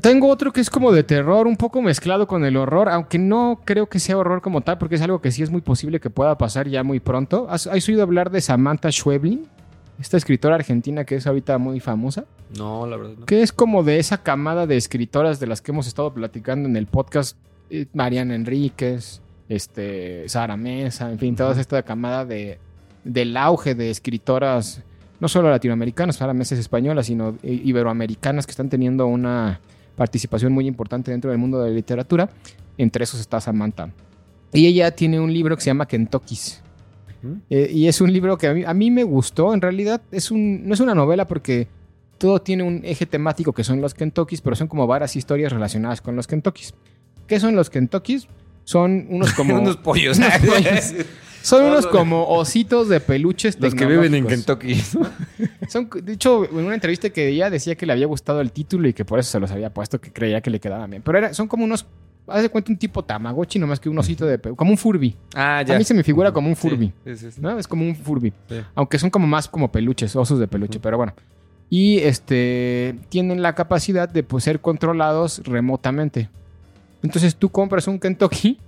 tengo 0.00 0.28
otro 0.28 0.52
que 0.52 0.60
es 0.60 0.70
como 0.70 0.92
de 0.92 1.02
terror, 1.02 1.48
un 1.48 1.56
poco 1.56 1.82
mezclado 1.82 2.28
con 2.28 2.44
el 2.44 2.56
horror, 2.56 2.88
aunque 2.88 3.18
no 3.18 3.60
creo 3.64 3.88
que 3.88 3.98
sea 3.98 4.16
horror 4.18 4.40
como 4.40 4.60
tal, 4.60 4.78
porque 4.78 4.94
es 4.94 5.02
algo 5.02 5.20
que 5.20 5.32
sí 5.32 5.42
es 5.42 5.50
muy 5.50 5.62
posible 5.62 5.98
que 5.98 6.10
pueda 6.10 6.38
pasar 6.38 6.68
ya 6.68 6.84
muy 6.84 7.00
pronto. 7.00 7.48
¿Has, 7.50 7.66
has 7.66 7.88
oído 7.88 8.02
hablar 8.02 8.30
de 8.30 8.40
Samantha 8.40 8.90
Schweblin? 8.92 9.46
Esta 10.00 10.16
escritora 10.16 10.54
argentina 10.54 11.04
que 11.04 11.16
es 11.16 11.26
ahorita 11.26 11.58
muy 11.58 11.78
famosa. 11.78 12.24
No, 12.56 12.86
la 12.86 12.96
verdad 12.96 13.14
no. 13.18 13.26
que 13.26 13.42
es 13.42 13.52
como 13.52 13.82
de 13.82 13.98
esa 13.98 14.22
camada 14.22 14.66
de 14.66 14.76
escritoras 14.76 15.40
de 15.40 15.46
las 15.46 15.60
que 15.60 15.72
hemos 15.72 15.86
estado 15.86 16.12
platicando 16.14 16.68
en 16.68 16.76
el 16.76 16.86
podcast, 16.86 17.36
eh, 17.68 17.86
Mariana 17.92 18.34
Enríquez, 18.34 19.20
este, 19.48 20.28
Sara 20.28 20.56
Mesa, 20.56 21.10
en 21.10 21.18
fin, 21.18 21.36
toda 21.36 21.60
esta 21.60 21.82
camada 21.82 22.24
de, 22.24 22.58
del 23.04 23.36
auge 23.36 23.74
de 23.74 23.90
escritoras, 23.90 24.82
no 25.20 25.28
solo 25.28 25.50
latinoamericanas, 25.50 26.16
Sara 26.16 26.32
Mesa 26.32 26.54
es 26.54 26.60
española, 26.60 27.02
sino 27.02 27.36
eh, 27.42 27.60
iberoamericanas 27.64 28.46
que 28.46 28.52
están 28.52 28.70
teniendo 28.70 29.06
una 29.06 29.60
participación 29.96 30.52
muy 30.52 30.66
importante 30.66 31.10
dentro 31.10 31.30
del 31.30 31.38
mundo 31.38 31.60
de 31.60 31.68
la 31.68 31.76
literatura. 31.76 32.30
Entre 32.78 33.04
esos 33.04 33.20
está 33.20 33.38
Samantha. 33.38 33.90
Y 34.52 34.66
ella 34.66 34.90
tiene 34.92 35.20
un 35.20 35.32
libro 35.32 35.54
que 35.56 35.62
se 35.62 35.66
llama 35.66 35.86
Kentucky's. 35.86 36.62
Eh, 37.50 37.70
y 37.72 37.86
es 37.88 38.00
un 38.00 38.12
libro 38.12 38.36
que 38.38 38.46
a 38.48 38.54
mí, 38.54 38.64
a 38.64 38.74
mí 38.74 38.90
me 38.90 39.04
gustó. 39.04 39.52
En 39.54 39.60
realidad 39.60 40.00
es 40.10 40.30
un, 40.30 40.66
no 40.66 40.74
es 40.74 40.80
una 40.80 40.94
novela 40.94 41.26
porque 41.26 41.68
todo 42.18 42.40
tiene 42.40 42.62
un 42.62 42.82
eje 42.84 43.06
temático 43.06 43.52
que 43.52 43.64
son 43.64 43.80
los 43.80 43.94
Kentuckys, 43.94 44.40
pero 44.40 44.56
son 44.56 44.68
como 44.68 44.86
varias 44.86 45.16
historias 45.16 45.52
relacionadas 45.52 46.00
con 46.00 46.16
los 46.16 46.26
Kentuckys. 46.26 46.74
¿Qué 47.26 47.40
son 47.40 47.54
los 47.56 47.70
Kentuckys? 47.70 48.26
Son 48.64 49.06
unos 49.08 49.32
como... 49.32 49.54
unos 49.60 49.76
pollos. 49.76 50.18
unos 50.18 50.38
pollos. 50.38 50.94
Son 51.42 51.64
unos 51.64 51.86
como 51.86 52.28
ositos 52.28 52.90
de 52.90 53.00
peluches 53.00 53.58
Los 53.58 53.74
que 53.74 53.86
viven 53.86 54.14
en. 54.14 54.26
Kentucky. 54.26 54.74
Son, 55.68 55.88
de 56.02 56.12
hecho, 56.12 56.44
en 56.44 56.66
una 56.66 56.74
entrevista 56.74 57.08
que 57.08 57.28
ella 57.28 57.48
decía 57.48 57.76
que 57.76 57.86
le 57.86 57.94
había 57.94 58.06
gustado 58.06 58.42
el 58.42 58.52
título 58.52 58.86
y 58.88 58.92
que 58.92 59.06
por 59.06 59.18
eso 59.18 59.30
se 59.30 59.40
los 59.40 59.50
había 59.50 59.72
puesto, 59.72 59.98
que 60.00 60.12
creía 60.12 60.42
que 60.42 60.50
le 60.50 60.60
quedaban 60.60 60.90
bien. 60.90 61.02
Pero 61.02 61.16
era- 61.16 61.32
son 61.32 61.48
como 61.48 61.64
unos... 61.64 61.86
Haz 62.30 62.42
de 62.42 62.48
cuenta 62.48 62.70
un 62.72 62.78
tipo 62.78 63.02
Tamagotchi, 63.04 63.58
nomás 63.58 63.80
que 63.80 63.88
un 63.88 63.98
osito 63.98 64.26
de... 64.26 64.38
Como 64.38 64.70
un 64.70 64.76
Furby. 64.76 65.16
Ah, 65.34 65.62
ya. 65.62 65.74
A 65.74 65.78
mí 65.78 65.84
se 65.84 65.94
me 65.94 66.02
figura 66.02 66.32
como 66.32 66.48
un 66.48 66.56
Furby. 66.56 66.92
Sí, 67.04 67.16
sí, 67.16 67.30
sí. 67.32 67.40
¿no? 67.40 67.58
Es 67.58 67.66
como 67.68 67.84
un 67.84 67.94
Furby. 67.96 68.32
Aunque 68.74 68.98
son 68.98 69.10
como 69.10 69.26
más 69.26 69.48
como 69.48 69.70
peluches, 69.70 70.14
osos 70.16 70.38
de 70.38 70.46
peluche, 70.48 70.78
pero 70.80 70.96
bueno. 70.96 71.12
Y 71.68 71.98
este 71.98 72.96
tienen 73.08 73.42
la 73.42 73.54
capacidad 73.54 74.08
de 74.08 74.22
pues, 74.22 74.44
ser 74.44 74.60
controlados 74.60 75.42
remotamente. 75.44 76.28
Entonces 77.02 77.36
tú 77.36 77.48
compras 77.48 77.86
un 77.86 77.98
Kentucky, 77.98 78.58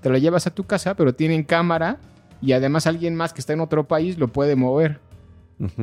te 0.00 0.08
lo 0.08 0.16
llevas 0.18 0.46
a 0.46 0.50
tu 0.50 0.64
casa, 0.64 0.94
pero 0.94 1.14
tienen 1.14 1.42
cámara 1.42 1.98
y 2.40 2.52
además 2.52 2.86
alguien 2.86 3.14
más 3.14 3.32
que 3.32 3.40
está 3.40 3.52
en 3.52 3.60
otro 3.60 3.84
país 3.84 4.18
lo 4.18 4.28
puede 4.28 4.56
mover. 4.56 5.00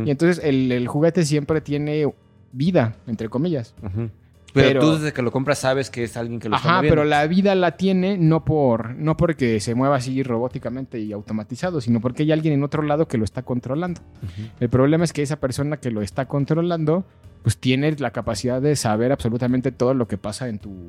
Y 0.05 0.09
entonces 0.09 0.43
el, 0.43 0.71
el 0.71 0.87
juguete 0.87 1.23
siempre 1.23 1.61
tiene 1.61 2.11
vida, 2.51 2.95
entre 3.07 3.29
comillas. 3.29 3.73
ujú. 3.81 4.09
Pero, 4.53 4.67
pero- 4.67 4.79
tú 4.81 4.93
desde 4.97 5.13
que 5.13 5.21
lo 5.21 5.31
compras 5.31 5.59
sabes 5.59 5.89
que 5.89 6.03
es 6.03 6.17
alguien 6.17 6.39
que 6.39 6.49
lo 6.49 6.55
está 6.55 6.67
Ajá, 6.67 6.77
moviendo. 6.77 6.95
pero 6.95 7.07
la 7.07 7.25
vida 7.27 7.53
la 7.55 7.77
tiene 7.77 8.17
no 8.17 8.43
por 8.45 8.95
no 8.95 9.15
porque 9.17 9.59
se 9.59 9.75
mueva 9.75 9.97
así 9.97 10.23
robóticamente 10.23 10.99
y 10.99 11.11
automatizado, 11.13 11.81
sino 11.81 11.99
porque 12.01 12.23
hay 12.23 12.31
alguien 12.31 12.53
en 12.55 12.63
otro 12.63 12.81
lado 12.83 13.07
que 13.07 13.17
lo 13.17 13.23
está 13.25 13.43
controlando. 13.43 14.01
Ujú. 14.23 14.49
El 14.59 14.69
problema 14.69 15.03
es 15.03 15.13
que 15.13 15.21
esa 15.21 15.35
persona 15.39 15.77
que 15.77 15.91
lo 15.91 16.01
está 16.01 16.25
controlando, 16.27 17.03
pues 17.43 17.57
tiene 17.57 17.91
la 17.99 18.11
capacidad 18.11 18.61
de 18.61 18.75
saber 18.75 19.11
absolutamente 19.11 19.71
todo 19.71 19.93
lo 19.93 20.07
que 20.07 20.17
pasa 20.17 20.47
en 20.49 20.59
tu, 20.59 20.87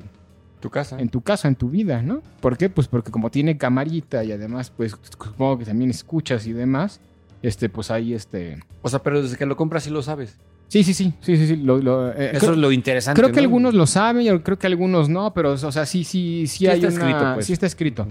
Tu 0.59 0.69
casa. 0.69 0.99
en 0.99 1.09
tu 1.09 1.21
casa, 1.21 1.47
en 1.47 1.55
tu 1.55 1.69
vida, 1.69 2.01
¿no? 2.01 2.21
¿Por 2.39 2.57
qué? 2.57 2.69
Pues 2.69 2.87
porque 2.87 3.11
como 3.11 3.29
tiene 3.31 3.57
camarita 3.57 4.23
y 4.23 4.31
además, 4.31 4.71
pues 4.75 4.95
supongo 5.17 5.59
que 5.59 5.65
también 5.65 5.89
escuchas 5.91 6.45
y 6.47 6.53
demás, 6.53 6.99
este, 7.41 7.69
pues 7.69 7.89
ahí, 7.91 8.13
este... 8.13 8.59
O 8.81 8.89
sea, 8.89 8.99
pero 9.03 9.21
desde 9.21 9.37
que 9.37 9.45
lo 9.45 9.55
compras 9.55 9.83
sí 9.83 9.89
lo 9.89 10.01
sabes. 10.03 10.37
Sí, 10.71 10.85
sí, 10.85 10.93
sí, 10.93 11.11
sí, 11.19 11.35
sí, 11.35 11.47
sí, 11.47 11.55
lo- 11.57 11.79
lo, 11.79 12.11
eh, 12.13 12.29
Eso 12.31 12.39
creo- 12.39 12.51
es 12.53 12.57
lo 12.59 12.71
interesante. 12.71 13.19
Creo 13.21 13.33
que 13.33 13.41
¿no? 13.41 13.45
algunos 13.45 13.73
lo 13.73 13.85
saben, 13.85 14.23
yo 14.25 14.41
creo 14.41 14.57
que 14.57 14.67
algunos 14.67 15.09
no, 15.09 15.33
pero, 15.33 15.51
o 15.51 15.57
sea, 15.57 15.85
sí, 15.85 16.05
sí, 16.05 16.47
sí, 16.47 16.59
Sí 16.59 16.67
hay 16.67 16.75
está 16.79 16.87
una- 16.87 17.09
escrito, 17.09 17.33
pues. 17.33 17.45
sí 17.45 17.51
está 17.53 17.65
escrito. 17.65 18.07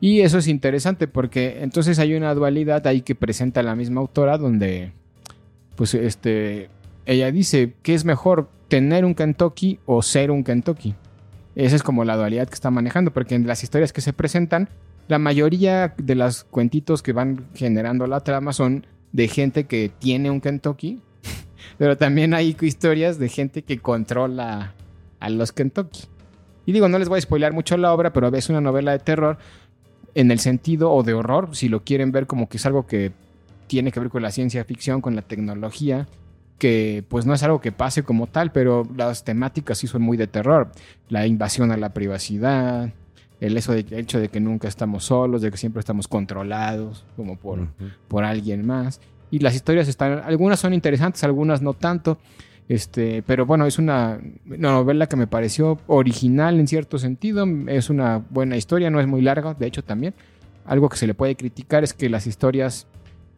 Y 0.00 0.20
eso 0.22 0.38
es 0.38 0.48
interesante 0.48 1.06
porque 1.06 1.58
entonces 1.60 2.00
hay 2.00 2.14
una 2.14 2.34
dualidad 2.34 2.84
ahí 2.88 3.02
que 3.02 3.14
presenta 3.14 3.62
la 3.62 3.76
misma 3.76 4.00
autora 4.00 4.36
donde, 4.36 4.90
pues, 5.76 5.94
este, 5.94 6.70
ella 7.06 7.30
dice, 7.30 7.74
¿qué 7.82 7.94
es 7.94 8.04
mejor, 8.04 8.48
tener 8.66 9.04
un 9.04 9.14
Kentucky 9.14 9.78
o 9.86 10.02
ser 10.02 10.32
un 10.32 10.42
Kentucky? 10.42 10.96
Esa 11.54 11.76
es 11.76 11.84
como 11.84 12.04
la 12.04 12.16
dualidad 12.16 12.48
que 12.48 12.54
está 12.54 12.72
manejando, 12.72 13.12
porque 13.12 13.36
en 13.36 13.46
las 13.46 13.62
historias 13.62 13.92
que 13.92 14.00
se 14.00 14.12
presentan, 14.12 14.68
la 15.06 15.20
mayoría 15.20 15.94
de 15.98 16.16
los 16.16 16.42
cuentitos 16.42 17.00
que 17.00 17.12
van 17.12 17.44
generando 17.54 18.08
la 18.08 18.18
trama 18.20 18.52
son 18.52 18.86
de 19.12 19.28
gente 19.28 19.66
que 19.68 19.88
tiene 20.00 20.32
un 20.32 20.40
Kentucky, 20.40 21.00
pero 21.82 21.96
también 21.96 22.32
hay 22.32 22.56
historias 22.60 23.18
de 23.18 23.28
gente 23.28 23.62
que 23.62 23.80
controla 23.80 24.72
a 25.18 25.28
los 25.30 25.50
Kentucky. 25.50 26.02
Y 26.64 26.70
digo, 26.70 26.88
no 26.88 26.96
les 26.96 27.08
voy 27.08 27.18
a 27.18 27.20
spoilar 27.20 27.52
mucho 27.52 27.76
la 27.76 27.92
obra, 27.92 28.12
pero 28.12 28.28
es 28.28 28.48
una 28.48 28.60
novela 28.60 28.92
de 28.92 29.00
terror 29.00 29.36
en 30.14 30.30
el 30.30 30.38
sentido, 30.38 30.92
o 30.92 31.02
de 31.02 31.12
horror, 31.12 31.56
si 31.56 31.68
lo 31.68 31.82
quieren 31.82 32.12
ver 32.12 32.28
como 32.28 32.48
que 32.48 32.58
es 32.58 32.66
algo 32.66 32.86
que 32.86 33.10
tiene 33.66 33.90
que 33.90 33.98
ver 33.98 34.10
con 34.10 34.22
la 34.22 34.30
ciencia 34.30 34.64
ficción, 34.64 35.00
con 35.00 35.16
la 35.16 35.22
tecnología, 35.22 36.06
que 36.56 37.02
pues 37.08 37.26
no 37.26 37.34
es 37.34 37.42
algo 37.42 37.60
que 37.60 37.72
pase 37.72 38.04
como 38.04 38.28
tal, 38.28 38.52
pero 38.52 38.86
las 38.96 39.24
temáticas 39.24 39.78
sí 39.78 39.88
son 39.88 40.02
muy 40.02 40.16
de 40.16 40.28
terror. 40.28 40.70
La 41.08 41.26
invasión 41.26 41.72
a 41.72 41.76
la 41.76 41.92
privacidad, 41.92 42.90
el, 43.40 43.56
eso 43.56 43.72
de- 43.72 43.80
el 43.80 43.94
hecho 43.94 44.20
de 44.20 44.28
que 44.28 44.38
nunca 44.38 44.68
estamos 44.68 45.06
solos, 45.06 45.42
de 45.42 45.50
que 45.50 45.56
siempre 45.56 45.80
estamos 45.80 46.06
controlados, 46.06 47.04
como 47.16 47.36
por, 47.36 47.66
por 48.06 48.22
alguien 48.22 48.64
más. 48.64 49.00
Y 49.32 49.38
las 49.38 49.54
historias 49.54 49.88
están, 49.88 50.20
algunas 50.24 50.60
son 50.60 50.74
interesantes, 50.74 51.24
algunas 51.24 51.62
no 51.62 51.72
tanto. 51.72 52.18
Este, 52.68 53.22
pero 53.22 53.46
bueno, 53.46 53.66
es 53.66 53.78
una, 53.78 54.20
una 54.46 54.72
novela 54.72 55.06
que 55.08 55.16
me 55.16 55.26
pareció 55.26 55.78
original 55.86 56.60
en 56.60 56.68
cierto 56.68 56.98
sentido. 56.98 57.46
Es 57.66 57.88
una 57.88 58.22
buena 58.28 58.58
historia, 58.58 58.90
no 58.90 59.00
es 59.00 59.06
muy 59.06 59.22
larga, 59.22 59.54
de 59.54 59.66
hecho 59.66 59.82
también. 59.82 60.12
Algo 60.66 60.90
que 60.90 60.98
se 60.98 61.06
le 61.06 61.14
puede 61.14 61.34
criticar 61.34 61.82
es 61.82 61.94
que 61.94 62.10
las 62.10 62.26
historias, 62.26 62.86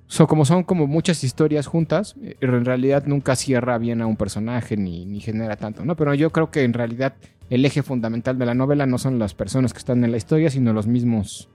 son 0.08 0.26
como 0.26 0.44
son 0.44 0.64
como 0.64 0.88
muchas 0.88 1.22
historias 1.22 1.68
juntas, 1.68 2.16
en 2.40 2.64
realidad 2.64 3.04
nunca 3.06 3.36
cierra 3.36 3.78
bien 3.78 4.02
a 4.02 4.06
un 4.06 4.16
personaje 4.16 4.76
ni, 4.76 5.06
ni 5.06 5.20
genera 5.20 5.56
tanto, 5.56 5.84
¿no? 5.84 5.94
Pero 5.94 6.12
yo 6.14 6.30
creo 6.30 6.50
que 6.50 6.64
en 6.64 6.72
realidad 6.72 7.14
el 7.50 7.64
eje 7.64 7.84
fundamental 7.84 8.36
de 8.36 8.46
la 8.46 8.54
novela 8.54 8.84
no 8.84 8.98
son 8.98 9.20
las 9.20 9.32
personas 9.32 9.72
que 9.72 9.78
están 9.78 10.02
en 10.02 10.10
la 10.10 10.16
historia, 10.16 10.50
sino 10.50 10.72
los 10.72 10.88
mismos 10.88 11.48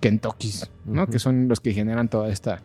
Kentuckys, 0.00 0.70
¿no? 0.84 1.06
Que 1.06 1.18
son 1.18 1.48
los 1.48 1.60
que 1.60 1.72
generan 1.72 2.08
toda 2.08 2.28
esta, 2.30 2.60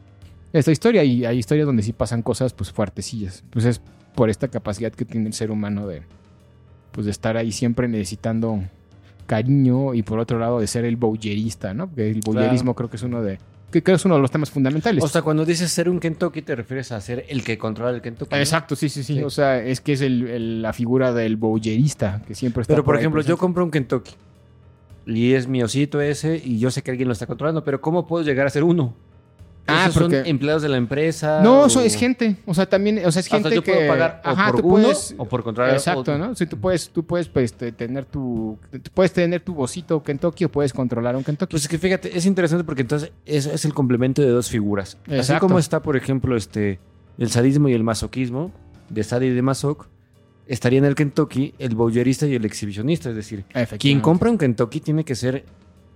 esta 0.53 0.71
historia. 0.71 1.03
Y 1.03 1.25
hay 1.25 1.38
historias 1.38 1.65
donde 1.65 1.83
sí 1.83 1.93
pasan 1.93 2.21
cosas, 2.21 2.53
pues, 2.53 2.71
fuertecillas. 2.71 3.43
Pues 3.49 3.65
es 3.65 3.81
por 4.15 4.29
esta 4.29 4.47
capacidad 4.47 4.91
que 4.91 5.05
tiene 5.05 5.27
el 5.27 5.33
ser 5.33 5.51
humano 5.51 5.88
de, 5.88 6.01
pues, 6.91 7.05
de 7.05 7.12
estar 7.12 7.38
ahí 7.38 7.51
siempre 7.51 7.88
necesitando 7.88 8.63
cariño 9.25 9.93
y 9.93 10.01
por 10.01 10.19
otro 10.19 10.39
lado 10.39 10.59
de 10.59 10.67
ser 10.67 10.85
el 10.85 10.95
bowlerista, 10.95 11.73
¿no? 11.73 11.88
Porque 11.88 12.09
el 12.09 12.21
bowlerismo 12.25 12.73
creo 12.75 12.89
que 12.89 12.95
es 12.95 13.03
uno 13.03 13.21
de, 13.21 13.38
que 13.71 13.83
creo 13.83 13.95
es 13.95 14.03
uno 14.05 14.15
de 14.15 14.21
los 14.21 14.31
temas 14.31 14.49
fundamentales. 14.49 15.03
O 15.03 15.07
sea, 15.07 15.21
cuando 15.21 15.45
dices 15.45 15.71
ser 15.71 15.88
un 15.88 15.99
Kentucky, 15.99 16.41
te 16.41 16.55
refieres 16.55 16.91
a 16.91 16.99
ser 16.99 17.25
el 17.29 17.43
que 17.43 17.55
controla 17.59 17.91
el 17.95 18.01
Kentucky. 18.01 18.31
¿no? 18.33 18.38
Exacto, 18.41 18.75
sí, 18.75 18.89
sí, 18.89 19.03
sí, 19.03 19.17
Sí. 19.17 19.23
O 19.23 19.29
sea, 19.29 19.63
es 19.63 19.81
que 19.81 19.93
es 19.93 20.01
el- 20.01 20.27
el- 20.27 20.62
la 20.63 20.73
figura 20.73 21.13
del 21.13 21.38
bowlerista 21.38 22.23
que 22.25 22.33
siempre 22.33 22.62
está 22.63 22.73
Pero, 22.73 22.83
por 22.83 22.95
ejemplo, 22.97 23.21
yo 23.21 23.38
compro 23.38 23.63
un 23.63 23.69
Kentucky 23.69 24.13
y 25.05 25.33
es 25.33 25.47
mi 25.47 25.62
osito 25.62 26.01
ese 26.01 26.41
y 26.43 26.57
yo 26.57 26.71
sé 26.71 26.81
que 26.81 26.89
alguien 26.89 27.07
lo 27.07 27.13
está 27.13 27.27
controlando, 27.27 27.63
pero 27.63 27.79
¿cómo 27.81 28.07
puedo 28.07 28.25
llegar 28.25 28.47
a 28.47 28.49
ser 28.49 28.63
uno? 28.63 28.95
Ah, 29.71 29.88
¿Esos 29.89 29.95
son 29.95 30.13
empleados 30.13 30.62
de 30.62 30.69
la 30.69 30.77
empresa? 30.77 31.41
No, 31.41 31.62
o- 31.62 31.65
eso 31.67 31.82
es 31.82 31.95
gente. 31.95 32.38
O 32.45 32.53
sea, 32.53 32.65
también, 32.67 32.97
o 33.05 33.12
sea, 33.12 33.19
es 33.21 33.27
O 33.27 33.29
sea, 33.29 33.39
gente 33.39 33.55
yo 33.55 33.63
que. 33.63 33.73
puedo 33.73 33.88
pagar 33.88 34.21
o 34.25 34.29
Ajá, 34.29 34.51
por 34.51 34.62
tú 34.62 34.67
uno 34.67 34.84
puedes- 34.84 35.15
o 35.17 35.25
por 35.25 35.43
controlar 35.43 35.73
Exacto, 35.73 36.17
¿no? 36.17 36.36
Si 36.36 36.45
tú 36.45 36.58
puedes, 36.60 36.89
tú 36.89 37.05
puedes 37.05 37.27
pues, 37.27 37.53
tener 37.53 38.05
tu. 38.05 38.58
Tú 38.71 38.91
puedes 38.93 39.12
tener 39.13 39.41
tu 39.41 39.53
bocito 39.53 40.01
Kentucky 40.03 40.45
o 40.45 40.49
puedes 40.49 40.73
controlar 40.73 41.15
un 41.15 41.23
Kentucky. 41.23 41.51
Pues 41.51 41.63
es 41.63 41.69
que 41.69 41.77
fíjate, 41.77 42.17
es 42.17 42.25
interesante 42.25 42.63
porque 42.63 42.82
entonces 42.82 43.12
eso 43.25 43.51
es 43.51 43.65
el 43.65 43.73
complemento 43.73 44.21
de 44.21 44.29
dos 44.29 44.49
figuras. 44.49 44.97
Así 45.05 45.15
Exacto. 45.15 45.47
como 45.47 45.60
está, 45.60 45.82
por 45.82 45.95
ejemplo, 45.97 46.36
este 46.36 46.79
el 47.17 47.29
sadismo 47.29 47.67
y 47.69 47.73
el 47.73 47.84
masoquismo, 47.84 48.51
de 48.89 49.03
Sadie 49.03 49.29
y 49.29 49.34
de 49.34 49.41
Masoch, 49.41 49.88
estaría 50.47 50.79
en 50.79 50.86
el 50.86 50.95
Kentucky 50.95 51.53
el 51.60 51.75
bowlerista 51.75 52.25
y 52.25 52.34
el 52.36 52.45
exhibicionista. 52.45 53.10
Es 53.10 53.15
decir, 53.15 53.45
quien 53.77 53.99
compra 53.99 54.32
un 54.32 54.38
Kentucky 54.38 54.79
tiene 54.79 55.03
que 55.03 55.15
ser 55.15 55.45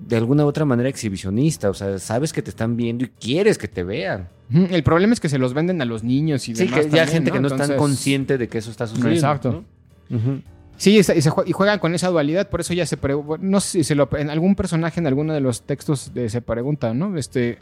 de 0.08 0.16
alguna 0.18 0.44
u 0.46 0.48
otra 0.48 0.66
manera 0.66 0.90
exhibicionista. 0.90 1.70
O 1.70 1.74
sea, 1.74 1.98
sabes 2.00 2.34
que 2.34 2.42
te 2.42 2.50
están 2.50 2.76
viendo 2.78 3.06
y 3.06 3.10
quieres 3.10 3.58
que 3.58 3.68
te 3.68 3.84
vean. 3.84 4.28
El 4.54 4.84
problema 4.84 5.14
es 5.14 5.20
que 5.20 5.30
se 5.30 5.38
los 5.40 5.54
venden 5.54 5.82
a 5.82 5.86
los 5.86 6.04
niños 6.04 6.48
y 6.50 6.56
Sí, 6.56 6.66
demás 6.66 6.80
que 6.80 6.84
ya 6.86 6.90
también, 6.90 7.08
gente 7.10 7.32
que 7.32 7.40
no 7.40 7.48
es 7.48 7.54
tan 7.54 7.62
Entonces- 7.62 7.78
consciente 7.78 8.38
de 8.38 8.48
que 8.48 8.58
eso 8.60 8.70
está 8.72 8.86
sucediendo. 8.88 9.16
Exacto. 9.16 9.64
Sí, 10.78 10.98
y, 10.98 11.04
se- 11.04 11.30
juegan 11.30 11.80
con 11.80 11.94
esa 11.96 12.10
dualidad, 12.10 12.50
por 12.50 12.60
eso 12.60 12.74
ya 12.74 12.86
se 12.86 12.98
pregunta, 12.98 13.38
no 13.46 13.60
sé 13.62 13.70
si 13.80 13.84
se 13.84 13.96
lo, 13.96 14.10
en 14.18 14.30
algún 14.30 14.56
personaje 14.56 15.00
en 15.00 15.08
alguno 15.08 15.34
de 15.34 15.40
los 15.40 15.62
textos 15.62 16.14
de- 16.14 16.30
se 16.30 16.42
pregunta, 16.42 16.94
¿no? 16.94 17.16
Este, 17.18 17.60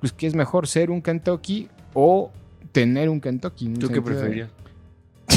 pues, 0.00 0.12
¿qué 0.12 0.26
es 0.26 0.34
mejor, 0.34 0.66
ser 0.68 0.90
un 0.90 1.02
Kentucky 1.02 1.68
o 1.94 2.30
tener 2.70 3.08
un 3.08 3.20
Kentucky? 3.20 3.68
¿Tú 3.74 3.88
qué 3.88 4.00
preferías? 4.02 4.50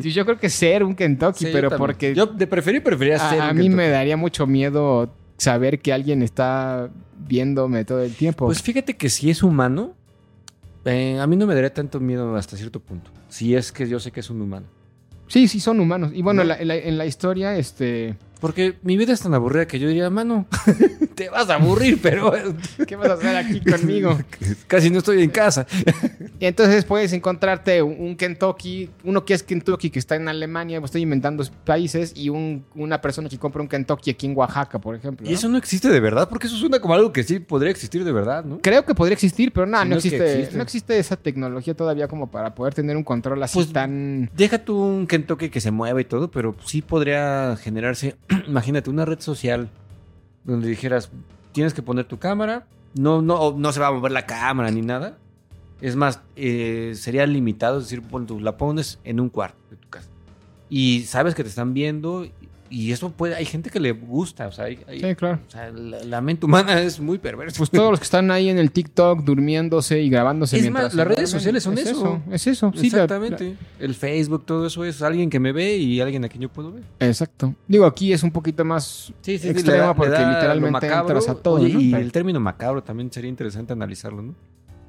Sí, 0.00 0.12
yo 0.12 0.24
creo 0.24 0.38
que 0.38 0.48
ser 0.48 0.84
un 0.84 0.94
Kentucky, 0.94 1.46
Sí, 1.46 1.50
pero 1.52 1.70
porque 1.76 2.14
Yo 2.14 2.26
de 2.26 2.46
preferir 2.46 2.82
prefería 2.82 3.18
ser 3.18 3.40
a, 3.40 3.48
a 3.48 3.50
un 3.50 3.56
mí 3.56 3.62
Kentucky. 3.64 3.76
me 3.76 3.88
daría 3.88 4.16
mucho 4.16 4.46
miedo 4.46 5.12
saber 5.42 5.80
que 5.80 5.92
alguien 5.92 6.22
está 6.22 6.90
viéndome 7.26 7.84
todo 7.84 8.02
el 8.02 8.14
tiempo. 8.14 8.46
Pues 8.46 8.62
fíjate 8.62 8.96
que 8.96 9.08
si 9.10 9.30
es 9.30 9.42
humano, 9.42 9.94
eh, 10.84 11.18
a 11.20 11.26
mí 11.26 11.36
no 11.36 11.46
me 11.46 11.54
daría 11.54 11.72
tanto 11.74 11.98
miedo 12.00 12.34
hasta 12.36 12.56
cierto 12.56 12.80
punto. 12.80 13.10
Si 13.28 13.54
es 13.54 13.72
que 13.72 13.88
yo 13.88 13.98
sé 14.00 14.10
que 14.12 14.20
es 14.20 14.30
un 14.30 14.40
humano. 14.40 14.66
sí, 15.28 15.48
sí, 15.48 15.60
son 15.60 15.80
humanos. 15.80 16.12
Y 16.14 16.22
bueno, 16.22 16.42
No. 16.42 16.48
la- 16.48 16.60
en, 16.60 16.68
la, 16.68 16.76
en 16.76 16.98
la 16.98 17.06
historia, 17.06 17.56
este... 17.56 18.16
Porque 18.40 18.74
mi 18.82 18.96
vida 18.96 19.12
es 19.12 19.20
tan 19.20 19.34
aburrida 19.34 19.66
que 19.66 19.78
yo 19.78 19.88
diría, 19.88 20.10
mano, 20.10 20.46
te 21.14 21.28
vas 21.28 21.48
a 21.50 21.54
aburrir, 21.54 22.00
pero 22.02 22.32
¿Qué 22.86 22.96
vas 22.96 23.10
a 23.10 23.12
hacer 23.14 23.36
aquí 23.36 23.60
conmigo? 23.60 24.18
casi 24.66 24.90
no 24.90 24.98
estoy 24.98 25.22
en 25.22 25.30
casa. 25.30 25.66
Y 26.40 26.46
entonces 26.46 26.84
puedes 26.84 27.12
encontrarte 27.12 27.82
un, 27.82 28.16
Kentucky, 28.16 28.90
uno 29.04 29.24
que 29.24 29.32
es 29.34 29.44
Kentucky 29.44 29.90
que 29.90 30.00
está 30.00 30.16
en 30.16 30.26
Alemania, 30.26 30.80
estoy 30.84 31.02
inventando 31.02 31.44
países, 31.64 32.12
y 32.16 32.30
un- 32.30 32.64
una 32.74 33.00
persona 33.00 33.28
que 33.28 33.38
compra 33.38 33.62
un 33.62 33.68
Kentucky 33.68 34.10
aquí 34.10 34.26
en 34.26 34.36
Oaxaca, 34.36 34.80
por 34.80 34.96
ejemplo. 34.96 35.28
Y 35.28 35.34
eso 35.34 35.48
no 35.48 35.56
existe 35.56 35.88
de 35.88 36.00
verdad, 36.00 36.28
porque 36.28 36.48
eso 36.48 36.56
suena 36.56 36.80
como 36.80 36.94
algo 36.94 37.12
que 37.12 37.22
sí 37.22 37.38
podría 37.38 37.70
existir 37.70 38.02
de 38.04 38.10
verdad, 38.10 38.44
¿no? 38.44 38.58
Creo 38.60 38.84
que 38.84 38.92
podría 38.92 39.14
existir, 39.14 39.52
pero 39.52 39.66
nada, 39.66 39.84
Si 39.84 39.88
no, 39.90 39.94
no 39.94 39.98
existe. 39.98 40.48
no 40.56 40.62
existe 40.64 40.98
esa 40.98 41.16
tecnología 41.16 41.74
todavía 41.74 42.08
como 42.08 42.28
para 42.30 42.56
poder 42.56 42.74
tener 42.74 42.96
un 42.96 43.04
control 43.04 43.40
así 43.44 43.54
Pues, 43.54 43.72
tan... 43.72 44.28
Deja 44.36 44.58
tú 44.58 44.82
un 44.82 45.06
Kentucky 45.06 45.48
que 45.48 45.60
se 45.60 45.70
mueva 45.70 46.00
y 46.00 46.04
todo, 46.04 46.28
pero 46.28 46.56
sí 46.64 46.82
podría 46.82 47.56
generarse, 47.56 48.16
imagínate, 48.48 48.90
una 48.90 49.04
red 49.04 49.20
social 49.20 49.68
donde 50.44 50.68
dijeras, 50.68 51.10
tienes 51.52 51.74
que 51.74 51.82
poner 51.82 52.04
tu 52.06 52.18
cámara, 52.18 52.66
no, 52.94 53.22
no, 53.22 53.52
no 53.52 53.72
se 53.72 53.80
va 53.80 53.88
a 53.88 53.92
mover 53.92 54.12
la 54.12 54.26
cámara 54.26 54.70
ni 54.70 54.82
nada. 54.82 55.18
Es 55.80 55.96
más, 55.96 56.20
eh, 56.36 56.92
sería 56.94 57.26
limitado, 57.26 57.78
es 57.78 57.84
decir, 57.84 58.02
la 58.40 58.56
pones 58.56 58.98
en 59.04 59.18
un 59.18 59.28
cuarto 59.28 59.58
de 59.70 59.76
tu 59.76 59.88
casa. 59.88 60.08
Y 60.68 61.02
sabes 61.02 61.34
que 61.34 61.42
te 61.42 61.48
están 61.48 61.74
viendo 61.74 62.26
y 62.72 62.90
eso 62.92 63.10
puede, 63.12 63.34
hay 63.34 63.44
gente 63.44 63.68
que 63.70 63.78
le 63.78 63.92
gusta, 63.92 64.46
o 64.48 64.52
sea, 64.52 64.64
hay- 64.64 64.78
hay- 64.88 65.00
Sí, 65.00 65.14
claro. 65.14 65.38
o 65.46 65.50
sea, 65.50 65.70
la, 65.70 66.02
la 66.04 66.20
mente 66.20 66.46
humana 66.46 66.80
es 66.80 66.98
muy 66.98 67.18
perversa. 67.18 67.58
Pues 67.58 67.70
todos 67.70 67.90
los 67.90 68.00
que 68.00 68.04
están 68.04 68.30
ahí 68.30 68.48
en 68.48 68.58
el 68.58 68.72
TikTok 68.72 69.22
durmiéndose 69.22 70.00
y 70.00 70.08
grabándose 70.08 70.56
Es 70.56 70.62
mientras 70.62 70.84
más, 70.86 70.94
las 70.94 71.06
redes 71.06 71.30
sociales 71.30 71.62
son 71.62 71.78
es 71.78 71.86
eso. 71.86 72.22
Es 72.30 72.46
eso, 72.46 72.72
sí. 72.74 72.80
la- 72.90 73.04
Exactamente. 73.04 73.56
El 73.78 73.94
Facebook, 73.94 74.44
todo 74.46 74.66
eso 74.66 74.84
es 74.84 75.02
alguien 75.02 75.28
que 75.30 75.38
me 75.38 75.52
ve 75.52 75.76
y 75.76 76.00
alguien 76.00 76.24
a 76.24 76.28
quien 76.28 76.42
yo 76.42 76.48
puedo 76.48 76.72
ver. 76.72 76.82
exacto. 77.00 77.54
Digo, 77.68 77.84
aquí 77.86 78.12
es 78.12 78.22
un 78.22 78.30
poquito 78.30 78.64
más 78.64 79.12
Sí, 79.20 79.38
sí, 79.38 79.48
extremo 79.50 79.72
le 79.72 79.78
da- 79.78 79.88
le 79.88 79.94
porque 79.94 80.10
literalmente 80.18 80.86
entras 80.86 81.28
a 81.28 81.34
todo. 81.34 81.54
Oye, 81.56 81.74
¿no? 81.74 81.80
y 81.80 81.94
el 81.94 82.10
término 82.10 82.40
macabro 82.40 82.82
también 82.82 83.12
sería 83.12 83.28
interesante 83.28 83.72
analizarlo, 83.72 84.22
¿no? 84.22 84.34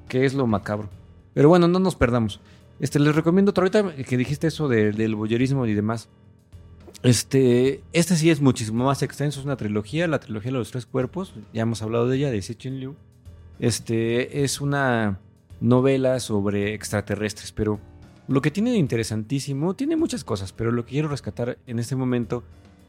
¿Qué 0.07 0.25
es 0.25 0.34
lo 0.34 0.47
macabro? 0.47 0.89
Pero 1.34 1.49
bueno, 1.49 1.67
no 1.67 1.79
nos 1.79 1.95
perdamos. 1.95 2.39
Este, 2.79 2.99
les 2.99 3.15
recomiendo 3.15 3.49
otro 3.51 3.63
ahorita 3.63 3.95
que 4.03 4.17
dijiste 4.17 4.47
eso 4.47 4.67
de- 4.67 4.91
del 4.91 5.15
voyerismo 5.15 5.65
y 5.65 5.73
demás. 5.73 6.09
Este, 7.03 7.83
este 7.91 8.15
sí 8.15 8.29
es 8.29 8.39
muchísimo 8.39 8.85
más 8.85 9.03
extenso, 9.03 9.41
es 9.41 9.45
una 9.45 9.57
trilogía, 9.57 10.07
la 10.07 10.21
trilogía 10.21 10.51
de 10.51 10.57
los 10.57 10.71
tres 10.71 10.85
cuerpos, 10.85 11.33
ya 11.53 11.63
hemos 11.63 11.81
hablado 11.81 12.07
de 12.07 12.15
ella, 12.15 12.31
de 12.31 12.39
Chin 12.39 12.79
Liu. 12.79 12.95
Este, 13.59 14.43
es 14.43 14.61
una 14.61 15.19
novela 15.59 16.21
sobre 16.21 16.73
extraterrestres, 16.73 17.51
pero 17.51 17.81
lo 18.29 18.41
que 18.41 18.51
tiene 18.51 18.71
de 18.71 18.77
interesantísimo, 18.77 19.73
tiene 19.73 19.97
muchas 19.97 20.23
cosas, 20.23 20.53
pero 20.53 20.71
lo 20.71 20.85
que 20.85 20.91
quiero 20.91 21.09
rescatar 21.09 21.57
en 21.67 21.77
este 21.77 21.97
momento 21.97 22.45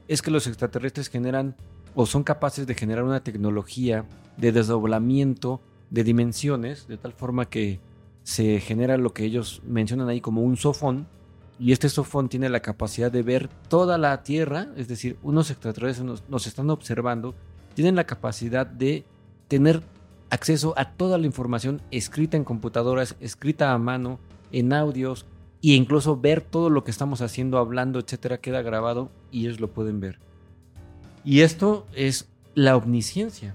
es 0.07 0.23
que 0.23 0.31
los 0.31 0.47
extraterrestres 0.47 1.09
generan 1.09 1.57
o 1.97 2.07
son 2.07 2.23
capaces 2.23 2.69
de 2.69 2.75
generar 2.75 3.03
una 3.03 3.25
tecnología 3.25 4.05
de 4.37 4.53
desdoblamiento 4.53 5.61
de 5.91 6.05
dimensiones, 6.05 6.87
de 6.87 6.99
tal 6.99 7.15
forma 7.15 7.47
que 7.47 7.81
se 8.23 8.61
genera 8.61 8.97
lo 8.97 9.13
que 9.13 9.25
ellos 9.25 9.61
mencionan 9.67 10.09
ahí 10.09 10.21
como 10.21 10.43
un 10.43 10.57
sofón, 10.57 11.09
y 11.59 11.73
este 11.73 11.89
sofón 11.89 12.29
tiene 12.29 12.49
la 12.49 12.61
capacidad 12.61 13.13
de 13.13 13.23
ver 13.23 13.49
toda 13.69 13.99
la 13.99 14.23
Tierra, 14.23 14.69
es 14.77 14.89
decir, 14.89 15.17
unos 15.23 15.51
extraterrestres 15.51 16.05
nos, 16.05 16.29
nos 16.29 16.47
están 16.47 16.71
observando, 16.71 17.35
tienen 17.75 17.97
la 17.97 18.05
capacidad 18.05 18.67
de 18.67 19.05
tener 19.49 19.83
acceso 20.31 20.75
a 20.77 20.93
toda 20.93 21.19
la 21.19 21.27
información 21.27 21.81
escrita 21.91 22.37
en 22.37 22.45
computadoras, 22.45 23.17
escrita 23.21 23.73
a 23.73 23.79
mano, 23.79 24.19
en 24.53 24.73
audios 24.73 25.27
e 25.63 25.75
incluso 25.75 26.17
ver 26.17 26.41
todo 26.41 26.71
lo 26.71 26.85
que 26.85 26.91
estamos 26.91 27.21
haciendo, 27.21 27.59
hablando, 27.59 27.99
etcétera, 27.99 28.39
queda 28.39 28.63
grabado 28.63 29.11
y 29.31 29.47
ellos 29.47 29.61
lo 29.61 29.69
pueden 29.69 30.01
ver. 30.01 30.19
Y 31.25 31.41
esto 31.41 31.87
es 31.95 32.29
la 32.55 32.77
omnisciencia. 32.77 33.55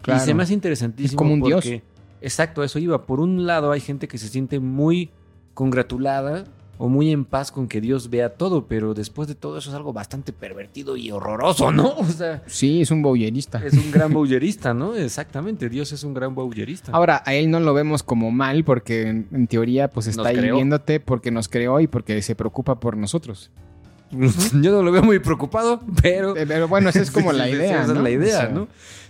Claro. 0.00 0.22
Y 0.22 0.24
se 0.24 0.34
me 0.34 0.42
hace 0.42 0.54
interesantísimo 0.54 1.12
Es 1.12 1.16
como 1.16 1.34
un 1.34 1.42
dios. 1.42 1.64
porque, 1.64 1.82
exacto, 2.20 2.64
eso 2.64 2.78
iba. 2.78 3.04
Por 3.04 3.20
un 3.20 3.46
lado 3.46 3.70
hay 3.70 3.80
gente 3.80 4.08
que 4.08 4.18
se 4.18 4.28
siente 4.28 4.60
muy 4.60 5.10
congratulada 5.54 6.44
o 6.78 6.88
muy 6.88 7.12
en 7.12 7.24
paz 7.24 7.52
con 7.52 7.68
que 7.68 7.80
Dios 7.80 8.10
vea 8.10 8.30
todo, 8.30 8.66
pero 8.66 8.94
después 8.94 9.28
de 9.28 9.34
todo 9.34 9.58
eso 9.58 9.70
es 9.70 9.76
algo 9.76 9.92
bastante 9.92 10.32
pervertido 10.32 10.96
y 10.96 11.10
horroroso, 11.10 11.70
¿no? 11.70 11.94
O 11.98 12.04
sea, 12.04 12.42
Sí, 12.46 12.80
es 12.82 12.90
un 12.90 13.02
bowlerista. 13.02 13.64
es 13.64 13.74
un 13.74 13.90
gran 13.92 14.12
bowlerista, 14.14 14.74
¿no? 14.74 14.94
Exactamente, 14.96 15.68
Dios 15.68 15.92
es 15.92 16.02
un 16.02 16.14
gran 16.14 16.34
bowlerista. 16.34 16.90
Ahora, 16.92 17.22
a 17.24 17.34
él 17.34 17.50
no 17.50 17.60
lo 17.60 17.74
vemos 17.74 18.02
como 18.02 18.30
mal 18.30 18.64
porque 18.64 19.02
en, 19.08 19.28
en 19.32 19.46
teoría 19.46 19.88
pues 19.88 20.06
está 20.08 20.22
Nos 20.22 20.30
ahí 20.30 20.36
creó. 20.36 20.56
viéndote 20.56 20.98
porque 21.00 21.30
nos 21.30 21.48
creó 21.48 21.78
y 21.80 21.86
porque 21.86 22.20
se 22.22 22.34
preocupa 22.34 22.80
por 22.80 22.96
nosotros. 22.96 23.50
Yo 24.10 24.72
no 24.72 24.82
lo 24.82 24.92
veo 24.92 25.02
muy 25.02 25.18
preocupado, 25.20 25.80
pero... 26.02 26.36
Eh, 26.36 26.44
Pero 26.46 26.68
bueno, 26.68 26.88
esa 26.90 27.00
es 27.00 27.10
como 27.10 27.30
Sí, 27.32 27.38
la 27.38 27.48
idea, 27.48 27.82
Esa 27.84 27.92
¿no? 27.94 27.98
es 28.00 28.02
la 28.04 28.10
idea, 28.10 28.36
O 28.38 28.40
sea, 28.42 28.48
¿no? 28.50 28.68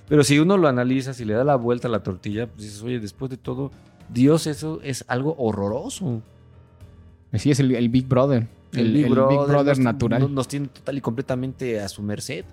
Pero 0.09 0.25
si 0.25 0.39
uno 0.39 0.59
lo 0.59 0.69
analiza, 0.69 1.15
si 1.15 1.25
le 1.25 1.33
da 1.35 1.43
la 1.43 1.57
vuelta 1.57 1.89
a 1.89 1.91
la 1.91 2.03
tortilla, 2.03 2.47
pues 2.47 2.63
dices, 2.67 2.83
oye, 2.83 3.01
después 3.01 3.31
de 3.31 3.37
todo, 3.39 3.71
Dios 4.13 4.47
eso 4.47 4.81
es 4.85 5.05
algo 5.09 5.35
horroroso. 5.39 6.23
Sí, 7.35 7.51
es 7.51 7.61
el, 7.61 7.74
el 7.74 7.89
Big 7.89 8.07
Brother. 8.07 8.47
El, 8.72 8.87
el 8.87 8.93
Big 8.93 9.09
Brother, 9.09 9.76
nos, 9.76 9.78
natural. 9.78 10.35
Nos, 10.35 10.49
tiene 10.49 10.68
total 10.68 10.99
y 10.99 11.01
completamente 11.01 11.80
a 11.80 11.89
su 11.89 12.03
merced. 12.03 12.45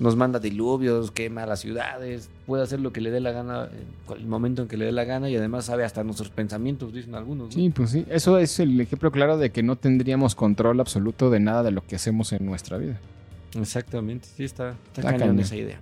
Nos 0.00 0.16
manda 0.16 0.40
diluvios, 0.40 1.12
quema 1.12 1.46
las 1.46 1.60
ciudades, 1.60 2.28
puede 2.46 2.64
hacer 2.64 2.80
lo 2.80 2.92
que 2.92 3.00
le 3.00 3.12
dé 3.12 3.20
la 3.20 3.30
gana 3.30 3.68
en 4.10 4.16
el 4.20 4.26
momento 4.26 4.62
en 4.62 4.68
que 4.68 4.76
le 4.76 4.86
dé 4.86 4.92
la 4.92 5.04
gana 5.04 5.30
y 5.30 5.36
además 5.36 5.66
sabe 5.66 5.84
hasta 5.84 6.02
nuestros 6.02 6.30
pensamientos, 6.30 6.92
dicen 6.92 7.14
algunos. 7.14 7.46
¿no? 7.46 7.52
Sí, 7.52 7.70
pues 7.70 7.90
sí. 7.90 8.04
Eso 8.10 8.38
es 8.38 8.58
el 8.58 8.80
ejemplo 8.80 9.12
claro 9.12 9.38
de 9.38 9.50
que 9.50 9.62
no 9.62 9.76
tendríamos 9.76 10.34
control 10.34 10.80
absoluto 10.80 11.30
de 11.30 11.38
nada 11.38 11.62
de 11.62 11.70
lo 11.70 11.86
que 11.86 11.94
hacemos 11.94 12.32
en 12.32 12.44
nuestra 12.44 12.76
vida. 12.76 12.98
Exactamente, 13.54 14.26
sí, 14.36 14.42
está, 14.42 14.70
está, 14.70 15.02
Está 15.02 15.16
cañón. 15.16 15.38
esa 15.38 15.54
idea. 15.54 15.78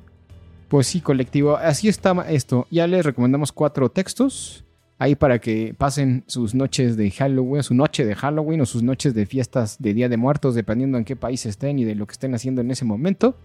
Pues 0.69 0.87
sí, 0.87 1.01
colectivo. 1.01 1.57
Así 1.57 1.89
está 1.89 2.13
esto. 2.29 2.67
Ya 2.71 2.87
les 2.87 3.05
recomendamos 3.05 3.51
cuatro 3.51 3.91
textos. 3.91 4.65
Ahí 4.99 5.17
para 5.17 5.41
que 5.41 5.75
pasen 5.77 6.23
sus 6.29 6.55
noches 6.55 6.97
de 6.97 7.11
Halloween, 7.11 7.63
su 7.65 7.75
noche 7.75 8.05
de 8.05 8.15
Halloween 8.15 8.61
o 8.61 8.67
sus 8.67 8.83
noches 8.85 9.15
de 9.15 9.27
fiestas 9.27 9.77
de 9.81 9.95
Día 9.95 10.09
de 10.09 10.17
Muertos, 10.17 10.55
dependiendo 10.55 10.97
en 10.97 11.05
qué 11.05 11.17
país 11.17 11.45
estén 11.47 11.79
y 11.81 11.85
de 11.85 11.95
lo 11.97 12.07
que 12.07 12.13
estén 12.13 12.35
haciendo 12.35 12.61
en 12.61 12.71
ese 12.71 12.85
momento. 12.85 13.37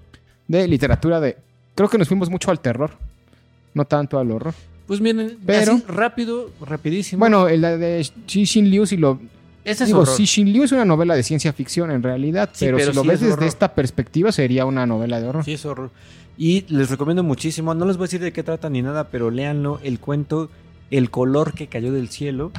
De 0.48 0.68
literatura 0.68 1.20
de... 1.20 1.38
Creo 1.74 1.90
que 1.90 1.98
nos 1.98 2.08
fuimos 2.08 2.30
mucho 2.30 2.52
al 2.52 2.60
terror. 2.60 2.92
No 3.74 3.86
tanto 3.86 4.20
al 4.20 4.30
horror. 4.32 4.54
Pues 4.86 5.02
miren, 5.02 5.38
Pero- 5.46 5.74
así, 5.74 5.84
rápido, 5.88 6.52
rapidísimo. 6.62 7.20
Bueno, 7.20 7.48
el 7.48 7.62
de 7.62 8.08
Xixin 8.28 8.70
Liu, 8.70 8.86
si 8.86 8.96
lo... 8.98 9.20
ese 9.66 9.84
es 9.84 9.88
Digo. 9.90 10.06
Xixin 10.06 10.52
Liu 10.54 10.64
es 10.64 10.72
una 10.72 10.86
novela 10.86 11.16
de 11.16 11.24
ciencia 11.24 11.52
ficción 11.54 11.90
en 11.92 12.04
realidad, 12.04 12.50
Sí, 12.54 12.66
pero, 12.66 12.78
pero 12.78 12.92
si 12.92 12.96
lo 12.96 13.04
ves 13.04 13.14
es 13.16 13.20
desde 13.22 13.34
horror. 13.34 13.48
esta 13.48 13.74
perspectiva 13.74 14.32
sería 14.32 14.66
una 14.66 14.86
novela 14.86 15.20
de 15.20 15.28
horror. 15.28 15.44
Sí, 15.44 15.54
es 15.54 15.66
horror. 15.66 15.90
Y 16.38 16.66
les 16.70 16.90
recomiendo 16.92 17.24
muchísimo, 17.24 17.74
no 17.74 17.86
les 17.86 17.98
voy 17.98 18.04
a 18.04 18.08
decir 18.08 18.22
de 18.22 18.32
qué 18.32 18.44
trata 18.44 18.70
ni 18.70 18.82
nada, 18.84 19.10
pero 19.10 19.32
léanlo, 19.32 19.80
el 19.84 20.00
cuento 20.00 20.50
El 20.92 21.10
color 21.10 21.54
que 21.54 21.68
cayó 21.68 21.92
del 21.92 22.10
cielo 22.10 22.52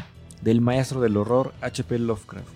del 0.43 0.61
maestro 0.61 1.01
del 1.01 1.17
horror 1.17 1.53
H.P. 1.61 1.99
Lovecraft. 1.99 2.47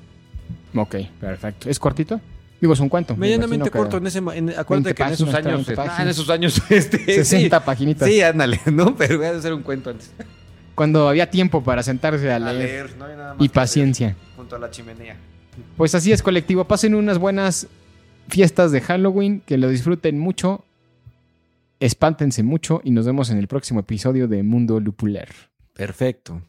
Ok, 0.74 0.96
perfecto. 1.20 1.68
¿Es 1.68 1.78
cortito? 1.78 2.20
Digo, 2.60 2.74
es 2.74 2.80
un 2.80 2.88
cuento. 2.88 3.14
me 3.14 3.20
Medianamente 3.22 3.70
que- 3.70 3.78
corto 3.78 3.96
en 3.96 4.06
ese 4.06 4.18
en- 4.18 4.50
acuérdate 4.50 4.90
20 4.90 4.94
que 4.94 5.02
en 5.02 5.08
esos 5.12 5.34
años, 5.34 5.64
30 5.66 5.96
ah, 5.98 6.02
en 6.02 6.08
esos 6.08 6.30
años 6.30 6.62
este 6.70 6.98
60 7.24 7.58
sí, 7.58 7.64
paginitas. 7.66 8.08
Sí, 8.08 8.20
ándale, 8.22 8.60
¿no? 8.72 8.94
Pero 8.96 9.16
voy 9.18 9.26
a 9.26 9.30
hacer 9.30 9.52
un 9.52 9.62
cuento 9.62 9.90
antes. 9.90 10.12
Cuando 10.74 11.08
había 11.08 11.28
tiempo 11.30 11.62
para 11.64 11.82
sentarse 11.82 12.30
a 12.30 12.36
A 12.36 12.38
leer. 12.38 12.56
leer, 12.56 12.96
no 12.98 13.04
hay 13.06 13.16
nada 13.16 13.34
más 13.34 13.44
Y 13.44 13.48
paciencia. 13.48 14.16
junto 14.36 14.56
a 14.56 14.58
la 14.58 14.70
chimenea. 14.70 15.16
Pues 15.76 15.94
así 15.94 16.12
es, 16.12 16.22
colectivo. 16.22 16.64
Pasen 16.64 16.94
unas 16.94 17.18
buenas 17.18 17.66
fiestas 18.28 18.70
de 18.72 18.80
Halloween, 18.80 19.42
que 19.44 19.58
lo 19.58 19.68
disfruten 19.68 20.18
mucho, 20.18 20.64
espántense 21.80 22.42
mucho 22.42 22.80
y 22.84 22.90
nos 22.92 23.04
vemos 23.06 23.28
en 23.30 23.38
el 23.38 23.48
próximo 23.48 23.80
episodio 23.80 24.28
de 24.28 24.42
Mundo 24.44 24.78
Lupular. 24.80 25.28
Perfecto. 25.74 26.42